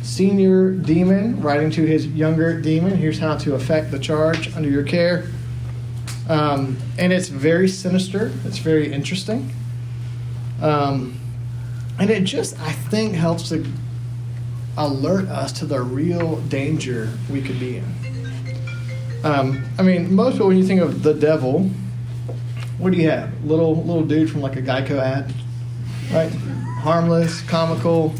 senior 0.02 0.72
demon 0.72 1.41
writing 1.41 1.72
to 1.72 1.86
his 1.86 2.08
younger 2.08 2.60
demon. 2.60 2.98
Here's 2.98 3.20
how 3.20 3.38
to 3.38 3.56
affect 3.56 3.91
the 3.91 4.00
charge 4.00 4.54
under 4.56 4.70
your 4.70 4.84
care. 4.84 5.28
Um, 6.28 6.78
and 6.98 7.14
it's 7.14 7.28
very 7.28 7.68
sinister. 7.68 8.32
It's 8.46 8.58
very 8.58 8.91
interesting. 8.91 9.54
Um, 10.62 11.20
and 12.00 12.10
it 12.10 12.24
just, 12.24 12.60
I 12.60 12.72
think, 12.72 13.16
helps 13.16 13.50
to 13.50 13.66
alert 14.78 15.28
us 15.28 15.52
to 15.54 15.66
the 15.66 15.82
real 15.82 16.38
danger 16.41 17.10
we 17.30 17.41
could 17.41 17.60
be 17.60 17.78
in. 17.78 17.86
Um, 19.24 19.64
I 19.78 19.84
mean, 19.84 20.14
most 20.14 20.34
people, 20.34 20.48
when 20.48 20.58
you 20.58 20.66
think 20.66 20.82
of 20.82 21.04
the 21.04 21.14
devil, 21.14 21.70
what 22.78 22.91
do 22.91 22.97
you 22.97 23.09
have? 23.09 23.43
Little 23.45 23.76
little 23.84 24.03
dude 24.03 24.30
from 24.30 24.41
like 24.41 24.55
a 24.55 24.61
Geico 24.61 24.99
ad, 24.99 25.34
right? 26.11 26.32
Harmless, 26.82 27.41
comical, 27.41 28.13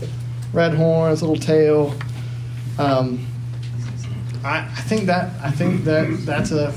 red 0.54 0.74
horns, 0.74 1.22
little 1.22 1.36
tail. 1.36 1.96
Um, 2.78 3.26
I, 4.44 4.60
I 4.60 4.82
think 4.82 5.06
that 5.06 5.32
I 5.42 5.52
think 5.52 5.84
that 5.86 6.26
that's 6.26 6.52
a 6.52 6.74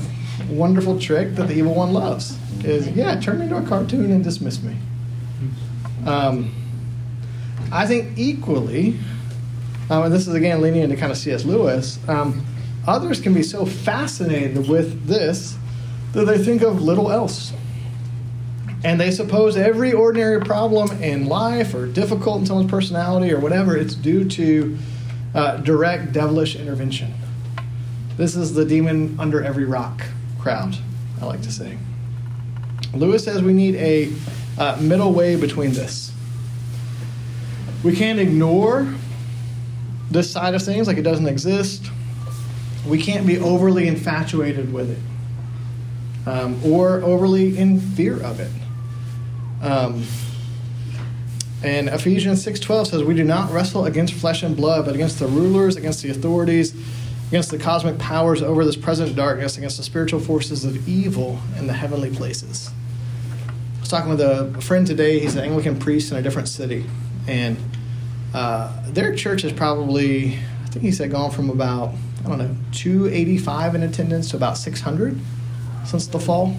wonderful 0.49 0.99
trick 0.99 1.35
that 1.35 1.47
the 1.47 1.55
evil 1.55 1.75
one 1.75 1.93
loves. 1.93 2.37
Is 2.63 2.87
yeah, 2.89 3.19
turn 3.19 3.39
me 3.39 3.43
into 3.43 3.57
a 3.57 3.61
cartoon 3.61 4.11
and 4.11 4.23
dismiss 4.23 4.61
me. 4.61 4.75
Um, 6.05 6.53
I 7.71 7.85
think 7.85 8.17
equally, 8.17 8.97
um, 9.89 10.03
and 10.03 10.13
this 10.13 10.27
is 10.27 10.33
again 10.33 10.61
leaning 10.61 10.81
into 10.81 10.95
kind 10.95 11.11
of 11.11 11.17
C.S. 11.17 11.45
Lewis. 11.45 11.99
Um, 12.07 12.45
others 12.87 13.19
can 13.19 13.33
be 13.33 13.43
so 13.43 13.65
fascinated 13.65 14.67
with 14.67 15.05
this 15.05 15.57
that 16.13 16.25
they 16.25 16.37
think 16.37 16.61
of 16.61 16.81
little 16.81 17.11
else. 17.11 17.53
And 18.83 18.99
they 18.99 19.11
suppose 19.11 19.57
every 19.57 19.91
ordinary 19.91 20.39
problem 20.41 21.01
in 21.01 21.25
life 21.25 21.73
or 21.73 21.87
difficult 21.87 22.41
in 22.41 22.45
someone's 22.45 22.69
personality 22.69 23.33
or 23.33 23.39
whatever, 23.39 23.75
it's 23.75 23.95
due 23.95 24.27
to 24.29 24.77
uh, 25.33 25.57
direct 25.57 26.11
devilish 26.11 26.55
intervention. 26.55 27.13
This 28.17 28.35
is 28.35 28.53
the 28.53 28.65
demon 28.65 29.19
under 29.19 29.43
every 29.43 29.65
rock 29.65 30.03
crowd, 30.39 30.77
I 31.21 31.25
like 31.25 31.41
to 31.41 31.51
say. 31.51 31.77
Lewis 32.93 33.23
says 33.23 33.41
we 33.41 33.53
need 33.53 33.75
a 33.75 34.11
uh, 34.57 34.77
middle 34.79 35.11
way 35.11 35.35
between 35.35 35.71
this. 35.71 36.11
We 37.83 37.95
can't 37.95 38.19
ignore 38.19 38.87
this 40.09 40.31
side 40.31 40.55
of 40.55 40.63
things 40.63 40.87
like 40.87 40.97
it 40.97 41.03
doesn't 41.03 41.27
exist. 41.27 41.91
We 42.87 43.01
can't 43.01 43.27
be 43.27 43.39
overly 43.39 43.87
infatuated 43.87 44.71
with 44.71 44.89
it 44.89 46.27
um, 46.27 46.59
or 46.63 47.01
overly 47.03 47.57
in 47.57 47.79
fear 47.79 48.21
of 48.23 48.39
it. 48.39 48.51
Um, 49.61 50.03
and 51.63 51.89
Ephesians 51.89 52.43
6:12 52.43 52.87
says, 52.87 53.03
"We 53.03 53.15
do 53.15 53.23
not 53.23 53.51
wrestle 53.51 53.85
against 53.85 54.13
flesh 54.13 54.43
and 54.43 54.55
blood, 54.55 54.85
but 54.85 54.93
against 54.93 55.19
the 55.19 55.27
rulers, 55.27 55.75
against 55.75 56.03
the 56.03 56.09
authorities, 56.09 56.73
against 57.29 57.49
the 57.49 57.57
cosmic 57.57 57.97
powers 57.97 58.41
over 58.41 58.63
this 58.63 58.75
present 58.75 59.15
darkness, 59.15 59.57
against 59.57 59.77
the 59.77 59.83
spiritual 59.83 60.19
forces 60.19 60.63
of 60.63 60.87
evil 60.87 61.39
in 61.57 61.67
the 61.67 61.73
heavenly 61.73 62.11
places." 62.11 62.69
I 63.49 63.79
was 63.79 63.89
talking 63.89 64.09
with 64.09 64.21
a 64.21 64.53
friend 64.61 64.85
today. 64.85 65.19
He's 65.19 65.35
an 65.35 65.43
Anglican 65.43 65.79
priest 65.79 66.11
in 66.11 66.17
a 66.17 66.21
different 66.21 66.47
city, 66.47 66.85
and 67.27 67.57
uh, 68.33 68.71
their 68.89 69.15
church 69.15 69.43
is 69.43 69.53
probably, 69.53 70.37
I 70.65 70.67
think 70.69 70.83
he 70.83 70.91
said, 70.91 71.09
gone 71.09 71.31
from 71.31 71.49
about 71.49 71.93
I 72.23 72.29
don't 72.29 72.39
know 72.39 72.55
285 72.73 73.75
in 73.75 73.83
attendance 73.83 74.31
to 74.31 74.37
about 74.37 74.57
600 74.57 75.17
since 75.85 76.07
the 76.07 76.19
fall. 76.19 76.55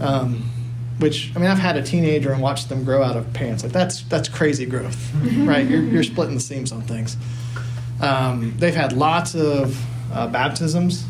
Um, 0.00 0.50
which 0.98 1.32
I 1.34 1.38
mean, 1.38 1.50
I've 1.50 1.58
had 1.58 1.76
a 1.76 1.82
teenager 1.82 2.32
and 2.32 2.40
watched 2.40 2.68
them 2.68 2.84
grow 2.84 3.02
out 3.02 3.16
of 3.16 3.32
pants. 3.32 3.62
Like 3.62 3.72
that's 3.72 4.02
that's 4.02 4.28
crazy 4.28 4.66
growth, 4.66 5.12
right? 5.38 5.66
You're, 5.66 5.82
you're 5.82 6.02
splitting 6.04 6.34
the 6.34 6.40
seams 6.40 6.72
on 6.72 6.82
things. 6.82 7.16
Um, 8.00 8.54
they've 8.58 8.74
had 8.74 8.92
lots 8.92 9.34
of 9.34 9.80
uh, 10.12 10.26
baptisms. 10.28 11.04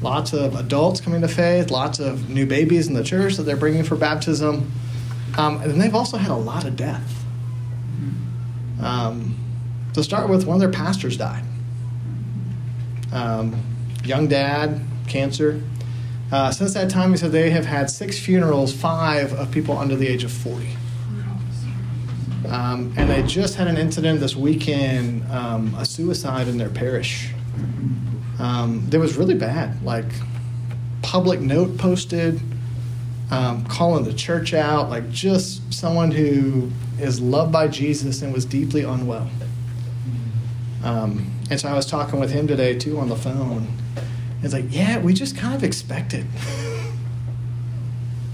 lots 0.00 0.32
of 0.32 0.54
adults 0.54 1.00
coming 1.00 1.20
to 1.20 1.28
faith, 1.28 1.70
lots 1.70 1.98
of 1.98 2.28
new 2.28 2.46
babies 2.46 2.86
in 2.86 2.94
the 2.94 3.04
church 3.04 3.36
that 3.36 3.42
they're 3.44 3.56
bringing 3.56 3.84
for 3.84 3.96
baptism. 3.96 4.70
Um, 5.36 5.60
and 5.62 5.80
they've 5.80 5.94
also 5.94 6.16
had 6.16 6.30
a 6.30 6.36
lot 6.36 6.64
of 6.64 6.76
death. 6.76 7.24
Um, 8.80 9.36
to 9.94 10.02
start 10.04 10.28
with, 10.28 10.46
one 10.46 10.54
of 10.54 10.60
their 10.60 10.70
pastors 10.70 11.16
died. 11.16 11.42
Um, 13.12 13.60
young 14.04 14.28
dad, 14.28 14.80
cancer. 15.08 15.62
Uh, 16.30 16.50
since 16.50 16.74
that 16.74 16.90
time, 16.90 17.10
he 17.10 17.16
said 17.16 17.32
they 17.32 17.50
have 17.50 17.64
had 17.64 17.90
six 17.90 18.18
funerals, 18.18 18.72
five 18.72 19.32
of 19.32 19.50
people 19.50 19.76
under 19.76 19.96
the 19.96 20.06
age 20.06 20.24
of 20.24 20.32
40. 20.32 20.68
Um, 22.48 22.94
and 22.96 23.10
they 23.10 23.22
just 23.24 23.56
had 23.56 23.66
an 23.66 23.76
incident 23.76 24.20
this 24.20 24.36
weekend, 24.36 25.28
um, 25.30 25.74
a 25.74 25.84
suicide 25.84 26.48
in 26.48 26.58
their 26.58 26.70
parish. 26.70 27.32
Um, 28.38 28.88
was 28.90 29.16
really 29.16 29.34
bad. 29.34 29.82
Like, 29.82 30.06
public 31.02 31.40
note 31.40 31.78
posted, 31.78 32.40
um, 33.30 33.64
calling 33.66 34.04
the 34.04 34.12
church 34.12 34.54
out, 34.54 34.90
like 34.90 35.10
just 35.10 35.72
someone 35.72 36.10
who 36.10 36.70
is 37.00 37.20
loved 37.20 37.52
by 37.52 37.68
Jesus 37.68 38.22
and 38.22 38.32
was 38.32 38.44
deeply 38.44 38.82
unwell. 38.82 39.28
Um, 40.84 41.32
and 41.50 41.60
so 41.60 41.68
I 41.68 41.74
was 41.74 41.86
talking 41.86 42.20
with 42.20 42.30
him 42.30 42.46
today 42.46 42.78
too 42.78 42.98
on 42.98 43.08
the 43.08 43.16
phone. 43.16 43.66
It's 44.42 44.52
like, 44.52 44.66
yeah, 44.68 44.98
we 44.98 45.14
just 45.14 45.36
kind 45.36 45.54
of 45.54 45.64
expect 45.64 46.14
it. 46.14 46.24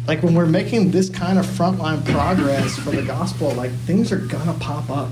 like 0.07 0.22
when 0.22 0.34
we're 0.34 0.46
making 0.46 0.90
this 0.90 1.09
kind 1.09 1.38
of 1.38 1.46
frontline 1.46 2.05
progress 2.05 2.76
for 2.76 2.90
the 2.90 3.02
gospel, 3.02 3.52
like 3.52 3.70
things 3.86 4.12
are 4.12 4.18
gonna 4.18 4.55
pop 4.55 4.90
up. 4.90 5.11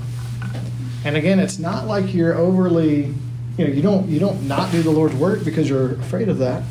And 1.05 1.17
again, 1.17 1.39
it's 1.39 1.59
not 1.59 1.87
like 1.87 2.13
you're 2.13 2.35
overly, 2.35 3.13
you 3.57 3.67
know, 3.67 3.73
you 3.73 3.81
don't 3.81 4.07
you 4.07 4.19
don't 4.19 4.47
not 4.47 4.71
do 4.71 4.81
the 4.81 4.91
Lord's 4.91 5.15
work 5.15 5.43
because 5.43 5.67
you're 5.67 5.93
afraid 5.93 6.29
of 6.29 6.37
that. 6.37 6.63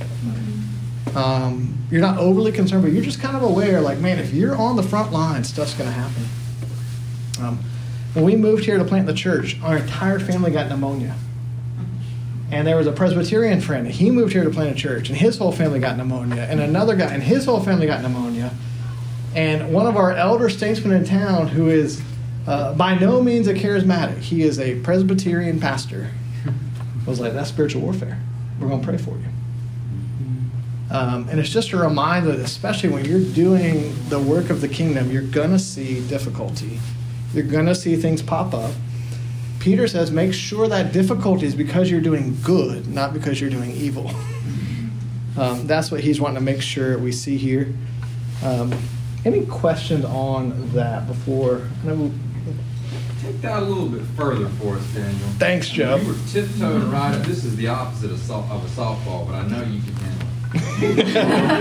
Um, 1.14 1.76
you're 1.90 2.00
not 2.00 2.16
overly 2.18 2.52
concerned, 2.52 2.84
but 2.84 2.92
you're 2.92 3.04
just 3.04 3.20
kind 3.20 3.36
of 3.36 3.42
aware, 3.42 3.82
like, 3.82 3.98
man, 3.98 4.18
if 4.18 4.32
you're 4.32 4.56
on 4.56 4.76
the 4.76 4.82
front 4.82 5.12
line, 5.12 5.44
stuff's 5.44 5.74
gonna 5.74 5.90
happen. 5.90 6.24
Um, 7.40 7.58
when 8.14 8.24
we 8.24 8.36
moved 8.36 8.64
here 8.64 8.78
to 8.78 8.84
plant 8.84 9.06
the 9.06 9.12
church, 9.12 9.58
our 9.62 9.76
entire 9.76 10.18
family 10.18 10.50
got 10.50 10.68
pneumonia. 10.68 11.16
And 12.52 12.66
there 12.66 12.76
was 12.76 12.86
a 12.86 12.92
Presbyterian 12.92 13.62
friend. 13.62 13.88
He 13.88 14.10
moved 14.10 14.34
here 14.34 14.44
to 14.44 14.50
plant 14.50 14.76
a 14.76 14.78
church, 14.78 15.08
and 15.08 15.16
his 15.16 15.38
whole 15.38 15.52
family 15.52 15.80
got 15.80 15.96
pneumonia. 15.96 16.42
And 16.42 16.60
another 16.60 16.94
guy, 16.94 17.06
and 17.06 17.22
his 17.22 17.46
whole 17.46 17.60
family 17.60 17.86
got 17.86 18.02
pneumonia. 18.02 18.52
And 19.34 19.72
one 19.72 19.86
of 19.86 19.96
our 19.96 20.12
elder 20.12 20.50
statesmen 20.50 20.94
in 20.94 21.06
town, 21.06 21.48
who 21.48 21.70
is 21.70 22.02
uh, 22.46 22.74
by 22.74 22.98
no 22.98 23.22
means 23.22 23.48
a 23.48 23.54
charismatic, 23.54 24.18
he 24.18 24.42
is 24.42 24.60
a 24.60 24.78
Presbyterian 24.80 25.60
pastor, 25.60 26.10
was 27.06 27.18
like, 27.18 27.32
"That's 27.32 27.48
spiritual 27.48 27.80
warfare. 27.80 28.20
We're 28.60 28.68
going 28.68 28.82
to 28.82 28.86
pray 28.86 28.98
for 28.98 29.16
you." 29.16 29.24
Um, 30.90 31.26
and 31.30 31.40
it's 31.40 31.48
just 31.48 31.72
a 31.72 31.78
reminder 31.78 32.32
that, 32.32 32.44
especially 32.44 32.90
when 32.90 33.06
you're 33.06 33.24
doing 33.32 33.94
the 34.10 34.18
work 34.18 34.50
of 34.50 34.60
the 34.60 34.68
kingdom, 34.68 35.10
you're 35.10 35.22
going 35.22 35.52
to 35.52 35.58
see 35.58 36.06
difficulty. 36.06 36.78
You're 37.32 37.46
going 37.46 37.64
to 37.64 37.74
see 37.74 37.96
things 37.96 38.20
pop 38.20 38.52
up. 38.52 38.72
Peter 39.62 39.86
says, 39.86 40.10
make 40.10 40.34
sure 40.34 40.66
that 40.66 40.92
difficulty 40.92 41.46
is 41.46 41.54
because 41.54 41.88
you're 41.88 42.00
doing 42.00 42.36
good, 42.42 42.88
not 42.88 43.12
because 43.14 43.40
you're 43.40 43.50
doing 43.50 43.70
evil. 43.70 44.10
Um, 45.34 45.66
that's 45.66 45.90
what 45.90 46.00
he's 46.00 46.20
wanting 46.20 46.34
to 46.34 46.42
make 46.42 46.60
sure 46.60 46.98
we 46.98 47.10
see 47.10 47.38
here. 47.38 47.72
Um, 48.44 48.70
any 49.24 49.46
questions 49.46 50.04
on 50.04 50.70
that 50.74 51.06
before? 51.06 51.66
Take 53.22 53.40
that 53.40 53.62
a 53.62 53.64
little 53.64 53.88
bit 53.88 54.02
further 54.14 54.50
for 54.60 54.76
us, 54.76 54.84
Daniel. 54.92 55.16
Thanks, 55.38 55.70
Joe. 55.70 55.96
You 55.96 56.08
were 56.08 56.18
tiptoeing 56.28 56.90
right. 56.90 57.16
This 57.24 57.46
is 57.46 57.56
the 57.56 57.68
opposite 57.68 58.10
of, 58.10 58.18
so- 58.18 58.44
of 58.50 58.62
a 58.62 58.68
softball, 58.78 59.26
but 59.26 59.34
I 59.36 59.46
know 59.48 59.62
you 59.62 59.80
can 59.80 59.94
handle 59.94 60.28
it. 60.28 60.31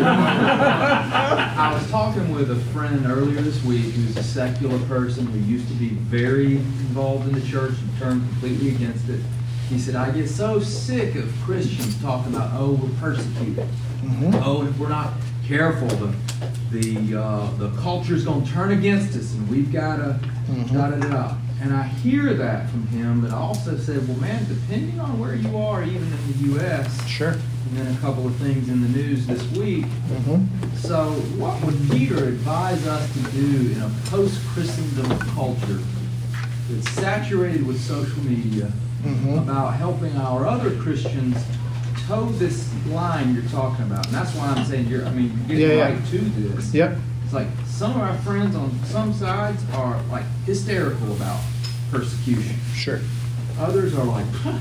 I 0.03 1.71
was 1.73 1.89
talking 1.91 2.33
with 2.33 2.51
a 2.51 2.55
friend 2.71 3.05
earlier 3.05 3.41
this 3.41 3.63
week 3.63 3.85
who's 3.93 4.17
a 4.17 4.23
secular 4.23 4.79
person 4.87 5.25
who 5.27 5.39
used 5.39 5.67
to 5.69 5.73
be 5.75 5.89
very 5.89 6.57
involved 6.57 7.27
in 7.27 7.33
the 7.33 7.45
church 7.47 7.73
and 7.79 7.97
turned 7.99 8.21
completely 8.29 8.69
against 8.75 9.07
it. 9.09 9.21
He 9.69 9.79
said, 9.79 9.95
I 9.95 10.11
get 10.11 10.27
so 10.29 10.59
sick 10.59 11.15
of 11.15 11.33
Christians 11.43 11.99
talking 12.01 12.33
about, 12.35 12.49
oh, 12.53 12.73
we're 12.73 12.89
persecuted. 12.99 13.67
Mhm. 14.03 14.41
Oh, 14.43 14.65
if 14.67 14.77
we're 14.77 14.89
not 14.89 15.13
careful, 15.47 15.87
the 15.87 16.13
the 16.71 17.15
uh, 17.21 17.49
the 17.57 17.69
culture's 17.81 18.25
going 18.25 18.43
to 18.43 18.51
turn 18.51 18.71
against 18.71 19.15
us, 19.17 19.33
and 19.33 19.47
we've 19.49 19.71
got 19.71 19.97
to 19.97 20.19
Mhm. 20.49 20.73
da 20.73 20.89
da 20.89 20.97
da. 21.09 21.35
And 21.61 21.73
I 21.73 21.83
hear 21.83 22.33
that 22.33 22.69
from 22.71 22.87
him, 22.87 23.21
but 23.21 23.31
I 23.31 23.35
also 23.37 23.77
said, 23.77 24.07
well, 24.07 24.17
man, 24.17 24.45
depending 24.49 24.99
on 24.99 25.19
where 25.19 25.35
you 25.35 25.55
are, 25.57 25.83
even 25.83 26.01
in 26.11 26.27
the 26.31 26.37
U.S., 26.53 26.89
Sure. 27.07 27.35
And 27.69 27.77
then 27.77 27.95
a 27.95 27.97
couple 27.99 28.25
of 28.27 28.35
things 28.37 28.69
in 28.69 28.81
the 28.81 28.87
news 28.89 29.25
this 29.27 29.43
week. 29.51 29.85
hmm 29.85 30.45
So, 30.77 31.11
what 31.37 31.63
would 31.63 31.77
Peter 31.91 32.25
advise 32.25 32.85
us 32.87 33.11
to 33.13 33.19
do 33.31 33.71
in 33.71 33.81
a 33.81 33.89
post-Christendom 34.05 35.17
culture 35.35 35.79
that's 36.69 36.89
saturated 36.91 37.65
with 37.65 37.79
social 37.79 38.23
media 38.23 38.71
Mhm. 39.05 39.39
about 39.39 39.75
helping 39.75 40.15
our 40.17 40.45
other 40.47 40.71
Christians 40.77 41.37
toe 42.07 42.25
this 42.37 42.67
line 42.89 43.33
you're 43.33 43.43
talking 43.51 43.85
about? 43.85 44.05
And 44.07 44.15
that's 44.15 44.33
why 44.35 44.47
I'm 44.47 44.65
saying 44.65 44.87
you're, 44.87 45.05
I 45.05 45.11
mean, 45.11 45.31
you're 45.47 45.57
getting 45.57 45.77
Yeah, 45.77 45.83
yeah. 45.89 45.93
right 45.95 46.07
to 46.11 46.17
this. 46.17 46.73
Yep. 46.73 46.97
It's 47.25 47.33
like 47.33 47.47
some 47.67 47.91
of 47.91 47.97
our 48.01 48.15
friends 48.17 48.55
on 48.55 48.71
some 48.85 49.13
sides 49.13 49.63
are 49.75 49.97
like 50.11 50.25
hysterical 50.45 51.11
about 51.13 51.39
persecution. 51.89 52.55
Sure. 52.75 52.99
Others 53.59 53.93
are 53.95 54.03
like, 54.05 54.25
huh, 54.43 54.57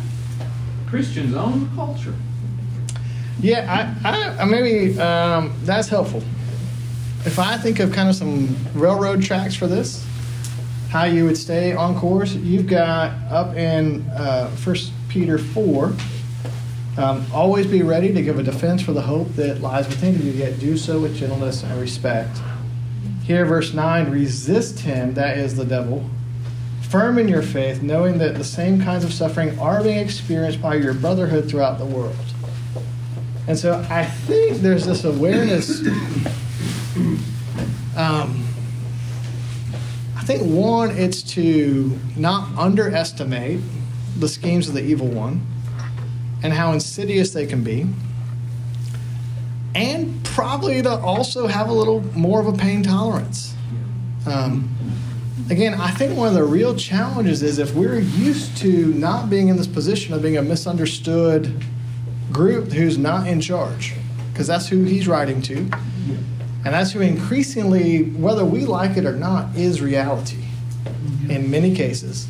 Christians 0.87 1.35
own 1.35 1.61
the 1.61 1.77
culture. 1.77 2.15
Yeah, 3.41 3.97
I, 4.05 4.39
I, 4.39 4.45
maybe 4.45 4.99
um, 5.01 5.55
that's 5.63 5.89
helpful. 5.89 6.23
If 7.25 7.39
I 7.39 7.57
think 7.57 7.81
of 7.81 7.93
kind 7.93 8.09
of 8.09 8.15
some 8.15 8.55
railroad 8.75 9.23
tracks 9.23 9.55
for 9.55 9.67
this, 9.67 10.07
how 10.91 11.05
you 11.05 11.25
would 11.25 11.39
stay 11.39 11.73
on 11.73 11.99
course, 11.99 12.35
you've 12.35 12.67
got 12.67 13.13
up 13.31 13.57
in 13.57 14.03
uh, 14.11 14.49
First 14.57 14.93
Peter 15.09 15.39
four. 15.39 15.95
Um, 16.99 17.25
always 17.33 17.67
be 17.67 17.83
ready 17.83 18.13
to 18.13 18.21
give 18.21 18.39
a 18.39 18.43
defense 18.43 18.83
for 18.83 18.93
the 18.93 19.01
hope 19.01 19.29
that 19.37 19.63
lies 19.63 19.89
within 19.89 20.21
you, 20.21 20.33
yet 20.33 20.59
do 20.59 20.77
so 20.77 21.01
with 21.01 21.17
gentleness 21.17 21.63
and 21.63 21.81
respect. 21.81 22.37
Here, 23.23 23.47
verse 23.47 23.73
9 23.73 24.11
resist 24.11 24.81
him, 24.81 25.15
that 25.15 25.39
is 25.39 25.57
the 25.57 25.65
devil, 25.65 26.11
firm 26.91 27.19
in 27.19 27.29
your 27.29 27.43
faith, 27.43 27.81
knowing 27.81 28.19
that 28.19 28.35
the 28.35 28.45
same 28.45 28.83
kinds 28.83 29.05
of 29.05 29.13
suffering 29.13 29.57
are 29.59 29.83
being 29.83 29.99
experienced 29.99 30.61
by 30.61 30.75
your 30.75 30.93
brotherhood 30.93 31.49
throughout 31.49 31.79
the 31.79 31.87
world. 31.87 32.17
And 33.47 33.59
so 33.59 33.85
I 33.91 34.05
think 34.05 34.59
there's 34.59 34.87
this 34.87 35.05
awareness. 35.05 35.81
Um, 37.97 38.47
I 40.17 40.23
think 40.25 40.43
one, 40.43 40.91
it's 40.91 41.23
to 41.35 41.99
not 42.17 42.57
underestimate 42.57 43.61
the 44.19 44.29
schemes 44.29 44.69
of 44.69 44.75
the 44.75 44.83
evil 44.83 45.09
one 45.09 45.45
and 46.43 46.53
how 46.53 46.73
insidious 46.73 47.33
they 47.33 47.47
can 47.47 47.65
be. 47.65 47.87
And 49.75 50.23
probably 50.25 50.83
to 50.83 50.91
also 50.91 51.47
have 51.47 51.69
a 51.69 51.73
little 51.73 52.03
more 52.17 52.41
of 52.41 52.47
a 52.47 52.53
pain 52.53 52.83
tolerance. 52.83 53.55
Um, 54.27 54.75
again, 55.49 55.75
I 55.75 55.91
think 55.91 56.17
one 56.17 56.29
of 56.29 56.35
the 56.35 56.45
real 56.45 56.75
challenges 56.77 57.43
is 57.43 57.59
if 57.59 57.75
we're 57.75 57.99
used 57.99 58.57
to 58.59 58.93
not 58.95 59.31
being 59.31 59.49
in 59.49 59.57
this 59.57 59.67
position 59.67 60.15
of 60.15 60.23
being 60.23 60.37
a 60.37 60.43
misunderstood 60.43 61.65
group 62.33 62.73
who's 62.73 62.99
not 62.99 63.27
in 63.27 63.41
charge, 63.41 63.95
because 64.33 64.47
that's 64.47 64.69
who 64.69 64.85
he's 64.85 65.07
writing 65.09 65.43
to. 65.43 65.71
And 66.63 66.75
that's 66.75 66.93
who 66.93 67.01
increasingly, 67.01 68.03
whether 68.03 68.45
we 68.45 68.67
like 68.67 68.97
it 68.97 69.07
or 69.07 69.17
not, 69.17 69.57
is 69.57 69.81
reality 69.81 70.45
in 71.29 71.51
many 71.51 71.75
cases. 71.75 72.29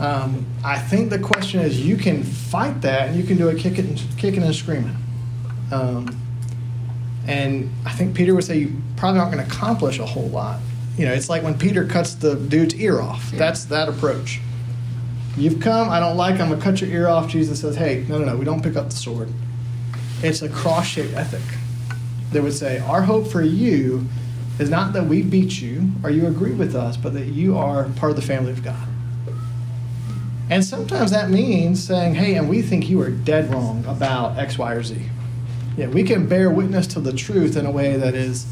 Um, 0.00 0.46
I 0.64 0.78
think 0.78 1.10
the 1.10 1.18
question 1.18 1.60
is 1.60 1.84
you 1.84 1.96
can 1.96 2.22
fight 2.22 2.80
that 2.80 3.08
and 3.08 3.16
you 3.16 3.24
can 3.24 3.36
do 3.36 3.48
it 3.48 3.58
kicking, 3.58 3.86
and, 3.88 4.02
kicking 4.16 4.42
and 4.42 4.54
screaming. 4.54 4.96
Um, 5.70 6.18
and 7.26 7.70
I 7.84 7.92
think 7.92 8.14
Peter 8.16 8.34
would 8.34 8.44
say 8.44 8.58
you 8.58 8.82
probably 8.96 9.20
aren't 9.20 9.34
going 9.34 9.46
to 9.46 9.54
accomplish 9.54 9.98
a 9.98 10.06
whole 10.06 10.28
lot. 10.28 10.58
You 10.96 11.06
know, 11.06 11.12
it's 11.12 11.28
like 11.28 11.42
when 11.42 11.58
Peter 11.58 11.86
cuts 11.86 12.14
the 12.14 12.36
dude's 12.36 12.74
ear 12.76 13.00
off. 13.00 13.30
That's 13.32 13.64
that 13.66 13.88
approach. 13.88 14.40
You've 15.36 15.60
come, 15.60 15.88
I 15.88 15.98
don't 15.98 16.16
like, 16.16 16.38
I'm 16.40 16.48
going 16.48 16.58
to 16.58 16.64
cut 16.64 16.80
your 16.80 16.90
ear 16.90 17.08
off. 17.08 17.28
Jesus 17.28 17.60
says, 17.60 17.76
hey, 17.76 18.04
no, 18.08 18.18
no, 18.18 18.26
no, 18.26 18.36
we 18.36 18.44
don't 18.44 18.62
pick 18.62 18.76
up 18.76 18.90
the 18.90 18.96
sword. 18.96 19.30
It's 20.22 20.42
a 20.42 20.48
cross 20.48 20.86
shaped 20.86 21.14
ethic 21.14 21.42
that 22.32 22.42
would 22.42 22.52
say, 22.52 22.78
our 22.80 23.02
hope 23.02 23.26
for 23.26 23.42
you 23.42 24.06
is 24.58 24.68
not 24.68 24.92
that 24.92 25.06
we 25.06 25.22
beat 25.22 25.60
you 25.60 25.88
or 26.04 26.10
you 26.10 26.26
agree 26.26 26.52
with 26.52 26.74
us, 26.74 26.96
but 26.96 27.14
that 27.14 27.26
you 27.26 27.56
are 27.56 27.84
part 27.96 28.10
of 28.10 28.16
the 28.16 28.22
family 28.22 28.52
of 28.52 28.62
God. 28.62 28.88
And 30.50 30.62
sometimes 30.62 31.10
that 31.12 31.30
means 31.30 31.82
saying, 31.82 32.14
hey, 32.14 32.34
and 32.34 32.48
we 32.48 32.60
think 32.60 32.90
you 32.90 33.00
are 33.00 33.10
dead 33.10 33.50
wrong 33.50 33.84
about 33.86 34.38
X, 34.38 34.58
Y, 34.58 34.72
or 34.72 34.82
Z. 34.82 34.96
Yeah, 35.78 35.86
we 35.86 36.02
can 36.02 36.28
bear 36.28 36.50
witness 36.50 36.86
to 36.88 37.00
the 37.00 37.14
truth 37.14 37.56
in 37.56 37.64
a 37.64 37.70
way 37.70 37.96
that 37.96 38.14
is 38.14 38.46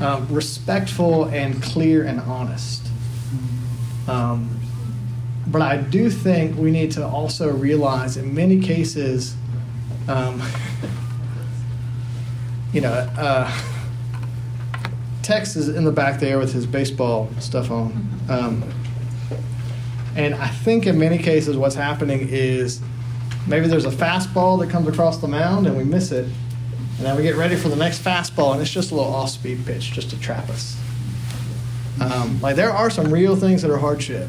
um, 0.00 0.28
respectful 0.32 1.24
and 1.24 1.60
clear 1.60 2.04
and 2.04 2.20
honest. 2.20 2.86
Um, 4.06 4.60
but 5.46 5.62
I 5.62 5.76
do 5.76 6.10
think 6.10 6.56
we 6.56 6.70
need 6.70 6.92
to 6.92 7.06
also 7.06 7.52
realize 7.52 8.16
in 8.16 8.34
many 8.34 8.60
cases, 8.60 9.34
um, 10.08 10.42
you 12.72 12.80
know, 12.80 12.92
uh, 12.92 13.50
Tex 15.22 15.56
is 15.56 15.68
in 15.68 15.84
the 15.84 15.92
back 15.92 16.20
there 16.20 16.38
with 16.38 16.52
his 16.52 16.66
baseball 16.66 17.30
stuff 17.40 17.70
on. 17.70 18.08
Um, 18.28 18.64
and 20.16 20.34
I 20.34 20.48
think 20.48 20.86
in 20.86 20.98
many 20.98 21.18
cases, 21.18 21.56
what's 21.56 21.74
happening 21.74 22.28
is 22.28 22.80
maybe 23.46 23.66
there's 23.66 23.86
a 23.86 23.90
fastball 23.90 24.58
that 24.60 24.70
comes 24.70 24.86
across 24.86 25.18
the 25.18 25.28
mound 25.28 25.66
and 25.66 25.76
we 25.76 25.84
miss 25.84 26.12
it. 26.12 26.26
And 26.98 27.06
then 27.06 27.16
we 27.16 27.22
get 27.22 27.36
ready 27.36 27.56
for 27.56 27.68
the 27.68 27.76
next 27.76 28.04
fastball, 28.04 28.52
and 28.52 28.62
it's 28.62 28.70
just 28.70 28.92
a 28.92 28.94
little 28.94 29.12
off 29.12 29.30
speed 29.30 29.66
pitch 29.66 29.92
just 29.92 30.10
to 30.10 30.20
trap 30.20 30.48
us. 30.48 30.78
Um, 32.00 32.40
like, 32.40 32.54
there 32.54 32.70
are 32.70 32.88
some 32.88 33.12
real 33.12 33.34
things 33.34 33.62
that 33.62 33.70
are 33.70 33.78
hardship, 33.78 34.28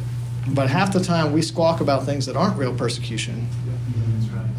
but 0.50 0.70
half 0.70 0.93
the 0.93 1.04
time 1.04 1.32
we 1.34 1.41
squawk 1.41 1.82
about 1.82 2.06
things 2.06 2.26
that 2.26 2.36
aren't 2.36 2.58
real 2.58 2.74
persecution. 2.74 3.48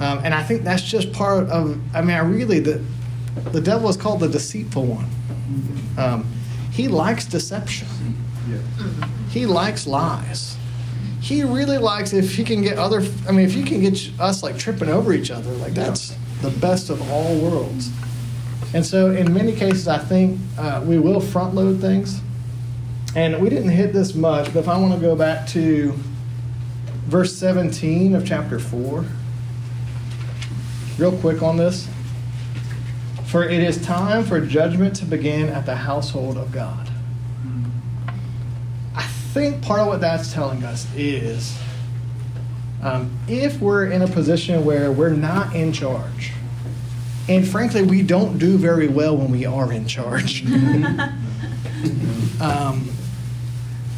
Um, 0.01 0.21
and 0.25 0.35
I 0.35 0.43
think 0.43 0.63
that's 0.63 0.83
just 0.83 1.13
part 1.13 1.49
of, 1.49 1.81
I 1.95 2.03
mean, 2.03 2.17
I 2.17 2.21
really, 2.21 2.61
the, 2.61 2.83
the 3.53 3.61
devil 3.61 3.89
is 3.89 3.97
called 3.97 4.21
the 4.21 4.29
deceitful 4.29 4.85
one. 4.85 5.09
Um, 5.97 6.27
he 6.71 6.89
likes 6.89 7.25
deception, 7.25 7.89
he 9.31 9.47
likes 9.47 9.87
lies. 9.87 10.57
He 11.21 11.43
really 11.43 11.79
likes 11.79 12.13
if 12.13 12.37
he 12.37 12.45
can 12.45 12.63
get 12.63 12.79
other, 12.79 13.03
I 13.29 13.33
mean, 13.33 13.47
if 13.47 13.55
he 13.55 13.65
can 13.65 13.81
get 13.81 13.99
us 14.21 14.43
like 14.43 14.59
tripping 14.59 14.89
over 14.89 15.13
each 15.13 15.31
other, 15.31 15.51
like 15.55 15.73
that's 15.73 16.17
the 16.43 16.51
best 16.51 16.91
of 16.91 17.11
all 17.11 17.37
worlds. 17.39 17.91
And 18.75 18.85
so, 18.85 19.11
in 19.11 19.33
many 19.33 19.55
cases, 19.55 19.89
I 19.89 19.99
think 19.99 20.39
uh, 20.59 20.83
we 20.85 20.99
will 20.99 21.21
front 21.21 21.55
load 21.55 21.81
things. 21.81 22.21
And 23.17 23.41
we 23.41 23.49
didn't 23.49 23.71
hit 23.71 23.95
this 23.95 24.15
much, 24.15 24.53
but 24.53 24.61
if 24.61 24.69
I 24.69 24.77
want 24.79 24.93
to 24.93 25.01
go 25.01 25.17
back 25.17 25.49
to 25.49 25.95
verse 27.07 27.35
17 27.35 28.15
of 28.15 28.27
chapter 28.27 28.59
4, 28.59 29.07
real 30.99 31.17
quick 31.19 31.43
on 31.43 31.57
this. 31.57 31.89
For 33.25 33.49
it 33.49 33.63
is 33.63 33.83
time 33.83 34.23
for 34.23 34.39
judgment 34.41 34.97
to 34.97 35.07
begin 35.07 35.49
at 35.49 35.65
the 35.65 35.75
household 35.75 36.37
of 36.37 36.53
God. 36.53 36.91
I 38.95 39.03
think 39.03 39.63
part 39.63 39.81
of 39.81 39.87
what 39.87 40.03
that's 40.03 40.35
telling 40.35 40.63
us 40.63 40.87
is 40.95 41.59
um, 42.83 43.11
if 43.29 43.59
we're 43.61 43.87
in 43.87 44.03
a 44.03 44.09
position 44.09 44.63
where 44.63 44.93
we're 44.93 45.09
not 45.09 45.57
in 45.57 45.73
charge, 45.73 46.33
and 47.31 47.49
frankly, 47.49 47.83
we 47.83 48.03
don't 48.03 48.37
do 48.37 48.59
very 48.59 48.89
well 48.89 49.17
when 49.17 49.31
we 49.31 49.47
are 49.47 49.73
in 49.73 49.87
charge. 49.87 50.45
um, 52.41 52.89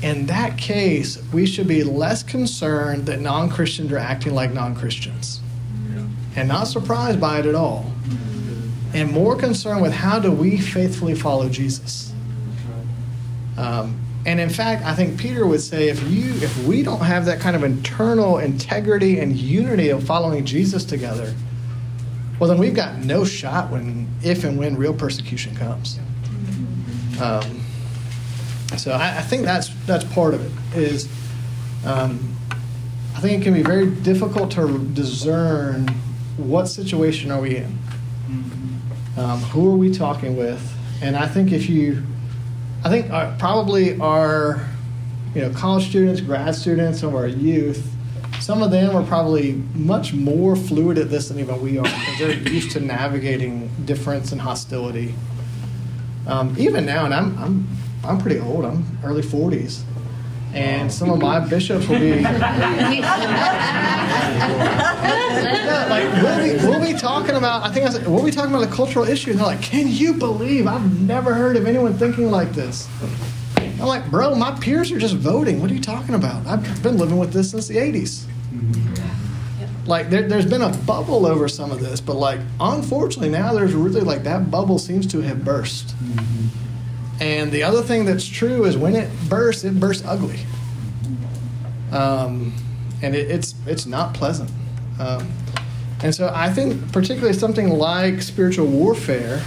in 0.03 0.27
that 0.27 0.57
case, 0.57 1.19
we 1.33 1.47
should 1.47 1.67
be 1.67 1.83
less 1.83 2.23
concerned 2.23 3.07
that 3.07 3.21
non 3.21 3.51
Christians 3.51 3.91
are 3.93 3.99
acting 3.99 4.35
like 4.35 4.53
non 4.53 4.75
Christians 4.75 5.41
and 6.37 6.47
not 6.47 6.69
surprised 6.69 7.21
by 7.21 7.41
it 7.41 7.47
at 7.47 7.55
all, 7.57 7.91
and 8.95 9.11
more 9.11 9.35
concerned 9.35 9.83
with 9.83 9.93
how 9.93 10.21
do 10.21 10.31
we 10.31 10.57
faithfully 10.57 11.15
follow 11.15 11.49
Jesus. 11.49 12.13
Um, 13.57 13.99
and 14.25 14.39
in 14.39 14.51
fact, 14.51 14.85
I 14.85 14.95
think 14.95 15.19
Peter 15.19 15.47
would 15.47 15.61
say 15.61 15.89
if 15.89 16.01
you 16.09 16.35
if 16.35 16.65
we 16.65 16.83
don't 16.83 17.01
have 17.01 17.25
that 17.25 17.41
kind 17.41 17.57
of 17.57 17.65
internal 17.65 18.39
integrity 18.39 19.19
and 19.19 19.37
unity 19.37 19.89
of 19.89 20.05
following 20.05 20.45
Jesus 20.45 20.85
together, 20.85 21.35
well 22.39 22.49
then 22.49 22.59
we've 22.59 22.75
got 22.75 22.99
no 22.99 23.25
shot 23.25 23.71
when 23.71 24.09
if 24.23 24.45
and 24.45 24.59
when 24.59 24.77
real 24.77 24.95
persecution 24.95 25.57
comes. 25.57 25.99
Um, 27.21 27.58
so 28.77 28.93
I, 28.93 29.19
I, 29.19 29.23
think 29.23 29.45
that's 29.45 29.69
that's 29.87 30.05
part 30.05 30.35
of 30.35 30.45
it. 30.45 30.79
Is 30.79 31.09
um, 31.85 32.37
I 33.17 33.21
think 33.21 33.41
it 33.41 33.45
can 33.45 33.55
be 33.55 33.63
very 33.63 33.91
difficult 33.91 34.51
to 34.53 34.79
discern 34.93 35.89
what 36.37 36.67
situation 36.67 37.31
are 37.31 37.41
we 37.41 37.57
in, 37.57 37.79
um, 39.17 39.41
who 39.41 39.73
are 39.73 39.77
we 39.77 39.93
talking 39.93 40.37
with, 40.37 40.75
and 41.03 41.17
I 41.17 41.27
think 41.27 41.53
if 41.53 41.69
you 41.69 42.03
I 42.85 42.91
think 42.91 43.11
our, 43.11 43.25
uh, 43.25 43.37
probably 43.39 43.99
our, 44.01 44.65
you 45.35 45.43
know, 45.43 45.51
college 45.51 45.89
students, 45.89 46.21
grad 46.21 46.55
students, 46.55 47.01
some 47.01 47.09
of 47.11 47.17
our 47.17 47.27
youth, 47.27 47.93
some 48.41 48.63
of 48.63 48.71
them 48.71 48.95
are 48.95 49.03
probably 49.03 49.55
much 49.75 50.13
more 50.13 50.55
fluid 50.55 50.97
at 50.97 51.11
this 51.11 51.29
than 51.29 51.41
even 51.41 51.61
we 51.61 51.77
are 51.77 51.83
because 51.83 52.19
they're 52.19 52.53
used 52.53 52.71
to 52.73 52.81
navigating 52.81 53.69
difference 53.85 54.31
and 54.31 54.41
hostility. 54.41 55.15
Um, 56.29 56.55
even 56.57 56.87
now, 56.87 57.05
and 57.05 57.13
I'm, 57.13 57.39
I'm, 57.39 57.69
I'm 58.05 58.19
pretty 58.19 58.41
old. 58.41 58.65
I'm 58.65 58.85
early 59.05 59.23
40s. 59.23 59.83
And 60.55 60.91
some 60.91 61.11
of 61.11 61.21
my 61.21 61.41
bishops 61.41 61.87
will 61.89 61.99
be. 61.99 62.21
like, 65.89 66.13
we'll 66.23 66.43
be, 66.43 66.67
we'll 66.67 66.93
be 66.93 66.99
talking 66.99 67.35
about, 67.35 67.65
I 67.65 67.73
think 67.73 67.87
I 67.87 67.91
said, 67.91 68.07
we'll 68.07 68.25
be 68.25 68.31
talking 68.31 68.55
about 68.55 68.67
a 68.67 68.71
cultural 68.71 69.07
issue. 69.07 69.31
And 69.31 69.41
they're 69.41 69.47
like, 69.47 69.63
can 69.63 69.89
you 69.89 70.15
believe 70.15 70.67
I've 70.67 71.01
never 71.03 71.35
heard 71.35 71.57
of 71.57 71.67
anyone 71.67 71.95
thinking 71.95 72.31
like 72.31 72.53
this? 72.53 72.89
I'm 73.57 73.87
like, 73.87 74.11
bro, 74.11 74.35
my 74.35 74.53
peers 74.59 74.91
are 74.91 74.99
just 74.99 75.15
voting. 75.15 75.61
What 75.61 75.71
are 75.71 75.75
you 75.75 75.81
talking 75.81 76.15
about? 76.15 76.47
I've 76.47 76.83
been 76.83 76.97
living 76.97 77.19
with 77.19 77.33
this 77.33 77.51
since 77.51 77.69
the 77.69 77.77
80s. 77.77 78.25
Like, 79.87 80.11
there, 80.11 80.29
has 80.29 80.47
been 80.47 80.63
a 80.63 80.71
bubble 80.71 81.25
over 81.27 81.49
some 81.49 81.71
of 81.71 81.81
this, 81.81 82.01
but 82.01 82.15
like, 82.17 82.41
unfortunately, 82.61 83.31
now 83.31 83.55
there's 83.55 83.73
really 83.73 84.01
like 84.03 84.25
that 84.25 84.51
bubble 84.51 84.79
seems 84.79 85.07
to 85.09 85.21
have 85.21 85.45
burst. 85.45 85.95
And 87.21 87.51
the 87.51 87.63
other 87.65 87.83
thing 87.83 88.05
that's 88.05 88.27
true 88.27 88.65
is 88.65 88.77
when 88.77 88.95
it 88.95 89.11
bursts, 89.29 89.65
it 89.65 89.79
bursts 89.79 90.05
ugly. 90.07 90.39
Um, 91.91 92.55
and 93.03 93.15
it, 93.15 93.31
it's, 93.31 93.55
it's 93.67 93.87
not 93.87 94.15
pleasant. 94.15 94.51
Um, 95.01 95.31
and 96.03 96.15
so 96.15 96.31
I 96.33 96.53
think, 96.53 96.93
particularly 96.93 97.35
something 97.35 97.71
like 97.71 98.23
spiritual 98.23 98.67
warfare, 98.67 99.43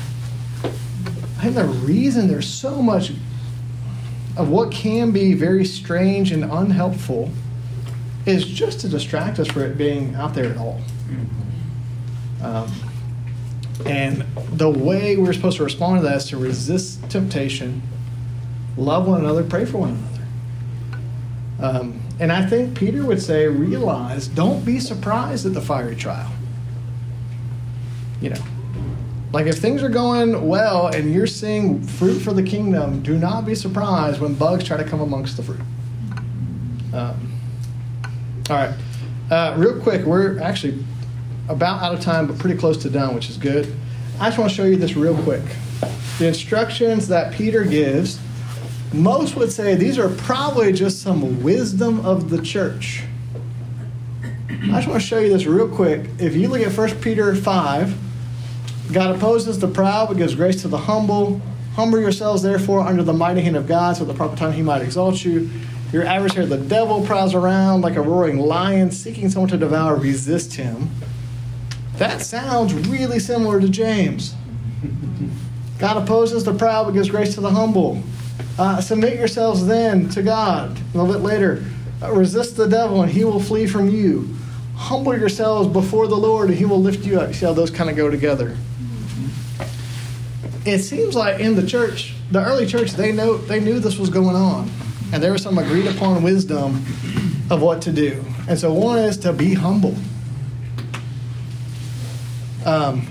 I 0.63 1.43
think 1.43 1.55
the 1.55 1.65
reason 1.65 2.27
there's 2.27 2.47
so 2.47 2.81
much 2.81 3.11
of 4.37 4.49
what 4.49 4.71
can 4.71 5.11
be 5.11 5.33
very 5.33 5.65
strange 5.65 6.31
and 6.31 6.43
unhelpful 6.43 7.29
is 8.25 8.45
just 8.45 8.81
to 8.81 8.89
distract 8.89 9.39
us 9.39 9.47
from 9.47 9.63
it 9.63 9.77
being 9.77 10.13
out 10.15 10.33
there 10.33 10.51
at 10.51 10.57
all. 10.57 10.81
Um, 12.41 12.71
and 13.85 14.25
the 14.51 14.69
way 14.69 15.15
we're 15.17 15.33
supposed 15.33 15.57
to 15.57 15.63
respond 15.63 16.01
to 16.01 16.07
that 16.07 16.17
is 16.17 16.25
to 16.27 16.37
resist 16.37 17.09
temptation, 17.09 17.81
love 18.77 19.07
one 19.07 19.21
another, 19.21 19.43
pray 19.43 19.65
for 19.65 19.79
one 19.79 19.89
another. 19.89 21.79
Um, 21.79 22.01
and 22.19 22.31
I 22.31 22.45
think 22.45 22.77
Peter 22.77 23.05
would 23.05 23.21
say, 23.21 23.47
realize, 23.47 24.27
don't 24.27 24.63
be 24.65 24.79
surprised 24.79 25.45
at 25.45 25.53
the 25.53 25.61
fiery 25.61 25.95
trial. 25.95 26.31
You 28.19 28.31
know, 28.31 28.43
like 29.31 29.47
if 29.47 29.57
things 29.57 29.81
are 29.81 29.89
going 29.89 30.47
well 30.47 30.87
and 30.87 31.13
you're 31.13 31.27
seeing 31.27 31.81
fruit 31.81 32.19
for 32.19 32.33
the 32.33 32.43
kingdom, 32.43 33.01
do 33.01 33.17
not 33.17 33.45
be 33.45 33.55
surprised 33.55 34.19
when 34.19 34.35
bugs 34.35 34.63
try 34.63 34.77
to 34.77 34.83
come 34.83 35.01
amongst 35.01 35.37
the 35.37 35.43
fruit. 35.43 35.61
Um, 36.93 37.39
all 38.49 38.57
right. 38.57 38.75
Uh, 39.29 39.55
real 39.57 39.79
quick, 39.79 40.05
we're 40.05 40.39
actually 40.39 40.83
about 41.51 41.81
out 41.81 41.93
of 41.93 41.99
time, 41.99 42.27
but 42.27 42.39
pretty 42.39 42.57
close 42.57 42.77
to 42.77 42.89
done, 42.89 43.13
which 43.13 43.29
is 43.29 43.37
good. 43.37 43.73
I 44.19 44.27
just 44.27 44.37
want 44.37 44.49
to 44.49 44.55
show 44.55 44.65
you 44.65 44.77
this 44.77 44.95
real 44.95 45.21
quick. 45.23 45.43
The 46.17 46.27
instructions 46.27 47.07
that 47.09 47.33
Peter 47.33 47.63
gives, 47.63 48.19
most 48.93 49.35
would 49.35 49.51
say 49.51 49.75
these 49.75 49.97
are 49.97 50.09
probably 50.09 50.71
just 50.71 51.01
some 51.01 51.43
wisdom 51.43 52.05
of 52.05 52.29
the 52.29 52.41
church. 52.41 53.03
I 54.49 54.75
just 54.75 54.87
want 54.87 55.01
to 55.01 55.07
show 55.07 55.19
you 55.19 55.29
this 55.29 55.45
real 55.45 55.67
quick. 55.67 56.09
If 56.19 56.35
you 56.35 56.47
look 56.47 56.61
at 56.61 56.75
1 56.75 57.01
Peter 57.01 57.35
5, 57.35 57.97
God 58.93 59.15
opposes 59.15 59.59
the 59.59 59.67
proud 59.67 60.09
but 60.09 60.17
gives 60.17 60.35
grace 60.35 60.61
to 60.61 60.67
the 60.67 60.77
humble. 60.77 61.41
Humble 61.75 61.99
yourselves, 61.99 62.43
therefore, 62.43 62.81
under 62.81 63.01
the 63.01 63.13
mighty 63.13 63.41
hand 63.41 63.55
of 63.55 63.67
God, 63.67 63.95
so 63.95 64.03
at 64.03 64.07
the 64.07 64.13
proper 64.13 64.35
time 64.35 64.53
he 64.53 64.61
might 64.61 64.81
exalt 64.81 65.23
you. 65.23 65.49
Your 65.91 66.03
adversary, 66.03 66.45
the 66.45 66.57
devil, 66.57 67.05
prowls 67.05 67.33
around 67.33 67.81
like 67.81 67.95
a 67.95 68.01
roaring 68.01 68.37
lion, 68.39 68.91
seeking 68.91 69.29
someone 69.29 69.49
to 69.49 69.57
devour. 69.57 69.95
Resist 69.95 70.53
him 70.53 70.89
that 72.01 72.23
sounds 72.23 72.73
really 72.87 73.19
similar 73.19 73.61
to 73.61 73.69
James. 73.69 74.33
God 75.77 75.97
opposes 75.97 76.43
the 76.43 76.51
proud 76.51 76.85
but 76.85 76.93
gives 76.93 77.11
grace 77.11 77.35
to 77.35 77.41
the 77.41 77.51
humble. 77.51 78.01
Uh, 78.57 78.81
submit 78.81 79.19
yourselves 79.19 79.67
then 79.67 80.09
to 80.09 80.23
God. 80.23 80.75
A 80.95 80.97
little 80.97 81.13
bit 81.13 81.21
later, 81.21 81.63
uh, 82.01 82.11
resist 82.11 82.57
the 82.57 82.67
devil 82.67 83.03
and 83.03 83.11
he 83.11 83.23
will 83.23 83.39
flee 83.39 83.67
from 83.67 83.87
you. 83.87 84.35
Humble 84.75 85.15
yourselves 85.15 85.67
before 85.71 86.07
the 86.07 86.15
Lord 86.15 86.49
and 86.49 86.57
he 86.57 86.65
will 86.65 86.81
lift 86.81 87.05
you 87.05 87.19
up. 87.19 87.35
See 87.35 87.45
how 87.45 87.53
those 87.53 87.69
kind 87.69 87.87
of 87.87 87.95
go 87.95 88.09
together. 88.09 88.57
It 90.65 90.79
seems 90.79 91.13
like 91.13 91.39
in 91.39 91.55
the 91.55 91.67
church, 91.67 92.15
the 92.31 92.43
early 92.43 92.65
church, 92.65 92.93
they 92.93 93.11
know 93.11 93.37
they 93.37 93.59
knew 93.59 93.79
this 93.79 93.99
was 93.99 94.09
going 94.09 94.35
on, 94.35 94.71
and 95.13 95.21
there 95.21 95.33
was 95.33 95.43
some 95.43 95.59
agreed 95.59 95.85
upon 95.85 96.23
wisdom 96.23 96.83
of 97.51 97.61
what 97.61 97.83
to 97.83 97.91
do. 97.91 98.25
And 98.47 98.57
so 98.57 98.73
one 98.73 98.97
is 98.97 99.17
to 99.17 99.33
be 99.33 99.53
humble. 99.53 99.95
Um, 102.65 103.07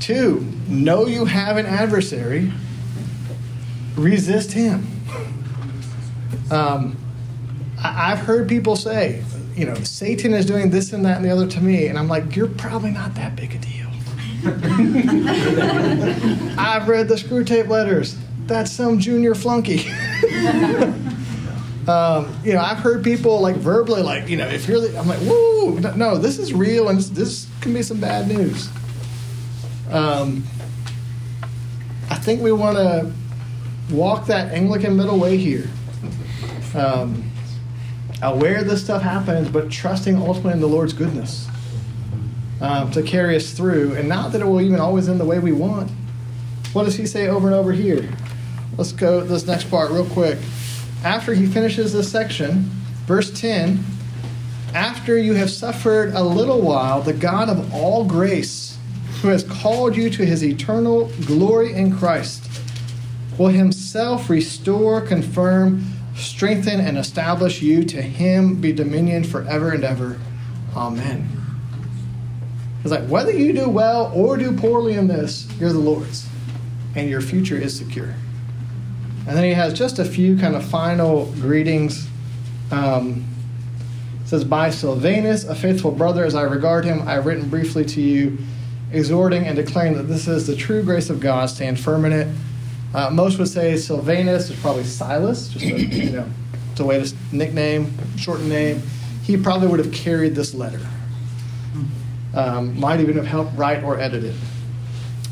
two, 0.00 0.46
know 0.68 1.06
you 1.06 1.24
have 1.24 1.56
an 1.56 1.66
adversary, 1.66 2.52
resist 3.96 4.52
him. 4.52 4.86
Um, 6.50 6.96
I, 7.82 8.12
I've 8.12 8.20
heard 8.20 8.48
people 8.48 8.76
say, 8.76 9.22
you 9.54 9.66
know, 9.66 9.74
Satan 9.74 10.32
is 10.32 10.46
doing 10.46 10.70
this 10.70 10.92
and 10.92 11.04
that 11.04 11.16
and 11.16 11.24
the 11.24 11.30
other 11.30 11.46
to 11.46 11.60
me, 11.60 11.86
and 11.86 11.98
I'm 11.98 12.08
like, 12.08 12.34
you're 12.34 12.48
probably 12.48 12.90
not 12.90 13.14
that 13.16 13.36
big 13.36 13.54
a 13.54 13.58
deal. 13.58 13.88
I've 16.58 16.88
read 16.88 17.08
the 17.08 17.16
Screwtape 17.16 17.68
Letters. 17.68 18.16
That's 18.46 18.72
some 18.72 18.98
junior 18.98 19.34
flunky. 19.34 19.86
um, 21.90 22.40
you 22.44 22.52
know, 22.52 22.60
I've 22.60 22.78
heard 22.78 23.02
people 23.02 23.40
like 23.40 23.56
verbally, 23.56 24.02
like, 24.02 24.28
you 24.28 24.36
know, 24.36 24.46
if 24.46 24.68
you're, 24.68 24.80
the, 24.80 24.96
I'm 24.98 25.08
like, 25.08 25.18
whoa, 25.20 25.78
no, 25.96 26.18
this 26.18 26.38
is 26.38 26.52
real 26.52 26.88
and 26.88 26.98
this, 26.98 27.08
this 27.10 27.48
can 27.60 27.74
be 27.74 27.82
some 27.82 28.00
bad 28.00 28.28
news. 28.28 28.68
Um, 29.90 30.44
I 32.08 32.14
think 32.14 32.42
we 32.42 32.52
want 32.52 32.76
to 32.76 33.12
walk 33.94 34.26
that 34.26 34.52
Anglican 34.52 34.96
middle 34.96 35.18
way 35.18 35.36
here. 35.36 35.68
Um, 36.74 37.30
aware 38.22 38.62
this 38.62 38.84
stuff 38.84 39.02
happens, 39.02 39.48
but 39.48 39.70
trusting 39.70 40.16
ultimately 40.16 40.52
in 40.52 40.60
the 40.60 40.68
Lord's 40.68 40.92
goodness 40.92 41.48
um, 42.60 42.90
to 42.92 43.02
carry 43.02 43.34
us 43.34 43.52
through, 43.52 43.94
and 43.94 44.08
not 44.08 44.32
that 44.32 44.40
it 44.42 44.44
will 44.44 44.60
even 44.60 44.78
always 44.78 45.08
end 45.08 45.18
the 45.18 45.24
way 45.24 45.38
we 45.38 45.52
want. 45.52 45.90
What 46.72 46.84
does 46.84 46.96
he 46.96 47.06
say 47.06 47.26
over 47.26 47.48
and 47.48 47.56
over 47.56 47.72
here? 47.72 48.08
Let's 48.76 48.92
go 48.92 49.22
this 49.22 49.46
next 49.46 49.70
part 49.70 49.90
real 49.90 50.06
quick. 50.06 50.38
After 51.04 51.32
he 51.32 51.46
finishes 51.46 51.92
this 51.94 52.10
section, 52.12 52.70
verse 53.06 53.30
10 53.40 53.82
After 54.74 55.16
you 55.16 55.32
have 55.34 55.50
suffered 55.50 56.12
a 56.14 56.22
little 56.22 56.60
while, 56.60 57.00
the 57.00 57.14
God 57.14 57.48
of 57.48 57.72
all 57.72 58.04
grace, 58.04 58.78
who 59.22 59.28
has 59.28 59.42
called 59.44 59.96
you 59.96 60.10
to 60.10 60.26
his 60.26 60.44
eternal 60.44 61.10
glory 61.24 61.72
in 61.74 61.96
Christ, 61.96 62.50
will 63.38 63.48
himself 63.48 64.28
restore, 64.28 65.00
confirm, 65.00 65.84
strengthen, 66.14 66.80
and 66.80 66.98
establish 66.98 67.62
you. 67.62 67.82
To 67.84 68.02
him 68.02 68.60
be 68.60 68.72
dominion 68.72 69.24
forever 69.24 69.72
and 69.72 69.84
ever. 69.84 70.18
Amen. 70.76 71.28
It's 72.82 72.90
like 72.90 73.06
whether 73.08 73.32
you 73.32 73.54
do 73.54 73.70
well 73.70 74.12
or 74.14 74.36
do 74.36 74.54
poorly 74.56 74.94
in 74.94 75.08
this, 75.08 75.48
you're 75.58 75.72
the 75.72 75.78
Lord's, 75.78 76.26
and 76.94 77.08
your 77.08 77.22
future 77.22 77.56
is 77.56 77.76
secure. 77.76 78.14
And 79.26 79.36
then 79.36 79.44
he 79.44 79.52
has 79.52 79.72
just 79.72 79.98
a 79.98 80.04
few 80.04 80.36
kind 80.36 80.56
of 80.56 80.64
final 80.64 81.26
greetings. 81.32 82.08
Um, 82.70 83.24
says, 84.24 84.44
By 84.44 84.70
Silvanus, 84.70 85.44
a 85.44 85.54
faithful 85.54 85.90
brother 85.90 86.24
as 86.24 86.34
I 86.34 86.42
regard 86.42 86.84
him, 86.84 87.06
I 87.06 87.12
have 87.12 87.26
written 87.26 87.48
briefly 87.48 87.84
to 87.84 88.00
you, 88.00 88.38
exhorting 88.92 89.46
and 89.46 89.56
declaring 89.56 89.94
that 89.94 90.04
this 90.04 90.28
is 90.28 90.46
the 90.46 90.56
true 90.56 90.82
grace 90.82 91.10
of 91.10 91.20
God. 91.20 91.50
Stand 91.50 91.78
firm 91.78 92.04
in 92.04 92.12
it. 92.12 92.28
Uh, 92.94 93.10
most 93.10 93.38
would 93.38 93.48
say 93.48 93.76
Silvanus 93.76 94.50
is 94.50 94.58
probably 94.60 94.84
Silas, 94.84 95.48
just 95.48 95.64
a, 95.64 95.80
you 95.80 96.10
know, 96.10 96.26
it's 96.72 96.80
a 96.80 96.84
way 96.84 97.02
to 97.02 97.14
nickname, 97.32 97.92
shorten 98.16 98.48
name. 98.48 98.82
He 99.22 99.36
probably 99.36 99.68
would 99.68 99.78
have 99.78 99.92
carried 99.92 100.34
this 100.34 100.54
letter. 100.54 100.80
Um, 102.34 102.78
might 102.78 103.00
even 103.00 103.16
have 103.16 103.26
helped 103.26 103.56
write 103.56 103.82
or 103.82 103.98
edit 103.98 104.24
it. 104.24 104.34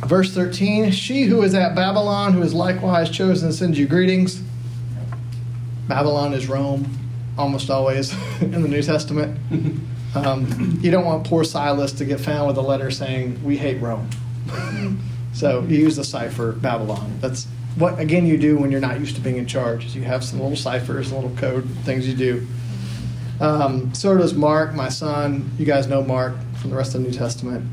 Verse 0.06 0.32
13 0.32 0.90
She 0.92 1.24
who 1.24 1.42
is 1.42 1.54
at 1.54 1.74
Babylon, 1.74 2.32
who 2.32 2.42
is 2.42 2.54
likewise 2.54 3.10
chosen, 3.10 3.52
sends 3.52 3.78
you 3.78 3.86
greetings. 3.86 4.42
Babylon 5.88 6.34
is 6.34 6.48
Rome, 6.48 6.98
almost 7.36 7.70
always 7.70 8.14
in 8.40 8.62
the 8.62 8.68
New 8.68 8.82
Testament. 8.82 9.38
Um, 10.14 10.78
you 10.80 10.90
don't 10.90 11.04
want 11.04 11.26
poor 11.26 11.44
Silas 11.44 11.92
to 11.92 12.04
get 12.04 12.20
found 12.20 12.46
with 12.46 12.56
a 12.56 12.62
letter 12.62 12.90
saying, 12.90 13.42
We 13.42 13.56
hate 13.56 13.80
Rome. 13.80 14.08
so 15.32 15.62
you 15.62 15.78
use 15.78 15.96
the 15.96 16.04
cipher 16.04 16.52
Babylon. 16.52 17.18
That's 17.20 17.46
what, 17.76 17.98
again, 17.98 18.26
you 18.26 18.38
do 18.38 18.58
when 18.58 18.70
you're 18.70 18.80
not 18.80 18.98
used 18.98 19.14
to 19.16 19.20
being 19.20 19.36
in 19.36 19.46
charge, 19.46 19.84
is 19.84 19.94
you 19.94 20.02
have 20.02 20.24
some 20.24 20.40
little 20.40 20.56
ciphers, 20.56 21.12
little 21.12 21.30
code 21.36 21.68
things 21.84 22.08
you 22.08 22.14
do. 22.14 22.46
Um, 23.40 23.94
so 23.94 24.16
does 24.16 24.34
Mark, 24.34 24.74
my 24.74 24.88
son. 24.88 25.50
You 25.58 25.64
guys 25.64 25.86
know 25.86 26.02
Mark 26.02 26.34
from 26.56 26.70
the 26.70 26.76
rest 26.76 26.94
of 26.94 27.02
the 27.02 27.08
New 27.08 27.14
Testament. 27.14 27.64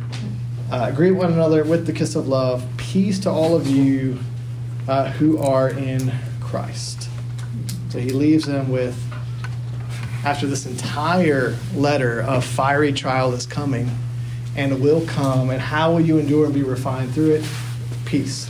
Uh, 0.72 0.91
greet 0.91 1.11
one 1.11 1.32
another 1.32 1.63
with 1.63 1.86
the 1.86 1.93
kiss 1.93 2.16
of 2.16 2.28
love. 2.28 2.66
Peace 2.78 3.20
to 3.20 3.30
all 3.30 3.55
of 3.55 3.68
you 3.68 4.18
uh, 4.88 5.11
who 5.11 5.38
are 5.38 5.70
in 5.70 6.11
Christ. 6.41 7.07
So 7.89 7.99
he 7.99 8.09
leaves 8.09 8.45
them 8.45 8.72
with, 8.72 8.99
after 10.26 10.47
this 10.47 10.66
entire 10.66 11.55
letter 11.76 12.22
of 12.22 12.43
fiery 12.43 12.91
trial 12.93 13.32
that's 13.32 13.45
coming 13.45 13.89
and 14.55 14.82
will 14.82 15.05
come, 15.05 15.49
and 15.49 15.61
how 15.61 15.93
will 15.93 16.01
you 16.01 16.18
endure 16.18 16.45
and 16.45 16.53
be 16.53 16.63
refined 16.63 17.13
through 17.13 17.36
it? 17.36 17.45
Peace. 18.05 18.49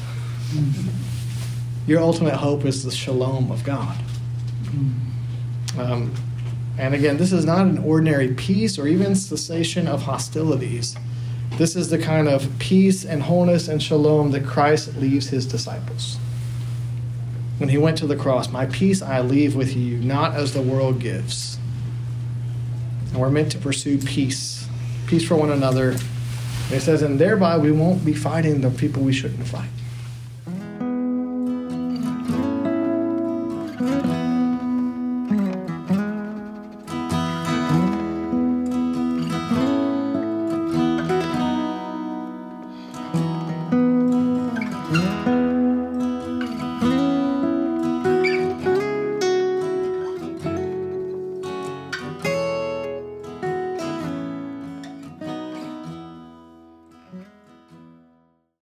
Your 1.87 1.99
ultimate 1.99 2.35
hope 2.35 2.63
is 2.63 2.83
the 2.83 2.91
shalom 2.91 3.51
of 3.51 3.63
God. 3.63 3.97
Um, 5.77 6.13
and 6.77 6.93
again, 6.95 7.17
this 7.17 7.33
is 7.33 7.45
not 7.45 7.65
an 7.67 7.79
ordinary 7.79 8.33
peace 8.33 8.79
or 8.79 8.87
even 8.87 9.15
cessation 9.15 9.87
of 9.87 10.03
hostilities. 10.03 10.95
This 11.51 11.75
is 11.75 11.89
the 11.89 11.97
kind 11.97 12.27
of 12.27 12.49
peace 12.59 13.05
and 13.05 13.23
wholeness 13.23 13.67
and 13.67 13.81
shalom 13.81 14.31
that 14.31 14.45
Christ 14.45 14.95
leaves 14.97 15.29
his 15.29 15.45
disciples. 15.45 16.17
When 17.57 17.69
he 17.69 17.77
went 17.77 17.97
to 17.99 18.07
the 18.07 18.17
cross, 18.17 18.49
My 18.49 18.65
peace 18.65 19.01
I 19.01 19.21
leave 19.21 19.55
with 19.55 19.75
you, 19.75 19.97
not 19.99 20.33
as 20.33 20.53
the 20.53 20.61
world 20.61 20.99
gives. 20.99 21.57
And 23.11 23.21
we're 23.21 23.29
meant 23.29 23.51
to 23.53 23.57
pursue 23.57 23.97
peace, 23.97 24.67
peace 25.07 25.25
for 25.25 25.35
one 25.35 25.51
another. 25.51 25.95
It 26.71 26.81
says, 26.81 27.01
and 27.01 27.19
thereby 27.19 27.57
we 27.57 27.71
won't 27.71 28.03
be 28.03 28.13
fighting 28.13 28.59
the 28.59 28.71
people 28.71 29.03
we 29.03 29.13
shouldn't 29.13 29.47
fight. 29.47 29.69